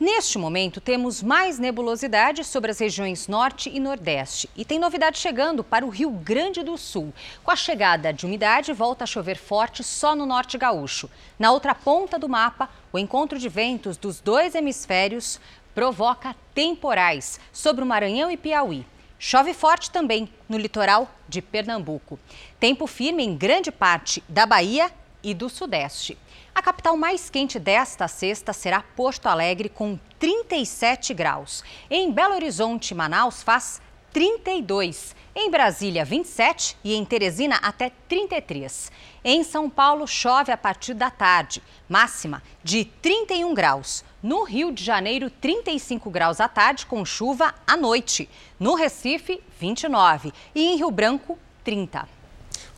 Neste 0.00 0.38
momento, 0.38 0.80
temos 0.80 1.22
mais 1.22 1.58
nebulosidade 1.58 2.42
sobre 2.42 2.70
as 2.70 2.78
regiões 2.78 3.28
norte 3.28 3.68
e 3.68 3.78
nordeste. 3.78 4.48
E 4.56 4.64
tem 4.64 4.78
novidade 4.78 5.18
chegando 5.18 5.62
para 5.62 5.84
o 5.84 5.90
Rio 5.90 6.10
Grande 6.10 6.62
do 6.62 6.78
Sul. 6.78 7.12
Com 7.44 7.50
a 7.50 7.56
chegada 7.56 8.10
de 8.10 8.24
umidade, 8.24 8.72
volta 8.72 9.04
a 9.04 9.06
chover 9.06 9.36
forte 9.36 9.84
só 9.84 10.16
no 10.16 10.24
norte 10.24 10.56
gaúcho. 10.56 11.10
Na 11.38 11.52
outra 11.52 11.74
ponta 11.74 12.18
do 12.18 12.30
mapa, 12.30 12.70
o 12.90 12.98
encontro 12.98 13.38
de 13.38 13.46
ventos 13.50 13.98
dos 13.98 14.20
dois 14.20 14.54
hemisférios 14.54 15.38
provoca 15.74 16.34
temporais 16.54 17.38
sobre 17.52 17.84
o 17.84 17.86
Maranhão 17.86 18.30
e 18.30 18.38
Piauí. 18.38 18.86
Chove 19.18 19.52
forte 19.52 19.90
também 19.90 20.30
no 20.48 20.56
litoral 20.56 21.14
de 21.28 21.42
Pernambuco. 21.42 22.18
Tempo 22.58 22.86
firme 22.86 23.22
em 23.22 23.36
grande 23.36 23.70
parte 23.70 24.24
da 24.26 24.46
Bahia 24.46 24.90
e 25.22 25.34
do 25.34 25.48
Sudeste. 25.48 26.16
A 26.54 26.62
capital 26.62 26.96
mais 26.96 27.30
quente 27.30 27.58
desta 27.58 28.08
sexta 28.08 28.52
será 28.52 28.82
Porto 28.82 29.26
Alegre, 29.26 29.68
com 29.68 29.98
37 30.18 31.14
graus. 31.14 31.62
Em 31.90 32.10
Belo 32.10 32.34
Horizonte, 32.34 32.94
Manaus, 32.94 33.42
faz 33.42 33.80
32. 34.12 35.14
Em 35.34 35.50
Brasília, 35.50 36.04
27 36.04 36.76
e 36.82 36.94
em 36.94 37.04
Teresina, 37.04 37.56
até 37.62 37.92
33. 38.08 38.90
Em 39.24 39.44
São 39.44 39.70
Paulo, 39.70 40.06
chove 40.06 40.50
a 40.50 40.56
partir 40.56 40.92
da 40.92 41.10
tarde, 41.10 41.62
máxima 41.88 42.42
de 42.64 42.84
31 42.84 43.54
graus. 43.54 44.04
No 44.22 44.42
Rio 44.42 44.72
de 44.72 44.84
Janeiro, 44.84 45.30
35 45.30 46.10
graus 46.10 46.40
à 46.40 46.48
tarde, 46.48 46.84
com 46.84 47.04
chuva 47.04 47.54
à 47.66 47.76
noite. 47.76 48.28
No 48.58 48.74
Recife, 48.74 49.40
29. 49.58 50.32
E 50.54 50.66
em 50.66 50.76
Rio 50.76 50.90
Branco, 50.90 51.38
30. 51.64 52.19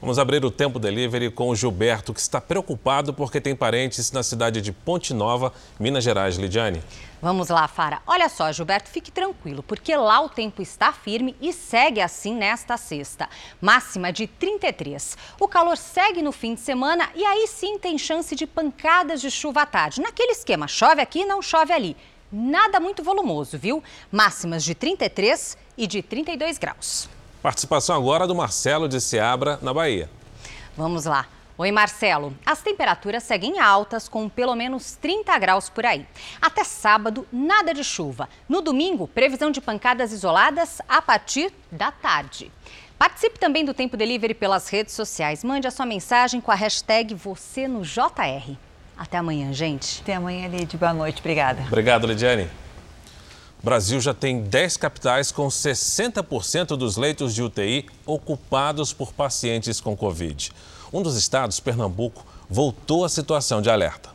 Vamos 0.01 0.19
abrir 0.19 0.45
o 0.45 0.51
Tempo 0.51 0.81
Delivery 0.81 1.31
com 1.31 1.49
o 1.49 1.55
Gilberto, 1.55 2.13
que 2.13 2.19
está 2.19 2.41
preocupado 2.41 3.15
porque 3.15 3.41
tem 3.41 3.55
parentes 3.55 4.11
na 4.11 4.23
cidade 4.23 4.61
de 4.61 4.73
Ponte 4.73 5.15
Nova, 5.15 5.53
Minas 5.79 6.03
Gerais. 6.03 6.37
Lidiane. 6.37 6.83
Vamos 7.21 7.49
lá, 7.51 7.69
Fara. 7.69 8.03
Olha 8.05 8.29
só, 8.29 8.51
Gilberto, 8.51 8.91
fique 8.91 9.13
tranquilo, 9.13 9.63
porque 9.63 9.95
lá 9.95 10.21
o 10.21 10.29
tempo 10.29 10.61
está 10.61 10.93
firme 10.93 11.37
e 11.41 11.53
segue 11.53 12.01
assim 12.01 12.35
nesta 12.35 12.77
sexta. 12.77 13.29
Máxima 13.61 14.13
de 14.13 14.27
33. 14.27 15.17
O 15.39 15.47
calor 15.47 15.77
segue 15.77 16.21
no 16.21 16.33
fim 16.33 16.55
de 16.55 16.61
semana 16.61 17.09
e 17.15 17.25
aí 17.25 17.47
sim 17.47 17.79
tem 17.79 17.97
chance 17.97 18.35
de 18.35 18.45
pancadas 18.45 19.21
de 19.21 19.31
chuva 19.31 19.63
à 19.63 19.67
tarde. 19.67 20.01
Naquele 20.01 20.33
esquema, 20.33 20.67
chove 20.67 21.01
aqui, 21.01 21.25
não 21.25 21.41
chove 21.41 21.73
ali. 21.73 21.97
Nada 22.33 22.81
muito 22.81 23.05
volumoso, 23.05 23.57
viu? 23.57 23.85
Máximas 24.11 24.65
de 24.65 24.75
33 24.75 25.57
e 25.79 25.87
de 25.87 26.03
32 26.03 26.59
graus. 26.59 27.09
Participação 27.43 27.97
agora 27.97 28.27
do 28.27 28.35
Marcelo 28.35 28.89
de 28.89 29.01
Seabra, 29.01 29.59
na 29.61 29.75
Bahia. 29.75 30.09
Vamos 30.77 31.05
lá. 31.05 31.27
Oi, 31.59 31.71
Marcelo. 31.73 32.35
As 32.47 32.63
temperaturas 32.63 33.25
seguem 33.25 33.59
altas, 33.59 34.09
com 34.09 34.29
pelo 34.29 34.55
menos 34.55 34.97
30 34.97 35.37
graus 35.39 35.69
por 35.69 35.85
aí. 35.85 36.07
Até 36.41 36.65
sábado, 36.65 37.27
nada 37.33 37.75
de 37.75 37.85
chuva. 37.85 38.29
No 38.49 38.63
domingo, 38.63 39.07
previsão 39.09 39.51
de 39.51 39.61
pancadas 39.61 40.13
isoladas 40.13 40.81
a 40.89 41.03
partir 41.03 41.53
da 41.71 41.91
tarde. 41.91 42.51
Participe 42.97 43.39
também 43.39 43.65
do 43.65 43.75
Tempo 43.75 43.97
Delivery 43.97 44.35
pelas 44.35 44.69
redes 44.69 44.95
sociais. 44.95 45.43
Mande 45.43 45.67
a 45.67 45.71
sua 45.73 45.85
mensagem 45.85 46.41
com 46.41 46.53
a 46.53 46.55
hashtag 46.55 47.13
você 47.13 47.67
no 47.67 47.83
JR. 47.83 48.57
Até 48.97 49.19
amanhã, 49.19 49.53
gente. 49.53 50.01
Até 50.01 50.15
amanhã, 50.15 50.47
Lid. 50.47 50.77
Boa 50.77 50.95
noite. 50.95 51.19
Obrigada. 51.19 51.63
Obrigado, 51.67 52.07
Lidiane. 52.07 52.49
Brasil 53.63 54.01
já 54.01 54.13
tem 54.13 54.43
10 54.43 54.77
capitais 54.77 55.31
com 55.31 55.47
60% 55.47 56.77
dos 56.77 56.97
leitos 56.97 57.33
de 57.33 57.45
UTI 57.45 57.87
ocupados 58.05 58.93
por 58.93 59.13
pacientes 59.13 59.81
com 59.81 59.97
Covid. 59.97 60.51
Um 60.93 61.01
dos 61.01 61.17
estados, 61.17 61.61
Pernambuco, 61.61 62.27
voltou 62.51 63.05
à 63.05 63.09
situação 63.09 63.63
de 63.63 63.71
alerta. 63.71 64.11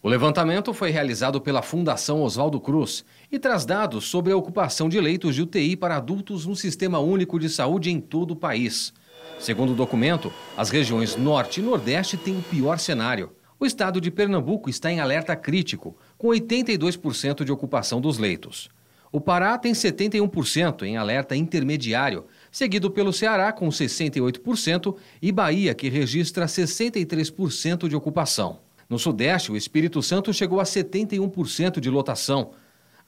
O 0.00 0.08
levantamento 0.08 0.72
foi 0.72 0.90
realizado 0.90 1.40
pela 1.40 1.60
Fundação 1.60 2.22
Oswaldo 2.22 2.60
Cruz 2.60 3.04
e 3.32 3.38
traz 3.38 3.64
dados 3.66 4.04
sobre 4.04 4.32
a 4.32 4.36
ocupação 4.36 4.88
de 4.88 5.00
leitos 5.00 5.34
de 5.34 5.42
UTI 5.42 5.74
para 5.74 5.96
adultos 5.96 6.46
no 6.46 6.54
Sistema 6.54 7.00
Único 7.00 7.36
de 7.40 7.48
Saúde 7.48 7.90
em 7.90 8.00
todo 8.00 8.30
o 8.30 8.36
país. 8.36 8.92
Segundo 9.40 9.72
o 9.72 9.76
documento, 9.76 10.32
as 10.56 10.70
regiões 10.70 11.16
Norte 11.16 11.58
e 11.58 11.64
Nordeste 11.64 12.16
têm 12.16 12.38
o 12.38 12.42
pior 12.42 12.78
cenário. 12.78 13.32
O 13.60 13.66
estado 13.66 14.00
de 14.00 14.08
Pernambuco 14.08 14.70
está 14.70 14.92
em 14.92 15.00
alerta 15.00 15.34
crítico, 15.34 15.96
com 16.16 16.28
82% 16.28 17.42
de 17.42 17.50
ocupação 17.50 18.00
dos 18.00 18.16
leitos. 18.16 18.68
O 19.10 19.20
Pará 19.20 19.58
tem 19.58 19.72
71% 19.72 20.82
em 20.82 20.96
alerta 20.96 21.34
intermediário, 21.34 22.26
seguido 22.52 22.88
pelo 22.88 23.12
Ceará 23.12 23.52
com 23.52 23.68
68% 23.68 24.94
e 25.20 25.32
Bahia, 25.32 25.74
que 25.74 25.88
registra 25.88 26.46
63% 26.46 27.88
de 27.88 27.96
ocupação. 27.96 28.60
No 28.88 28.98
Sudeste, 28.98 29.50
o 29.50 29.56
Espírito 29.56 30.02
Santo 30.02 30.32
chegou 30.32 30.60
a 30.60 30.64
71% 30.64 31.80
de 31.80 31.90
lotação. 31.90 32.52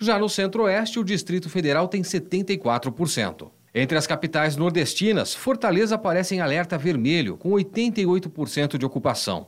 Já 0.00 0.18
no 0.18 0.28
Centro-Oeste, 0.28 0.98
o 0.98 1.04
Distrito 1.04 1.48
Federal 1.48 1.86
tem 1.86 2.02
74%. 2.02 3.50
Entre 3.72 3.96
as 3.96 4.06
capitais 4.06 4.56
nordestinas, 4.56 5.32
Fortaleza 5.32 5.94
aparece 5.94 6.34
em 6.34 6.40
alerta 6.40 6.76
vermelho, 6.76 7.36
com 7.36 7.50
88% 7.50 8.76
de 8.76 8.84
ocupação. 8.84 9.46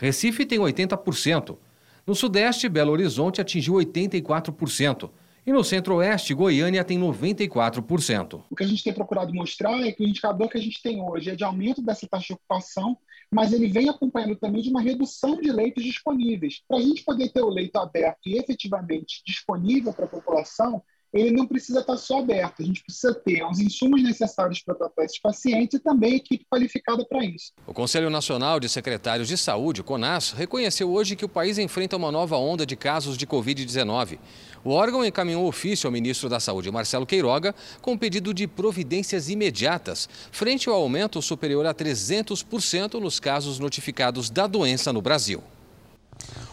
Recife 0.00 0.46
tem 0.46 0.58
80%. 0.58 1.58
No 2.06 2.14
Sudeste, 2.14 2.70
Belo 2.70 2.90
Horizonte 2.90 3.38
atingiu 3.38 3.74
84%. 3.74 5.10
E 5.46 5.52
no 5.52 5.62
centro-oeste, 5.62 6.32
Goiânia 6.32 6.82
tem 6.82 6.98
94%. 6.98 8.42
O 8.48 8.56
que 8.56 8.64
a 8.64 8.66
gente 8.66 8.82
tem 8.82 8.94
procurado 8.94 9.34
mostrar 9.34 9.78
é 9.86 9.92
que 9.92 10.02
o 10.02 10.08
indicador 10.08 10.48
que 10.48 10.56
a 10.56 10.60
gente 10.60 10.82
tem 10.82 11.02
hoje 11.02 11.28
é 11.28 11.36
de 11.36 11.44
aumento 11.44 11.82
dessa 11.82 12.06
taxa 12.08 12.28
de 12.28 12.32
ocupação, 12.32 12.96
mas 13.30 13.52
ele 13.52 13.68
vem 13.68 13.90
acompanhando 13.90 14.36
também 14.36 14.62
de 14.62 14.70
uma 14.70 14.80
redução 14.80 15.38
de 15.38 15.52
leitos 15.52 15.84
disponíveis. 15.84 16.62
Para 16.66 16.78
a 16.78 16.82
gente 16.82 17.04
poder 17.04 17.28
ter 17.28 17.42
o 17.42 17.50
leito 17.50 17.76
aberto 17.76 18.20
e 18.26 18.38
efetivamente 18.38 19.22
disponível 19.26 19.92
para 19.92 20.06
a 20.06 20.08
população, 20.08 20.82
ele 21.12 21.32
não 21.32 21.46
precisa 21.46 21.80
estar 21.80 21.96
só 21.96 22.20
aberto, 22.20 22.62
a 22.62 22.64
gente 22.64 22.82
precisa 22.84 23.12
ter 23.12 23.44
os 23.44 23.58
insumos 23.58 24.02
necessários 24.02 24.60
para 24.60 24.74
tratar 24.74 25.04
esses 25.04 25.18
pacientes 25.18 25.78
e 25.78 25.82
também 25.82 26.14
equipe 26.14 26.46
qualificada 26.48 27.04
para 27.04 27.24
isso. 27.24 27.52
O 27.66 27.74
Conselho 27.74 28.08
Nacional 28.08 28.60
de 28.60 28.68
Secretários 28.68 29.28
de 29.28 29.36
Saúde, 29.36 29.82
CONAS, 29.82 30.30
reconheceu 30.32 30.90
hoje 30.90 31.16
que 31.16 31.24
o 31.24 31.28
país 31.28 31.58
enfrenta 31.58 31.96
uma 31.96 32.12
nova 32.12 32.36
onda 32.36 32.64
de 32.64 32.76
casos 32.76 33.16
de 33.16 33.26
Covid-19. 33.26 34.18
O 34.62 34.70
órgão 34.70 35.04
encaminhou 35.04 35.46
ofício 35.46 35.88
ao 35.88 35.92
ministro 35.92 36.28
da 36.28 36.38
Saúde, 36.38 36.70
Marcelo 36.70 37.06
Queiroga, 37.06 37.54
com 37.80 37.96
pedido 37.96 38.32
de 38.32 38.46
providências 38.46 39.28
imediatas, 39.28 40.08
frente 40.30 40.68
ao 40.68 40.74
aumento 40.74 41.20
superior 41.22 41.66
a 41.66 41.74
300% 41.74 43.00
nos 43.00 43.18
casos 43.18 43.58
notificados 43.58 44.30
da 44.30 44.46
doença 44.46 44.92
no 44.92 45.02
Brasil. 45.02 45.42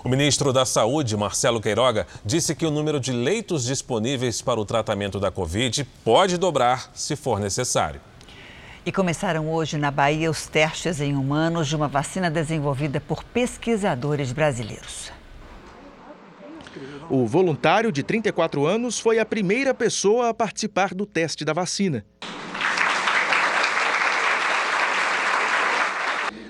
O 0.07 0.09
ministro 0.09 0.53
da 0.53 0.63
Saúde, 0.63 1.17
Marcelo 1.17 1.59
Queiroga, 1.59 2.07
disse 2.23 2.55
que 2.55 2.65
o 2.65 2.71
número 2.71 2.97
de 2.97 3.11
leitos 3.11 3.65
disponíveis 3.65 4.41
para 4.41 4.57
o 4.57 4.63
tratamento 4.63 5.19
da 5.19 5.29
Covid 5.29 5.83
pode 6.01 6.37
dobrar 6.37 6.89
se 6.93 7.13
for 7.17 7.41
necessário. 7.41 7.99
E 8.85 8.91
começaram 8.93 9.51
hoje 9.51 9.77
na 9.77 9.91
Bahia 9.91 10.31
os 10.31 10.47
testes 10.47 11.01
em 11.01 11.13
humanos 11.13 11.67
de 11.67 11.75
uma 11.75 11.89
vacina 11.89 12.31
desenvolvida 12.31 13.01
por 13.01 13.21
pesquisadores 13.21 14.31
brasileiros. 14.31 15.11
O 17.09 17.25
voluntário 17.25 17.91
de 17.91 18.01
34 18.01 18.65
anos 18.65 18.97
foi 18.97 19.19
a 19.19 19.25
primeira 19.25 19.73
pessoa 19.73 20.29
a 20.29 20.33
participar 20.33 20.93
do 20.93 21.05
teste 21.05 21.43
da 21.43 21.51
vacina. 21.51 22.05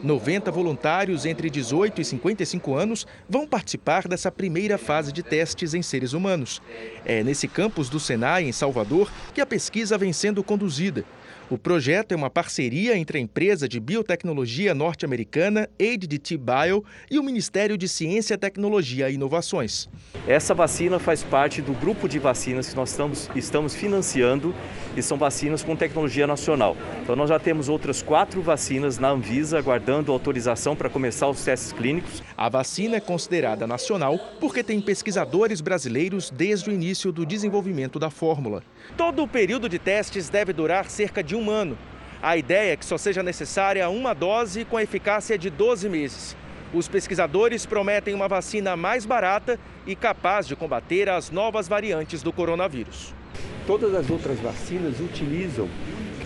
90 0.08 0.50
voluntários 0.50 1.26
entre 1.26 1.50
18 1.50 2.00
e 2.00 2.06
55 2.06 2.74
anos 2.74 3.06
vão 3.30 3.46
participar 3.46 4.08
dessa 4.08 4.32
primeira 4.32 4.78
fase 4.78 5.12
de 5.12 5.22
testes 5.22 5.74
em 5.74 5.82
seres 5.82 6.14
humanos. 6.14 6.62
É 7.06 7.22
nesse 7.24 7.48
campus 7.48 7.90
do 7.90 8.00
Senai, 8.00 8.46
em 8.46 8.54
Salvador, 8.54 9.12
que 9.34 9.42
a 9.42 9.46
pesquisa 9.46 9.98
vem 9.98 10.14
sendo 10.14 10.42
conduzida. 10.44 11.04
O 11.50 11.58
projeto 11.58 12.12
é 12.12 12.16
uma 12.16 12.30
parceria 12.30 12.98
entre 12.98 13.18
a 13.18 13.22
empresa 13.22 13.70
de 13.70 13.80
biotecnologia 13.80 14.76
norte-americana 14.76 15.70
ADT 15.80 16.36
Bio 16.36 16.84
e 17.10 17.18
o 17.18 17.24
Ministério 17.24 17.78
de 17.78 17.88
Ciência, 17.88 18.38
Tecnologia 18.38 19.10
e 19.10 19.14
Inovações. 19.14 19.88
Essa 20.28 20.54
vacina 20.54 21.00
faz 21.00 21.24
parte 21.24 21.62
do 21.62 21.72
grupo 21.72 22.10
de 22.10 22.20
vacinas 22.20 22.68
que 22.68 22.76
nós 22.76 22.90
estamos, 22.90 23.30
estamos 23.34 23.74
financiando 23.74 24.54
e 24.98 25.02
são 25.02 25.18
vacinas 25.18 25.64
com 25.64 25.74
tecnologia 25.74 26.28
nacional. 26.28 26.76
Então 27.02 27.16
nós 27.16 27.30
já 27.30 27.40
temos 27.40 27.70
outras 27.70 28.02
quatro 28.02 28.42
vacinas 28.42 29.00
na 29.00 29.12
Anvisa 29.12 29.58
aguardando 29.58 30.12
autorização 30.12 30.76
para 30.76 30.90
começar 30.90 31.30
os 31.30 31.46
testes 31.46 31.72
clínicos. 31.72 32.22
A 32.36 32.50
vacina 32.50 32.98
é 32.98 33.00
considerada 33.00 33.66
nacional 33.66 34.20
porque 34.42 34.62
tem 34.62 34.82
pesquisadores 34.82 35.62
brasileiros 35.62 36.30
desde 36.30 36.70
o 36.70 36.74
início 36.74 37.10
do 37.10 37.26
desenvolvimento 37.26 37.98
da 37.98 38.10
fórmula. 38.10 38.62
Todo 38.96 39.24
o 39.24 39.28
período 39.28 39.68
de 39.68 39.78
testes 39.78 40.30
deve 40.30 40.54
durar 40.54 40.90
cerca 40.90 41.24
de 41.24 41.36
um 41.36 41.50
ano. 41.50 41.78
A 42.22 42.38
ideia 42.38 42.74
é 42.74 42.78
que 42.78 42.86
só 42.86 42.98
seja 42.98 43.22
necessária 43.22 43.88
uma 43.90 44.14
dose 44.14 44.66
com 44.66 44.80
eficácia 44.80 45.38
de 45.38 45.50
12 45.50 45.90
meses. 45.90 46.36
Os 46.74 46.88
pesquisadores 46.88 47.66
prometem 47.66 48.14
uma 48.14 48.28
vacina 48.28 48.76
mais 48.76 49.06
barata 49.06 49.60
e 49.86 49.96
capaz 49.96 50.48
de 50.48 50.56
combater 50.56 51.10
as 51.10 51.30
novas 51.30 51.68
variantes 51.68 52.22
do 52.24 52.34
coronavírus. 52.34 53.14
Todas 53.66 53.94
as 53.94 54.10
outras 54.10 54.40
vacinas 54.40 55.00
utilizam 55.00 55.70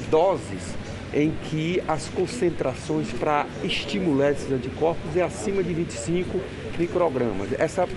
doses 0.10 0.76
em 1.14 1.32
que 1.50 1.82
as 1.88 2.08
concentrações 2.10 3.12
para 3.12 3.46
estimular 3.64 4.32
esses 4.32 4.52
anticorpos 4.52 5.16
é 5.16 5.22
acima 5.22 5.62
de 5.62 5.74
25 5.74 6.40
microgramas. 6.78 7.50
Essa 7.60 7.88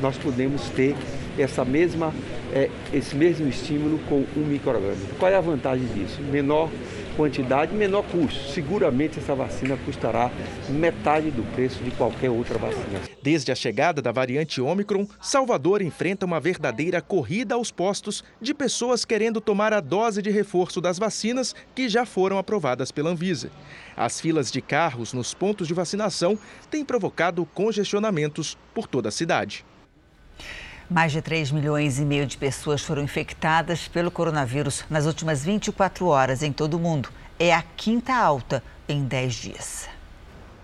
nós 0.00 0.16
podemos 0.16 0.68
ter 0.70 0.96
essa 1.38 1.64
mesma, 1.64 2.12
é, 2.52 2.70
esse 2.92 3.14
mesmo 3.14 3.48
estímulo 3.48 3.98
com 4.08 4.24
um 4.36 4.44
micrograma. 4.46 4.96
Qual 5.18 5.30
é 5.30 5.36
a 5.36 5.40
vantagem 5.40 5.86
disso? 5.88 6.20
Menor 6.22 6.68
quantidade, 7.16 7.74
menor 7.74 8.02
custo. 8.04 8.50
Seguramente 8.50 9.18
essa 9.18 9.34
vacina 9.34 9.76
custará 9.84 10.30
metade 10.70 11.30
do 11.30 11.42
preço 11.54 11.82
de 11.82 11.90
qualquer 11.90 12.30
outra 12.30 12.56
vacina. 12.58 13.00
Desde 13.22 13.52
a 13.52 13.54
chegada 13.54 14.00
da 14.00 14.10
variante 14.10 14.60
Ômicron, 14.60 15.06
Salvador 15.20 15.82
enfrenta 15.82 16.24
uma 16.24 16.40
verdadeira 16.40 17.02
corrida 17.02 17.54
aos 17.54 17.70
postos 17.70 18.24
de 18.40 18.54
pessoas 18.54 19.04
querendo 19.04 19.40
tomar 19.40 19.72
a 19.74 19.80
dose 19.80 20.22
de 20.22 20.30
reforço 20.30 20.80
das 20.80 20.98
vacinas 20.98 21.54
que 21.74 21.88
já 21.88 22.06
foram 22.06 22.38
aprovadas 22.38 22.90
pela 22.90 23.10
Anvisa. 23.10 23.50
As 23.94 24.18
filas 24.18 24.50
de 24.50 24.62
carros 24.62 25.12
nos 25.12 25.34
pontos 25.34 25.68
de 25.68 25.74
vacinação 25.74 26.38
têm 26.70 26.84
provocado 26.84 27.44
congestionamentos 27.44 28.56
por 28.74 28.86
toda 28.86 29.10
a 29.10 29.12
cidade. 29.12 29.64
Mais 30.90 31.12
de 31.12 31.22
3 31.22 31.52
milhões 31.52 32.00
e 32.00 32.04
meio 32.04 32.26
de 32.26 32.36
pessoas 32.36 32.82
foram 32.82 33.00
infectadas 33.00 33.86
pelo 33.86 34.10
coronavírus 34.10 34.84
nas 34.90 35.06
últimas 35.06 35.44
24 35.44 36.04
horas 36.06 36.42
em 36.42 36.52
todo 36.52 36.74
o 36.74 36.80
mundo. 36.80 37.10
É 37.38 37.54
a 37.54 37.62
quinta 37.62 38.12
alta 38.12 38.60
em 38.88 39.04
10 39.04 39.34
dias. 39.34 39.88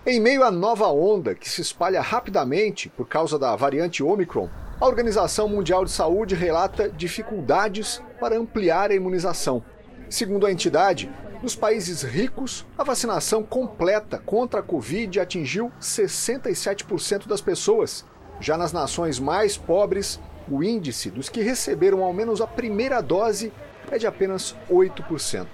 Em 0.05 0.19
meio 0.19 0.43
à 0.43 0.51
nova 0.51 0.87
onda 0.87 1.33
que 1.33 1.49
se 1.49 1.61
espalha 1.61 2.01
rapidamente 2.01 2.89
por 2.89 3.07
causa 3.07 3.39
da 3.39 3.55
variante 3.55 4.03
Omicron, 4.03 4.49
a 4.81 4.85
Organização 4.85 5.47
Mundial 5.47 5.85
de 5.85 5.91
Saúde 5.91 6.35
relata 6.35 6.89
dificuldades 6.89 8.01
para 8.19 8.37
ampliar 8.37 8.91
a 8.91 8.95
imunização. 8.95 9.63
Segundo 10.09 10.45
a 10.45 10.51
entidade, 10.51 11.09
nos 11.41 11.55
países 11.55 12.03
ricos, 12.03 12.65
a 12.77 12.83
vacinação 12.83 13.43
completa 13.43 14.17
contra 14.17 14.59
a 14.59 14.63
Covid 14.63 15.21
atingiu 15.21 15.71
67% 15.79 17.27
das 17.27 17.39
pessoas 17.39 18.03
já 18.39 18.57
nas 18.57 18.71
nações 18.71 19.19
mais 19.19 19.57
pobres, 19.57 20.19
o 20.49 20.63
índice 20.63 21.09
dos 21.09 21.29
que 21.29 21.41
receberam 21.41 22.03
ao 22.03 22.13
menos 22.13 22.39
a 22.41 22.47
primeira 22.47 23.01
dose 23.01 23.51
é 23.91 23.97
de 23.97 24.07
apenas 24.07 24.55
8%. 24.69 25.47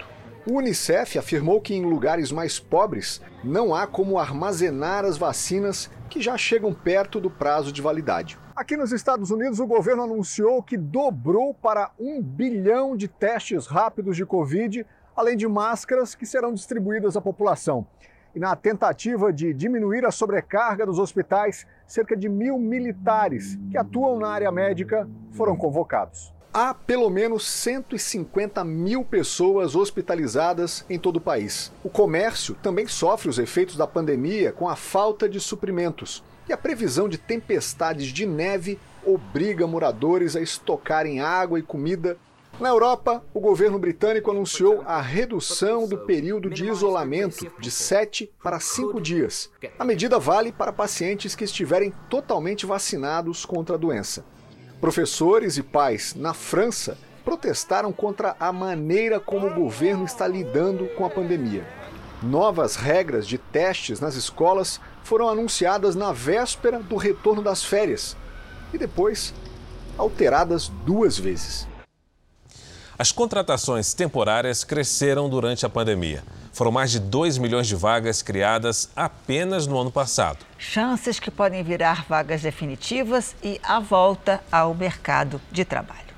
O 0.45 0.57
Unicef 0.57 1.17
afirmou 1.17 1.61
que 1.61 1.73
em 1.73 1.85
lugares 1.85 2.31
mais 2.31 2.59
pobres 2.59 3.21
não 3.43 3.73
há 3.73 3.87
como 3.87 4.19
armazenar 4.19 5.05
as 5.05 5.17
vacinas 5.17 5.89
que 6.09 6.21
já 6.21 6.37
chegam 6.37 6.73
perto 6.73 7.19
do 7.21 7.29
prazo 7.29 7.71
de 7.71 7.81
validade. 7.81 8.37
Aqui 8.53 8.75
nos 8.75 8.91
Estados 8.91 9.31
Unidos, 9.31 9.59
o 9.59 9.65
governo 9.65 10.03
anunciou 10.03 10.61
que 10.61 10.77
dobrou 10.77 11.53
para 11.53 11.91
um 11.97 12.21
bilhão 12.21 12.95
de 12.95 13.07
testes 13.07 13.67
rápidos 13.67 14.17
de 14.17 14.25
Covid, 14.25 14.85
além 15.15 15.37
de 15.37 15.47
máscaras 15.47 16.13
que 16.13 16.25
serão 16.25 16.53
distribuídas 16.53 17.15
à 17.15 17.21
população. 17.21 17.87
E 18.35 18.39
na 18.39 18.55
tentativa 18.55 19.31
de 19.31 19.53
diminuir 19.53 20.05
a 20.05 20.11
sobrecarga 20.11 20.87
dos 20.87 20.97
hospitais, 20.97 21.67
cerca 21.85 22.15
de 22.15 22.27
mil 22.27 22.57
militares 22.57 23.59
que 23.69 23.77
atuam 23.77 24.17
na 24.17 24.29
área 24.29 24.51
médica 24.51 25.07
foram 25.33 25.55
convocados. 25.55 26.33
Há 26.51 26.73
pelo 26.73 27.09
menos 27.09 27.47
150 27.47 28.63
mil 28.63 29.03
pessoas 29.03 29.75
hospitalizadas 29.75 30.83
em 30.89 30.97
todo 30.97 31.17
o 31.17 31.21
país. 31.21 31.71
O 31.83 31.89
comércio 31.89 32.55
também 32.55 32.87
sofre 32.87 33.29
os 33.29 33.37
efeitos 33.37 33.75
da 33.75 33.87
pandemia 33.87 34.51
com 34.51 34.67
a 34.67 34.75
falta 34.75 35.29
de 35.29 35.39
suprimentos. 35.39 36.23
E 36.47 36.53
a 36.53 36.57
previsão 36.57 37.07
de 37.07 37.17
tempestades 37.17 38.07
de 38.07 38.25
neve 38.25 38.79
obriga 39.05 39.67
moradores 39.67 40.35
a 40.35 40.41
estocarem 40.41 41.19
água 41.21 41.59
e 41.59 41.63
comida 41.63 42.17
na 42.59 42.69
Europa, 42.69 43.23
o 43.33 43.39
governo 43.39 43.79
britânico 43.79 44.29
anunciou 44.29 44.83
a 44.85 45.01
redução 45.01 45.87
do 45.87 45.97
período 45.97 46.51
de 46.51 46.65
isolamento 46.65 47.51
de 47.59 47.71
7 47.71 48.31
para 48.43 48.59
5 48.59 49.01
dias. 49.01 49.49
A 49.79 49.83
medida 49.83 50.19
vale 50.19 50.51
para 50.51 50.71
pacientes 50.71 51.33
que 51.33 51.43
estiverem 51.43 51.91
totalmente 52.09 52.65
vacinados 52.65 53.43
contra 53.43 53.75
a 53.75 53.77
doença. 53.77 54.23
Professores 54.79 55.57
e 55.57 55.63
pais 55.63 56.13
na 56.13 56.33
França 56.33 56.97
protestaram 57.25 57.91
contra 57.91 58.35
a 58.39 58.53
maneira 58.53 59.19
como 59.19 59.47
o 59.47 59.53
governo 59.53 60.05
está 60.05 60.27
lidando 60.27 60.85
com 60.89 61.05
a 61.05 61.09
pandemia. 61.09 61.65
Novas 62.21 62.75
regras 62.75 63.25
de 63.25 63.37
testes 63.37 63.99
nas 63.99 64.15
escolas 64.15 64.79
foram 65.03 65.27
anunciadas 65.27 65.95
na 65.95 66.11
véspera 66.11 66.79
do 66.79 66.97
retorno 66.97 67.41
das 67.41 67.63
férias 67.63 68.15
e 68.71 68.77
depois 68.77 69.33
alteradas 69.97 70.69
duas 70.85 71.17
vezes. 71.17 71.72
As 72.97 73.11
contratações 73.11 73.93
temporárias 73.95 74.63
cresceram 74.63 75.27
durante 75.27 75.65
a 75.65 75.69
pandemia. 75.69 76.23
Foram 76.51 76.71
mais 76.71 76.91
de 76.91 76.99
2 76.99 77.39
milhões 77.39 77.65
de 77.65 77.75
vagas 77.75 78.21
criadas 78.21 78.91
apenas 78.95 79.65
no 79.65 79.79
ano 79.79 79.91
passado. 79.91 80.45
Chances 80.59 81.19
que 81.19 81.31
podem 81.31 81.63
virar 81.63 82.05
vagas 82.07 82.43
definitivas 82.43 83.35
e 83.43 83.59
a 83.63 83.79
volta 83.79 84.43
ao 84.51 84.75
mercado 84.75 85.41
de 85.51 85.65
trabalho. 85.65 86.13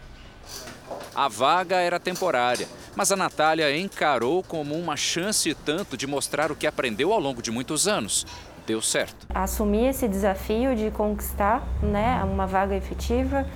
A 1.15 1.29
vaga 1.29 1.77
era 1.77 1.97
temporária, 1.97 2.67
mas 2.93 3.09
a 3.09 3.15
Natália 3.15 3.75
encarou 3.77 4.43
como 4.43 4.75
uma 4.75 4.97
chance 4.97 5.49
e 5.49 5.55
tanto 5.55 5.95
de 5.95 6.05
mostrar 6.05 6.51
o 6.51 6.55
que 6.57 6.67
aprendeu 6.67 7.13
ao 7.13 7.19
longo 7.21 7.41
de 7.41 7.51
muitos 7.51 7.87
anos. 7.87 8.25
Deu 8.67 8.81
certo. 8.81 9.25
Assumir 9.33 9.87
esse 9.87 10.09
desafio 10.09 10.75
de 10.75 10.91
conquistar 10.91 11.65
né, 11.81 12.21
uma 12.25 12.45
vaga 12.45 12.75
efetiva 12.75 13.47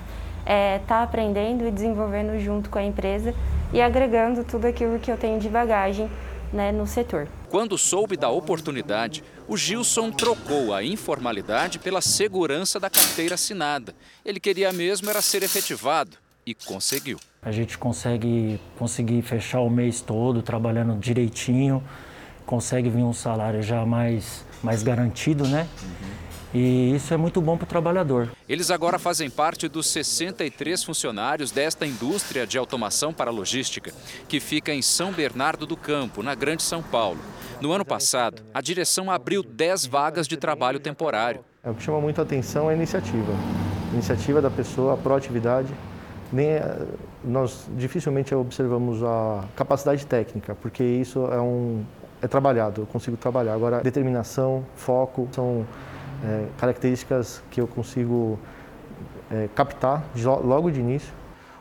é, 0.49 0.79
tá 0.79 1.03
aprendendo 1.03 1.67
e 1.67 1.69
desenvolvendo 1.69 2.39
junto 2.39 2.71
com 2.71 2.79
a 2.79 2.83
empresa 2.83 3.35
e 3.71 3.79
agregando 3.79 4.43
tudo 4.43 4.65
aquilo 4.65 4.97
que 4.97 5.11
eu 5.11 5.15
tenho 5.15 5.39
de 5.39 5.47
bagagem 5.47 6.09
né, 6.51 6.71
no 6.71 6.87
setor. 6.87 7.27
Quando 7.51 7.77
soube 7.77 8.17
da 8.17 8.29
oportunidade, 8.29 9.23
o 9.47 9.55
Gilson 9.55 10.09
trocou 10.09 10.73
a 10.73 10.83
informalidade 10.83 11.77
pela 11.77 12.01
segurança 12.01 12.79
da 12.79 12.89
carteira 12.89 13.35
assinada. 13.35 13.93
Ele 14.25 14.39
queria 14.39 14.73
mesmo 14.73 15.07
era 15.07 15.21
ser 15.21 15.43
efetivado 15.43 16.17
e 16.43 16.55
conseguiu. 16.55 17.19
A 17.43 17.51
gente 17.51 17.77
consegue 17.77 18.59
conseguir 18.75 19.21
fechar 19.21 19.59
o 19.59 19.69
mês 19.69 20.01
todo 20.01 20.41
trabalhando 20.41 20.97
direitinho, 20.97 21.83
consegue 22.43 22.89
vir 22.89 23.03
um 23.03 23.13
salário 23.13 23.61
já 23.61 23.85
mais, 23.85 24.43
mais 24.63 24.81
garantido, 24.81 25.47
né? 25.47 25.67
Uhum. 25.83 26.28
E 26.53 26.95
isso 26.95 27.13
é 27.13 27.17
muito 27.17 27.39
bom 27.41 27.57
para 27.57 27.65
o 27.65 27.67
trabalhador. 27.67 28.29
Eles 28.47 28.71
agora 28.71 28.97
fazem 28.97 29.29
parte 29.29 29.67
dos 29.67 29.87
63 29.87 30.83
funcionários 30.83 31.51
desta 31.51 31.85
indústria 31.85 32.47
de 32.47 32.57
automação 32.57 33.13
para 33.13 33.29
logística, 33.29 33.91
que 34.27 34.39
fica 34.39 34.73
em 34.73 34.81
São 34.81 35.11
Bernardo 35.11 35.67
do 35.67 35.77
Campo, 35.77 36.23
na 36.23 36.33
Grande 36.33 36.63
São 36.63 36.81
Paulo. 36.81 37.19
No 37.61 37.71
ano 37.71 37.85
passado, 37.85 38.41
a 38.53 38.61
direção 38.61 39.11
abriu 39.11 39.43
10 39.43 39.85
vagas 39.85 40.27
de 40.27 40.37
trabalho 40.37 40.79
temporário. 40.79 41.41
É, 41.63 41.69
o 41.69 41.75
que 41.75 41.83
chama 41.83 42.01
muito 42.01 42.19
a 42.19 42.23
atenção 42.23 42.69
é 42.69 42.73
a 42.73 42.75
iniciativa. 42.75 43.33
A 43.91 43.93
iniciativa 43.93 44.41
da 44.41 44.49
pessoa, 44.49 44.95
a 44.95 44.97
proatividade. 44.97 45.71
Nem, 46.31 46.47
é, 46.47 46.85
nós 47.23 47.67
dificilmente 47.77 48.33
observamos 48.33 49.03
a 49.03 49.43
capacidade 49.55 50.05
técnica, 50.05 50.55
porque 50.55 50.83
isso 50.83 51.27
é, 51.31 51.39
um, 51.39 51.83
é 52.21 52.27
trabalhado, 52.27 52.81
eu 52.81 52.85
consigo 52.87 53.17
trabalhar. 53.17 53.53
Agora, 53.53 53.81
determinação, 53.81 54.65
foco, 54.75 55.27
são 55.31 55.65
é, 56.23 56.45
características 56.57 57.41
que 57.49 57.61
eu 57.61 57.67
consigo 57.67 58.39
é, 59.31 59.49
captar 59.55 60.03
logo 60.43 60.69
de 60.71 60.79
início. 60.79 61.19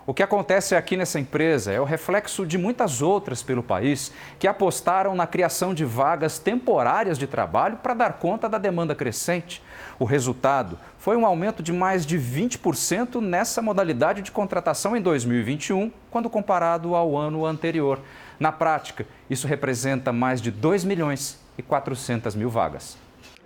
O 0.08 0.14
que 0.14 0.22
acontece 0.22 0.74
aqui 0.74 0.96
nessa 0.96 1.20
empresa 1.20 1.70
é 1.70 1.78
o 1.78 1.84
reflexo 1.84 2.46
de 2.46 2.56
muitas 2.56 3.02
outras 3.02 3.42
pelo 3.42 3.62
país 3.62 4.10
que 4.38 4.48
apostaram 4.48 5.14
na 5.14 5.26
criação 5.26 5.74
de 5.74 5.84
vagas 5.84 6.38
temporárias 6.38 7.18
de 7.18 7.26
trabalho 7.26 7.76
para 7.76 7.92
dar 7.92 8.14
conta 8.14 8.48
da 8.48 8.56
demanda 8.56 8.94
crescente. 8.94 9.62
O 9.98 10.06
resultado 10.06 10.78
foi 10.96 11.14
um 11.14 11.26
aumento 11.26 11.62
de 11.62 11.74
mais 11.74 12.06
de 12.06 12.18
20% 12.18 13.20
nessa 13.20 13.60
modalidade 13.60 14.22
de 14.22 14.32
contratação 14.32 14.96
em 14.96 15.02
2021, 15.02 15.92
quando 16.10 16.30
comparado 16.30 16.94
ao 16.94 17.14
ano 17.14 17.44
anterior. 17.44 18.00
Na 18.40 18.50
prática, 18.50 19.06
isso 19.28 19.46
representa 19.46 20.10
mais 20.10 20.40
de 20.40 20.50
2 20.50 20.84
milhões 20.84 21.38
e 21.58 21.62
400 21.62 22.34
mil 22.34 22.48
vagas. 22.48 22.96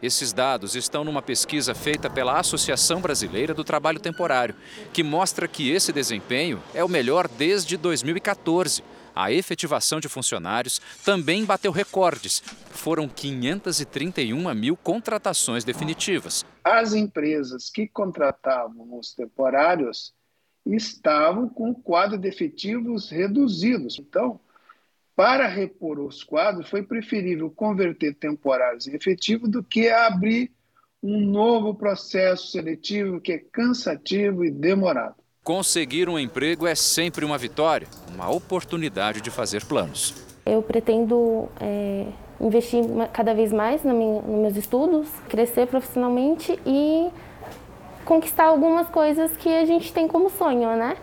Esses 0.02 0.32
dados 0.32 0.74
estão 0.74 1.04
numa 1.04 1.22
pesquisa 1.22 1.76
feita 1.76 2.10
pela 2.10 2.40
Associação 2.40 3.00
Brasileira 3.00 3.54
do 3.54 3.62
Trabalho 3.62 4.00
Temporário, 4.00 4.56
que 4.92 5.00
mostra 5.00 5.46
que 5.46 5.70
esse 5.70 5.92
desempenho 5.92 6.60
é 6.74 6.82
o 6.82 6.88
melhor 6.88 7.28
desde 7.28 7.76
2014. 7.76 8.82
A 9.14 9.30
efetivação 9.30 10.00
de 10.00 10.08
funcionários 10.08 10.80
também 11.04 11.44
bateu 11.44 11.70
recordes. 11.70 12.42
Foram 12.72 13.08
531 13.08 14.52
mil 14.54 14.76
contratações 14.76 15.62
definitivas. 15.62 16.44
As 16.64 16.94
empresas 16.94 17.70
que 17.70 17.86
contratavam 17.86 18.98
os 18.98 19.14
temporários 19.14 20.12
estavam 20.66 21.48
com 21.48 21.72
quadro 21.72 22.18
de 22.18 22.26
efetivos 22.26 23.08
reduzidos. 23.08 24.00
Então, 24.00 24.40
para 25.22 25.46
repor 25.46 26.00
os 26.00 26.24
quadros, 26.24 26.68
foi 26.68 26.82
preferível 26.82 27.48
converter 27.48 28.12
temporários 28.12 28.88
em 28.88 28.96
efetivo 28.96 29.46
do 29.46 29.62
que 29.62 29.88
abrir 29.88 30.50
um 31.00 31.20
novo 31.20 31.76
processo 31.76 32.50
seletivo 32.50 33.20
que 33.20 33.34
é 33.34 33.38
cansativo 33.38 34.44
e 34.44 34.50
demorado. 34.50 35.14
Conseguir 35.44 36.08
um 36.08 36.18
emprego 36.18 36.66
é 36.66 36.74
sempre 36.74 37.24
uma 37.24 37.38
vitória, 37.38 37.86
uma 38.12 38.28
oportunidade 38.28 39.20
de 39.20 39.30
fazer 39.30 39.64
planos. 39.64 40.12
Eu 40.44 40.60
pretendo 40.60 41.48
é, 41.60 42.08
investir 42.40 42.82
cada 43.12 43.32
vez 43.32 43.52
mais 43.52 43.84
no 43.84 43.94
meu, 43.94 44.22
nos 44.22 44.40
meus 44.40 44.56
estudos, 44.56 45.08
crescer 45.28 45.68
profissionalmente 45.68 46.58
e 46.66 47.08
conquistar 48.04 48.46
algumas 48.46 48.88
coisas 48.88 49.30
que 49.36 49.48
a 49.48 49.64
gente 49.64 49.92
tem 49.92 50.08
como 50.08 50.28
sonho, 50.30 50.74
né? 50.74 50.96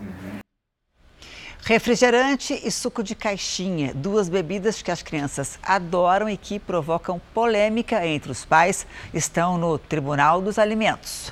Refrigerante 1.63 2.59
e 2.63 2.71
suco 2.71 3.03
de 3.03 3.13
caixinha, 3.13 3.93
duas 3.93 4.27
bebidas 4.27 4.81
que 4.81 4.89
as 4.89 5.03
crianças 5.03 5.59
adoram 5.61 6.27
e 6.27 6.35
que 6.35 6.57
provocam 6.57 7.21
polêmica 7.33 8.05
entre 8.07 8.31
os 8.31 8.43
pais, 8.43 8.87
estão 9.13 9.57
no 9.57 9.77
Tribunal 9.77 10.41
dos 10.41 10.57
Alimentos. 10.57 11.31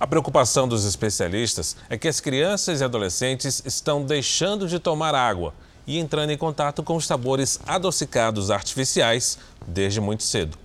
A 0.00 0.06
preocupação 0.06 0.66
dos 0.66 0.84
especialistas 0.84 1.76
é 1.88 1.98
que 1.98 2.08
as 2.08 2.18
crianças 2.18 2.80
e 2.80 2.84
adolescentes 2.84 3.62
estão 3.64 4.04
deixando 4.04 4.66
de 4.66 4.78
tomar 4.78 5.14
água 5.14 5.54
e 5.86 5.98
entrando 5.98 6.30
em 6.30 6.38
contato 6.38 6.82
com 6.82 6.96
os 6.96 7.06
sabores 7.06 7.60
adocicados 7.66 8.50
artificiais 8.50 9.38
desde 9.66 10.00
muito 10.00 10.22
cedo. 10.22 10.63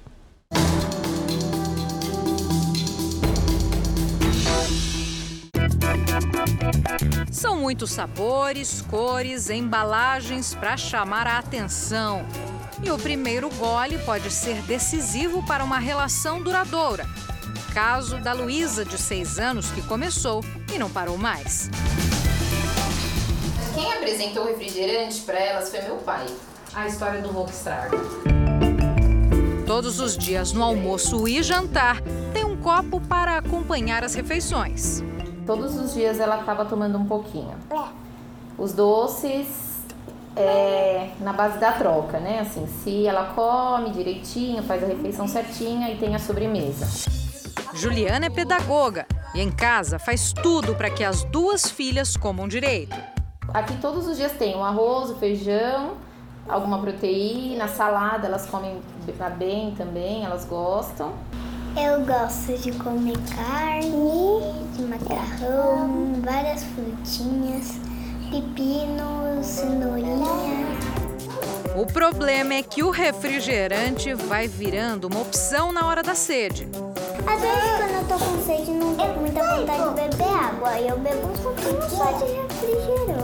Muitos 7.70 7.92
sabores, 7.92 8.82
cores, 8.90 9.52
embalagens 9.52 10.56
para 10.56 10.76
chamar 10.76 11.28
a 11.28 11.38
atenção. 11.38 12.26
E 12.84 12.90
o 12.90 12.98
primeiro 12.98 13.48
gole 13.52 14.00
pode 14.00 14.32
ser 14.32 14.60
decisivo 14.64 15.46
para 15.46 15.64
uma 15.64 15.78
relação 15.78 16.42
duradoura. 16.42 17.06
Caso 17.72 18.18
da 18.22 18.34
Luísa, 18.34 18.84
de 18.84 18.98
6 18.98 19.38
anos, 19.38 19.70
que 19.70 19.84
começou 19.84 20.44
e 20.74 20.80
não 20.80 20.90
parou 20.90 21.16
mais. 21.16 21.70
Quem 23.76 23.94
apresentou 23.94 24.46
o 24.46 24.48
refrigerante 24.48 25.22
para 25.22 25.38
elas 25.40 25.70
foi 25.70 25.82
meu 25.84 25.98
pai. 25.98 26.26
A 26.74 26.88
história 26.88 27.22
do 27.22 27.32
Volkswagen. 27.32 28.00
Todos 29.68 30.00
os 30.00 30.18
dias, 30.18 30.54
no 30.54 30.64
almoço 30.64 31.28
e 31.28 31.44
jantar, 31.44 32.02
tem 32.34 32.44
um 32.44 32.58
copo 32.58 33.00
para 33.00 33.38
acompanhar 33.38 34.04
as 34.04 34.16
refeições 34.16 35.04
todos 35.50 35.80
os 35.80 35.96
dias 35.96 36.20
ela 36.20 36.36
acaba 36.36 36.64
tomando 36.64 36.96
um 37.00 37.06
pouquinho. 37.06 37.56
Os 38.56 38.72
doces 38.72 39.84
é 40.36 41.10
na 41.22 41.34
base 41.34 41.58
da 41.58 41.72
troca, 41.72 42.20
né? 42.20 42.42
Assim, 42.42 42.68
se 42.68 43.08
ela 43.08 43.34
come 43.34 43.90
direitinho, 43.90 44.62
faz 44.62 44.84
a 44.84 44.86
refeição 44.86 45.28
certinha 45.28 45.90
e 45.90 45.98
tem 45.98 46.14
a 46.14 46.20
sobremesa. 46.20 47.10
Juliana 47.74 48.28
é 48.28 48.30
pedagoga 48.30 49.08
e 49.34 49.42
em 49.42 49.50
casa 49.50 49.98
faz 49.98 50.32
tudo 50.34 50.76
para 50.76 50.92
que 50.92 51.04
as 51.04 51.24
duas 51.24 51.68
filhas 51.68 52.16
comam 52.16 52.48
direito. 52.48 52.96
Aqui 53.52 53.76
todos 53.78 54.06
os 54.06 54.18
dias 54.18 54.34
tem 54.34 54.56
o 54.56 54.64
arroz, 54.64 55.10
o 55.10 55.16
feijão, 55.16 55.94
alguma 56.48 56.80
proteína, 56.80 57.68
salada, 57.68 58.28
elas 58.28 58.46
comem 58.46 58.80
bem 59.40 59.74
também, 59.74 60.24
elas 60.24 60.46
gostam. 60.46 61.12
Eu 61.78 62.06
gosto 62.06 62.58
de 62.58 62.72
comer 62.74 63.18
carne, 63.36 64.42
de 64.76 64.84
macarrão, 64.84 66.14
várias 66.24 66.64
frutinhas, 66.64 67.74
pepino, 68.30 69.44
cenourinha. 69.44 70.80
O 71.76 71.86
problema 71.86 72.56
é 72.56 72.64
que 72.64 72.84
o 72.84 72.90
refrigerante 72.90 74.14
vai 74.14 74.48
virando 74.48 75.06
uma 75.06 75.22
opção 75.22 75.72
na 75.72 75.86
hora 75.86 76.04
da 76.04 76.16
sede. 76.16 76.68
Às 77.26 77.42
vezes, 77.42 77.70
quando 77.78 77.94
eu 77.94 78.08
tô 78.08 78.26
com 78.26 78.42
sede, 78.44 78.72
não 78.72 78.96
tenho 78.96 79.14
muita 79.16 79.44
vontade 79.44 79.90
de 79.90 79.96
beber 79.96 80.34
água. 80.34 80.80
Eu 80.80 80.98
bebo 81.00 81.28
um 81.28 81.38
pouquinho 81.38 81.90
só 81.90 82.12
de 82.14 82.26
refrigerante. 82.26 83.19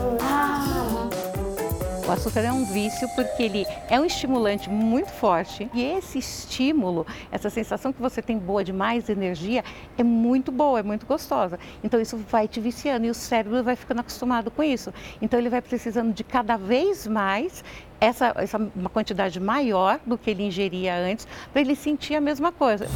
O 2.06 2.12
açúcar 2.12 2.42
é 2.42 2.52
um 2.52 2.64
vício 2.64 3.08
porque 3.16 3.42
ele 3.42 3.66
é 3.90 3.98
um 3.98 4.04
estimulante 4.04 4.70
muito 4.70 5.10
forte 5.10 5.68
e 5.74 5.82
esse 5.82 6.18
estímulo, 6.18 7.04
essa 7.32 7.50
sensação 7.50 7.92
que 7.92 8.00
você 8.00 8.22
tem 8.22 8.38
boa 8.38 8.62
de 8.62 8.72
mais 8.72 9.08
energia 9.08 9.64
é 9.98 10.04
muito 10.04 10.52
boa, 10.52 10.78
é 10.78 10.82
muito 10.84 11.04
gostosa. 11.04 11.58
Então 11.82 12.00
isso 12.00 12.16
vai 12.16 12.46
te 12.46 12.60
viciando 12.60 13.06
e 13.06 13.10
o 13.10 13.14
cérebro 13.14 13.60
vai 13.64 13.74
ficando 13.74 14.02
acostumado 14.02 14.52
com 14.52 14.62
isso. 14.62 14.94
Então 15.20 15.36
ele 15.36 15.48
vai 15.48 15.60
precisando 15.60 16.14
de 16.14 16.22
cada 16.22 16.56
vez 16.56 17.08
mais 17.08 17.64
essa, 18.00 18.32
essa 18.36 18.56
uma 18.76 18.88
quantidade 18.88 19.40
maior 19.40 19.98
do 20.06 20.16
que 20.16 20.30
ele 20.30 20.44
ingeria 20.44 20.94
antes 20.94 21.26
para 21.52 21.60
ele 21.60 21.74
sentir 21.74 22.14
a 22.14 22.20
mesma 22.20 22.52
coisa. 22.52 22.86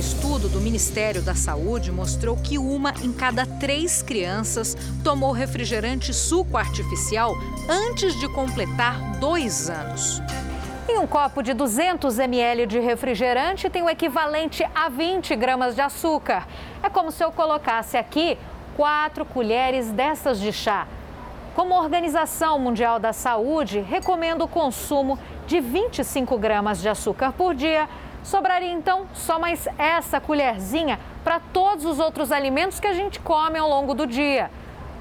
Um 0.00 0.02
estudo 0.02 0.48
do 0.48 0.62
Ministério 0.62 1.20
da 1.20 1.34
Saúde 1.34 1.92
mostrou 1.92 2.34
que 2.34 2.56
uma 2.56 2.94
em 3.02 3.12
cada 3.12 3.44
três 3.44 4.00
crianças 4.00 4.74
tomou 5.04 5.30
refrigerante 5.30 6.14
suco 6.14 6.56
artificial 6.56 7.34
antes 7.68 8.18
de 8.18 8.26
completar 8.26 9.18
dois 9.18 9.68
anos. 9.68 10.22
E 10.88 10.98
um 10.98 11.06
copo 11.06 11.42
de 11.42 11.52
200 11.52 12.18
ml 12.18 12.64
de 12.64 12.80
refrigerante 12.80 13.68
tem 13.68 13.82
o 13.82 13.90
equivalente 13.90 14.64
a 14.74 14.88
20 14.88 15.36
gramas 15.36 15.74
de 15.74 15.82
açúcar. 15.82 16.48
É 16.82 16.88
como 16.88 17.12
se 17.12 17.22
eu 17.22 17.30
colocasse 17.30 17.98
aqui 17.98 18.38
quatro 18.78 19.26
colheres 19.26 19.90
dessas 19.90 20.40
de 20.40 20.50
chá. 20.50 20.88
Como 21.54 21.74
a 21.74 21.78
Organização 21.82 22.58
Mundial 22.58 22.98
da 22.98 23.12
Saúde 23.12 23.80
recomenda 23.80 24.42
o 24.42 24.48
consumo 24.48 25.18
de 25.46 25.60
25 25.60 26.38
gramas 26.38 26.80
de 26.80 26.88
açúcar 26.88 27.32
por 27.32 27.54
dia 27.54 27.86
Sobraria 28.22 28.70
então 28.70 29.06
só 29.14 29.38
mais 29.38 29.66
essa 29.78 30.20
colherzinha 30.20 31.00
para 31.24 31.40
todos 31.40 31.84
os 31.84 31.98
outros 31.98 32.30
alimentos 32.30 32.78
que 32.78 32.86
a 32.86 32.92
gente 32.92 33.18
come 33.20 33.58
ao 33.58 33.68
longo 33.68 33.94
do 33.94 34.06
dia. 34.06 34.50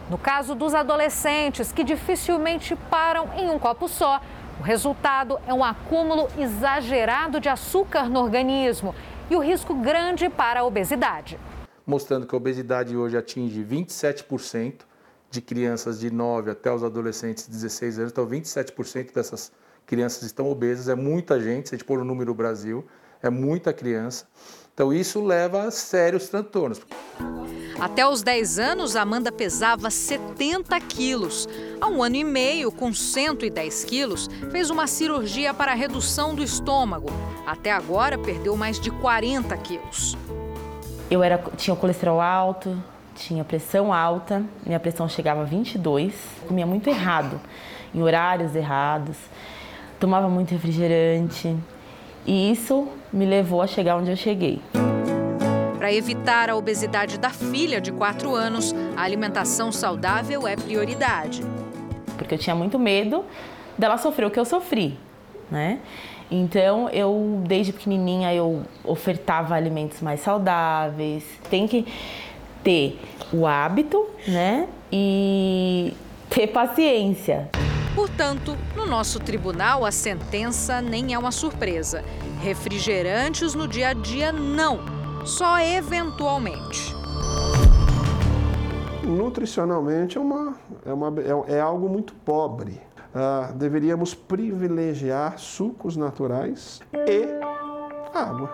No 0.09 0.17
caso 0.17 0.55
dos 0.55 0.74
adolescentes, 0.74 1.72
que 1.72 1.84
dificilmente 1.84 2.76
param 2.89 3.30
em 3.38 3.49
um 3.49 3.59
copo 3.59 3.88
só, 3.88 4.22
o 4.59 4.63
resultado 4.63 5.39
é 5.47 5.53
um 5.53 5.63
acúmulo 5.63 6.28
exagerado 6.38 7.39
de 7.39 7.47
açúcar 7.47 8.09
no 8.09 8.20
organismo 8.20 8.95
e 9.30 9.36
o 9.36 9.39
risco 9.39 9.76
grande 9.76 10.30
para 10.30 10.61
a 10.61 10.63
obesidade. 10.63 11.39
Mostrando 11.86 12.26
que 12.26 12.34
a 12.34 12.38
obesidade 12.38 12.95
hoje 12.95 13.17
atinge 13.17 13.63
27% 13.63 14.82
de 15.30 15.41
crianças 15.41 15.99
de 15.99 16.11
9 16.11 16.51
até 16.51 16.72
os 16.72 16.84
adolescentes 16.84 17.45
de 17.45 17.51
16 17.51 17.99
anos, 17.99 18.11
então 18.11 18.26
27% 18.26 19.13
dessas 19.13 19.51
crianças 19.86 20.24
estão 20.24 20.49
obesas, 20.49 20.89
é 20.89 20.95
muita 20.95 21.39
gente, 21.39 21.70
se 21.70 21.76
a 21.76 21.78
gente 21.78 21.86
pôr 21.86 21.99
o 21.99 22.03
número 22.03 22.32
no 22.32 22.36
Brasil, 22.36 22.86
é 23.22 23.30
muita 23.30 23.74
criança. 23.74 24.26
Então 24.74 24.93
isso 24.93 25.24
leva 25.24 25.63
a 25.63 25.72
sérios 25.72 26.30
transtornos. 26.30 26.82
Até 27.80 28.05
os 28.05 28.22
10 28.22 28.59
anos, 28.59 28.95
Amanda 28.97 29.32
pesava 29.32 29.89
70 29.89 30.78
quilos. 30.82 31.47
Há 31.80 31.88
um 31.88 32.03
ano 32.03 32.17
e 32.17 32.24
meio, 32.26 32.72
com 32.72 32.93
110 32.93 33.86
quilos, 33.86 34.30
fez 34.51 34.70
uma 34.70 34.86
cirurgia 34.86 35.53
para 35.53 35.74
redução 35.74 36.36
do 36.36 36.43
estômago. 36.43 37.07
Até 37.47 37.72
agora, 37.72 38.17
perdeu 38.17 38.57
mais 38.57 38.80
de 38.80 38.91
40 38.91 39.55
quilos. 39.57 40.17
Eu 41.09 41.24
era, 41.24 41.38
tinha 41.55 41.74
o 41.74 41.78
colesterol 41.78 42.20
alto, 42.20 42.78
tinha 43.15 43.43
pressão 43.45 43.93
alta, 43.93 44.43
minha 44.65 44.80
pressão 44.80 45.07
chegava 45.07 45.41
a 45.41 45.45
22, 45.45 46.13
comia 46.47 46.65
muito 46.65 46.89
errado, 46.89 47.39
em 47.93 48.01
horários 48.01 48.55
errados, 48.55 49.17
tomava 49.99 50.30
muito 50.30 50.51
refrigerante, 50.51 51.55
e 52.26 52.51
isso 52.51 52.88
me 53.12 53.26
levou 53.26 53.62
a 53.62 53.68
chegar 53.68 53.97
onde 53.97 54.12
eu 54.12 54.16
cheguei. 54.16 54.62
Para 55.78 55.93
evitar 55.93 56.49
a 56.49 56.55
obesidade 56.55 57.18
da 57.18 57.30
filha 57.30 57.80
de 57.80 57.91
4 57.91 58.36
anos, 58.36 58.76
a 58.95 59.01
alimentação 59.01 59.72
saudável 59.72 60.47
é 60.47 60.55
prioridade. 60.55 61.41
Porque 62.18 62.36
eu 62.36 62.38
tinha 62.38 62.55
muito 62.55 62.78
medo 62.78 63.24
dela 63.78 63.97
sofrer 63.97 64.26
o 64.26 64.30
que 64.30 64.39
eu 64.39 64.45
sofri, 64.45 64.97
né? 65.49 65.80
Então, 66.30 66.89
eu 66.89 67.41
desde 67.47 67.74
pequenininha 67.74 68.34
eu 68.34 68.62
ofertava 68.84 69.55
alimentos 69.55 69.99
mais 70.01 70.20
saudáveis. 70.20 71.24
Tem 71.49 71.68
que 71.68 71.88
ter 72.64 72.99
o 73.34 73.47
hábito, 73.47 74.05
né? 74.28 74.68
E 74.91 75.93
ter 76.30 76.47
paciência. 76.47 77.49
Portanto, 77.95 78.57
no 78.75 78.85
nosso 78.85 79.19
tribunal, 79.19 79.85
a 79.85 79.91
sentença 79.91 80.81
nem 80.81 81.13
é 81.13 81.19
uma 81.19 81.31
surpresa. 81.31 82.03
Refrigerantes 82.41 83.55
no 83.55 83.67
dia 83.67 83.89
a 83.89 83.93
dia, 83.93 84.31
não. 84.31 84.79
Só 85.25 85.59
eventualmente. 85.59 86.93
Nutricionalmente 89.03 90.17
é, 90.17 90.21
uma, 90.21 90.55
é, 90.85 90.93
uma, 90.93 91.13
é, 91.19 91.55
é 91.55 91.59
algo 91.59 91.89
muito 91.89 92.13
pobre. 92.13 92.79
Uh, 93.09 93.53
deveríamos 93.55 94.13
privilegiar 94.13 95.39
sucos 95.39 95.97
naturais 95.97 96.79
e 96.93 97.25
água. 98.13 98.49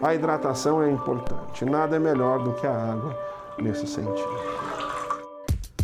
A 0.00 0.14
hidratação 0.14 0.80
é 0.80 0.88
importante, 0.88 1.64
nada 1.64 1.96
é 1.96 1.98
melhor 1.98 2.44
do 2.44 2.52
que 2.52 2.66
a 2.66 2.92
água 2.92 3.18
nesse 3.58 3.88
sentido. 3.88 4.67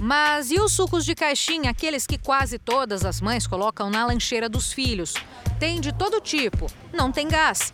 Mas 0.04 0.50
e 0.50 0.60
os 0.60 0.72
sucos 0.72 1.02
de 1.02 1.14
caixinha, 1.14 1.70
aqueles 1.70 2.06
que 2.06 2.18
quase 2.18 2.58
todas 2.58 3.06
as 3.06 3.22
mães 3.22 3.46
colocam 3.46 3.88
na 3.88 4.04
lancheira 4.04 4.50
dos 4.50 4.70
filhos? 4.70 5.14
Tem 5.58 5.80
de 5.80 5.94
todo 5.94 6.20
tipo, 6.20 6.66
não 6.92 7.10
tem 7.10 7.26
gás. 7.26 7.72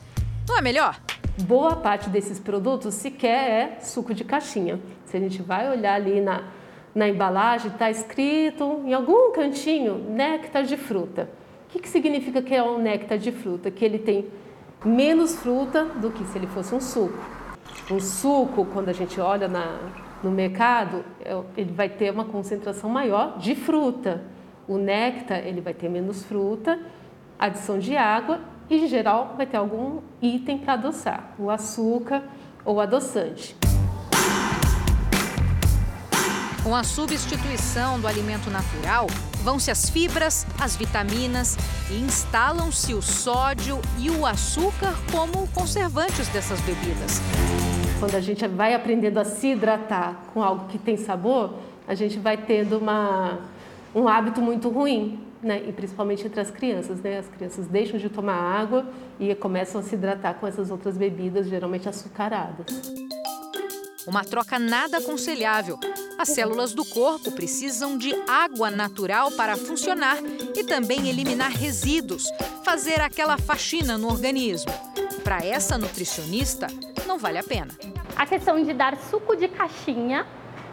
Não 0.49 0.57
é 0.57 0.63
melhor? 0.63 1.01
Boa 1.41 1.75
parte 1.75 2.09
desses 2.09 2.39
produtos 2.39 2.95
sequer 2.95 3.51
é 3.51 3.81
suco 3.81 4.15
de 4.15 4.23
caixinha. 4.23 4.79
Se 5.07 5.17
a 5.17 5.21
gente 5.21 5.43
vai 5.43 5.69
olhar 5.69 5.95
ali 5.95 6.21
na, 6.21 6.45
na 6.95 7.09
embalagem, 7.09 7.73
está 7.73 7.91
escrito 7.91 8.81
em 8.85 8.95
algum 8.95 9.33
cantinho 9.33 9.99
néctar 9.99 10.63
de 10.63 10.77
fruta. 10.77 11.29
O 11.67 11.73
que, 11.73 11.81
que 11.81 11.89
significa 11.89 12.41
que 12.41 12.55
é 12.55 12.63
um 12.63 12.79
néctar 12.79 13.19
de 13.19 13.33
fruta? 13.33 13.73
Que 13.73 13.85
ele 13.85 13.99
tem 13.99 14.29
menos 14.85 15.35
fruta 15.35 15.85
do 15.85 16.13
que 16.13 16.25
se 16.27 16.39
ele 16.39 16.47
fosse 16.47 16.77
um 16.77 16.81
suco. 16.81 17.19
Um 17.91 17.99
suco, 17.99 18.67
quando 18.67 18.89
a 18.89 18.93
gente 18.93 19.21
olha 19.21 19.49
na, 19.49 19.81
no 20.23 20.31
mercado, 20.31 21.05
é 21.25 21.39
ele 21.57 21.73
vai 21.73 21.89
ter 21.89 22.13
uma 22.13 22.25
concentração 22.25 22.91
maior 22.91 23.39
de 23.39 23.55
fruta. 23.55 24.23
O 24.69 24.77
néctar, 24.77 25.39
ele 25.39 25.61
vai 25.61 25.75
ter 25.75 25.89
menos 25.89 26.23
fruta, 26.23 26.79
adição 27.39 27.79
de 27.79 27.97
água 27.97 28.41
e, 28.69 28.85
em 28.85 28.87
geral, 28.87 29.35
vai 29.37 29.47
ter 29.47 29.57
algum 29.57 30.01
item 30.23 30.59
para 30.59 30.75
adoçar, 30.75 31.35
o 31.39 31.51
açúcar 31.51 32.23
ou 32.65 32.81
adoçante. 32.81 33.57
Com 36.63 36.77
a 36.77 36.85
substituição 36.85 37.99
do 37.99 38.07
alimento 38.07 38.51
natural, 38.51 39.07
vão-se 39.43 39.71
as 39.71 39.89
fibras, 39.89 40.47
as 40.61 40.77
vitaminas 40.77 41.57
e 41.91 41.95
instalam-se 41.95 42.93
o 42.93 43.01
sódio 43.01 43.81
e 43.99 44.11
o 44.11 44.27
açúcar 44.27 44.95
como 45.11 45.49
conservantes 45.49 46.29
dessas 46.29 46.61
bebidas. 46.61 47.21
Quando 48.01 48.15
a 48.15 48.21
gente 48.21 48.49
vai 48.49 48.73
aprendendo 48.73 49.19
a 49.19 49.27
se 49.27 49.49
hidratar 49.49 50.25
com 50.33 50.43
algo 50.43 50.69
que 50.69 50.79
tem 50.79 50.97
sabor, 50.97 51.53
a 51.87 51.95
gente 51.95 52.19
vai 52.19 52.35
tendo 52.35 52.79
uma, 52.79 53.41
um 53.95 54.09
hábito 54.09 54.41
muito 54.41 54.71
ruim, 54.71 55.21
né? 55.43 55.63
e 55.69 55.71
principalmente 55.71 56.27
entre 56.27 56.41
as 56.41 56.51
crianças. 56.51 56.99
Né? 57.03 57.19
As 57.19 57.29
crianças 57.29 57.67
deixam 57.67 58.01
de 58.01 58.09
tomar 58.09 58.37
água 58.37 58.87
e 59.21 59.35
começam 59.35 59.83
a 59.83 59.85
se 59.85 59.97
hidratar 59.97 60.33
com 60.35 60.47
essas 60.47 60.71
outras 60.71 60.97
bebidas, 60.97 61.47
geralmente 61.47 61.91
açucaradas. 61.91 62.67
Uma 64.07 64.25
troca 64.25 64.59
nada 64.59 64.97
aconselhável. 64.97 65.79
As 66.19 66.31
células 66.31 66.73
do 66.73 66.87
corpo 66.87 67.31
precisam 67.33 67.99
de 67.99 68.15
água 68.27 68.71
natural 68.71 69.31
para 69.33 69.59
funcionar 69.59 70.17
e 70.57 70.65
também 70.65 71.07
eliminar 71.11 71.51
resíduos, 71.51 72.25
fazer 72.65 73.03
aquela 73.03 73.37
faxina 73.37 73.99
no 73.99 74.09
organismo. 74.09 74.73
Para 75.25 75.45
essa 75.45 75.77
nutricionista, 75.77 76.67
não 77.07 77.19
vale 77.19 77.39
a 77.39 77.43
pena. 77.43 77.69
A 78.17 78.27
questão 78.27 78.63
de 78.63 78.73
dar 78.73 78.97
suco 78.97 79.37
de 79.37 79.49
caixinha 79.49 80.27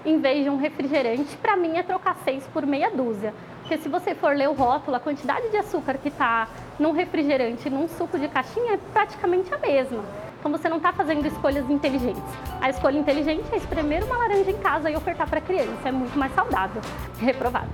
em 0.05 0.19
vez 0.19 0.43
de 0.43 0.49
um 0.49 0.57
refrigerante, 0.57 1.35
para 1.37 1.57
mim 1.57 1.77
é 1.77 1.83
trocar 1.83 2.15
seis 2.23 2.43
por 2.53 2.65
meia 2.65 2.89
dúzia. 2.89 3.33
Porque 3.59 3.77
se 3.77 3.89
você 3.89 4.15
for 4.15 4.33
ler 4.33 4.47
o 4.47 4.53
rótulo, 4.53 4.95
a 4.95 4.99
quantidade 4.99 5.49
de 5.49 5.57
açúcar 5.57 5.97
que 5.97 6.07
está 6.07 6.47
num 6.79 6.93
refrigerante 6.93 7.67
e 7.67 7.71
num 7.71 7.87
suco 7.89 8.17
de 8.17 8.29
caixinha 8.29 8.75
é 8.75 8.77
praticamente 8.93 9.53
a 9.53 9.57
mesma. 9.57 10.03
Então 10.39 10.49
você 10.49 10.69
não 10.69 10.77
está 10.77 10.93
fazendo 10.93 11.25
escolhas 11.27 11.69
inteligentes. 11.69 12.23
A 12.61 12.69
escolha 12.69 12.97
inteligente 12.97 13.43
é 13.51 13.57
espremer 13.57 14.03
uma 14.05 14.17
laranja 14.17 14.49
em 14.49 14.57
casa 14.57 14.89
e 14.89 14.95
ofertar 14.95 15.29
para 15.29 15.41
criança. 15.41 15.89
É 15.89 15.91
muito 15.91 16.17
mais 16.17 16.33
saudável. 16.33 16.81
Reprovado. 17.19 17.69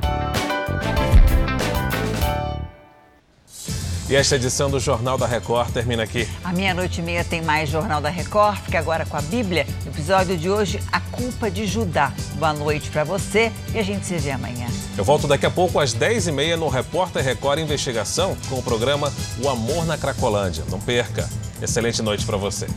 E 4.09 4.15
esta 4.15 4.35
edição 4.35 4.69
do 4.69 4.81
Jornal 4.81 5.17
da 5.17 5.25
Record 5.25 5.71
termina 5.71 6.03
aqui. 6.03 6.27
À 6.43 6.51
meia-noite 6.51 6.99
e 6.99 7.03
meia 7.03 7.23
tem 7.23 7.41
mais 7.41 7.69
Jornal 7.69 8.01
da 8.01 8.09
Record. 8.09 8.57
Fique 8.57 8.75
agora 8.75 9.05
com 9.05 9.15
a 9.15 9.21
Bíblia. 9.21 9.65
No 9.85 9.91
episódio 9.91 10.37
de 10.37 10.49
hoje, 10.49 10.81
a 10.91 10.99
culpa 10.99 11.49
de 11.49 11.65
Judá. 11.65 12.11
Boa 12.35 12.51
noite 12.51 12.89
para 12.89 13.05
você 13.05 13.49
e 13.73 13.79
a 13.79 13.83
gente 13.83 14.05
se 14.05 14.17
vê 14.17 14.31
amanhã. 14.31 14.67
Eu 14.97 15.05
volto 15.05 15.25
daqui 15.25 15.45
a 15.45 15.51
pouco 15.51 15.79
às 15.79 15.95
10h30 15.95 16.57
no 16.57 16.67
Repórter 16.67 17.23
Record 17.23 17.59
Investigação 17.59 18.35
com 18.49 18.59
o 18.59 18.63
programa 18.63 19.11
O 19.41 19.47
Amor 19.47 19.85
na 19.85 19.97
Cracolândia. 19.97 20.65
Não 20.69 20.79
perca. 20.81 21.29
Excelente 21.61 22.01
noite 22.01 22.25
para 22.25 22.35
você. 22.35 22.67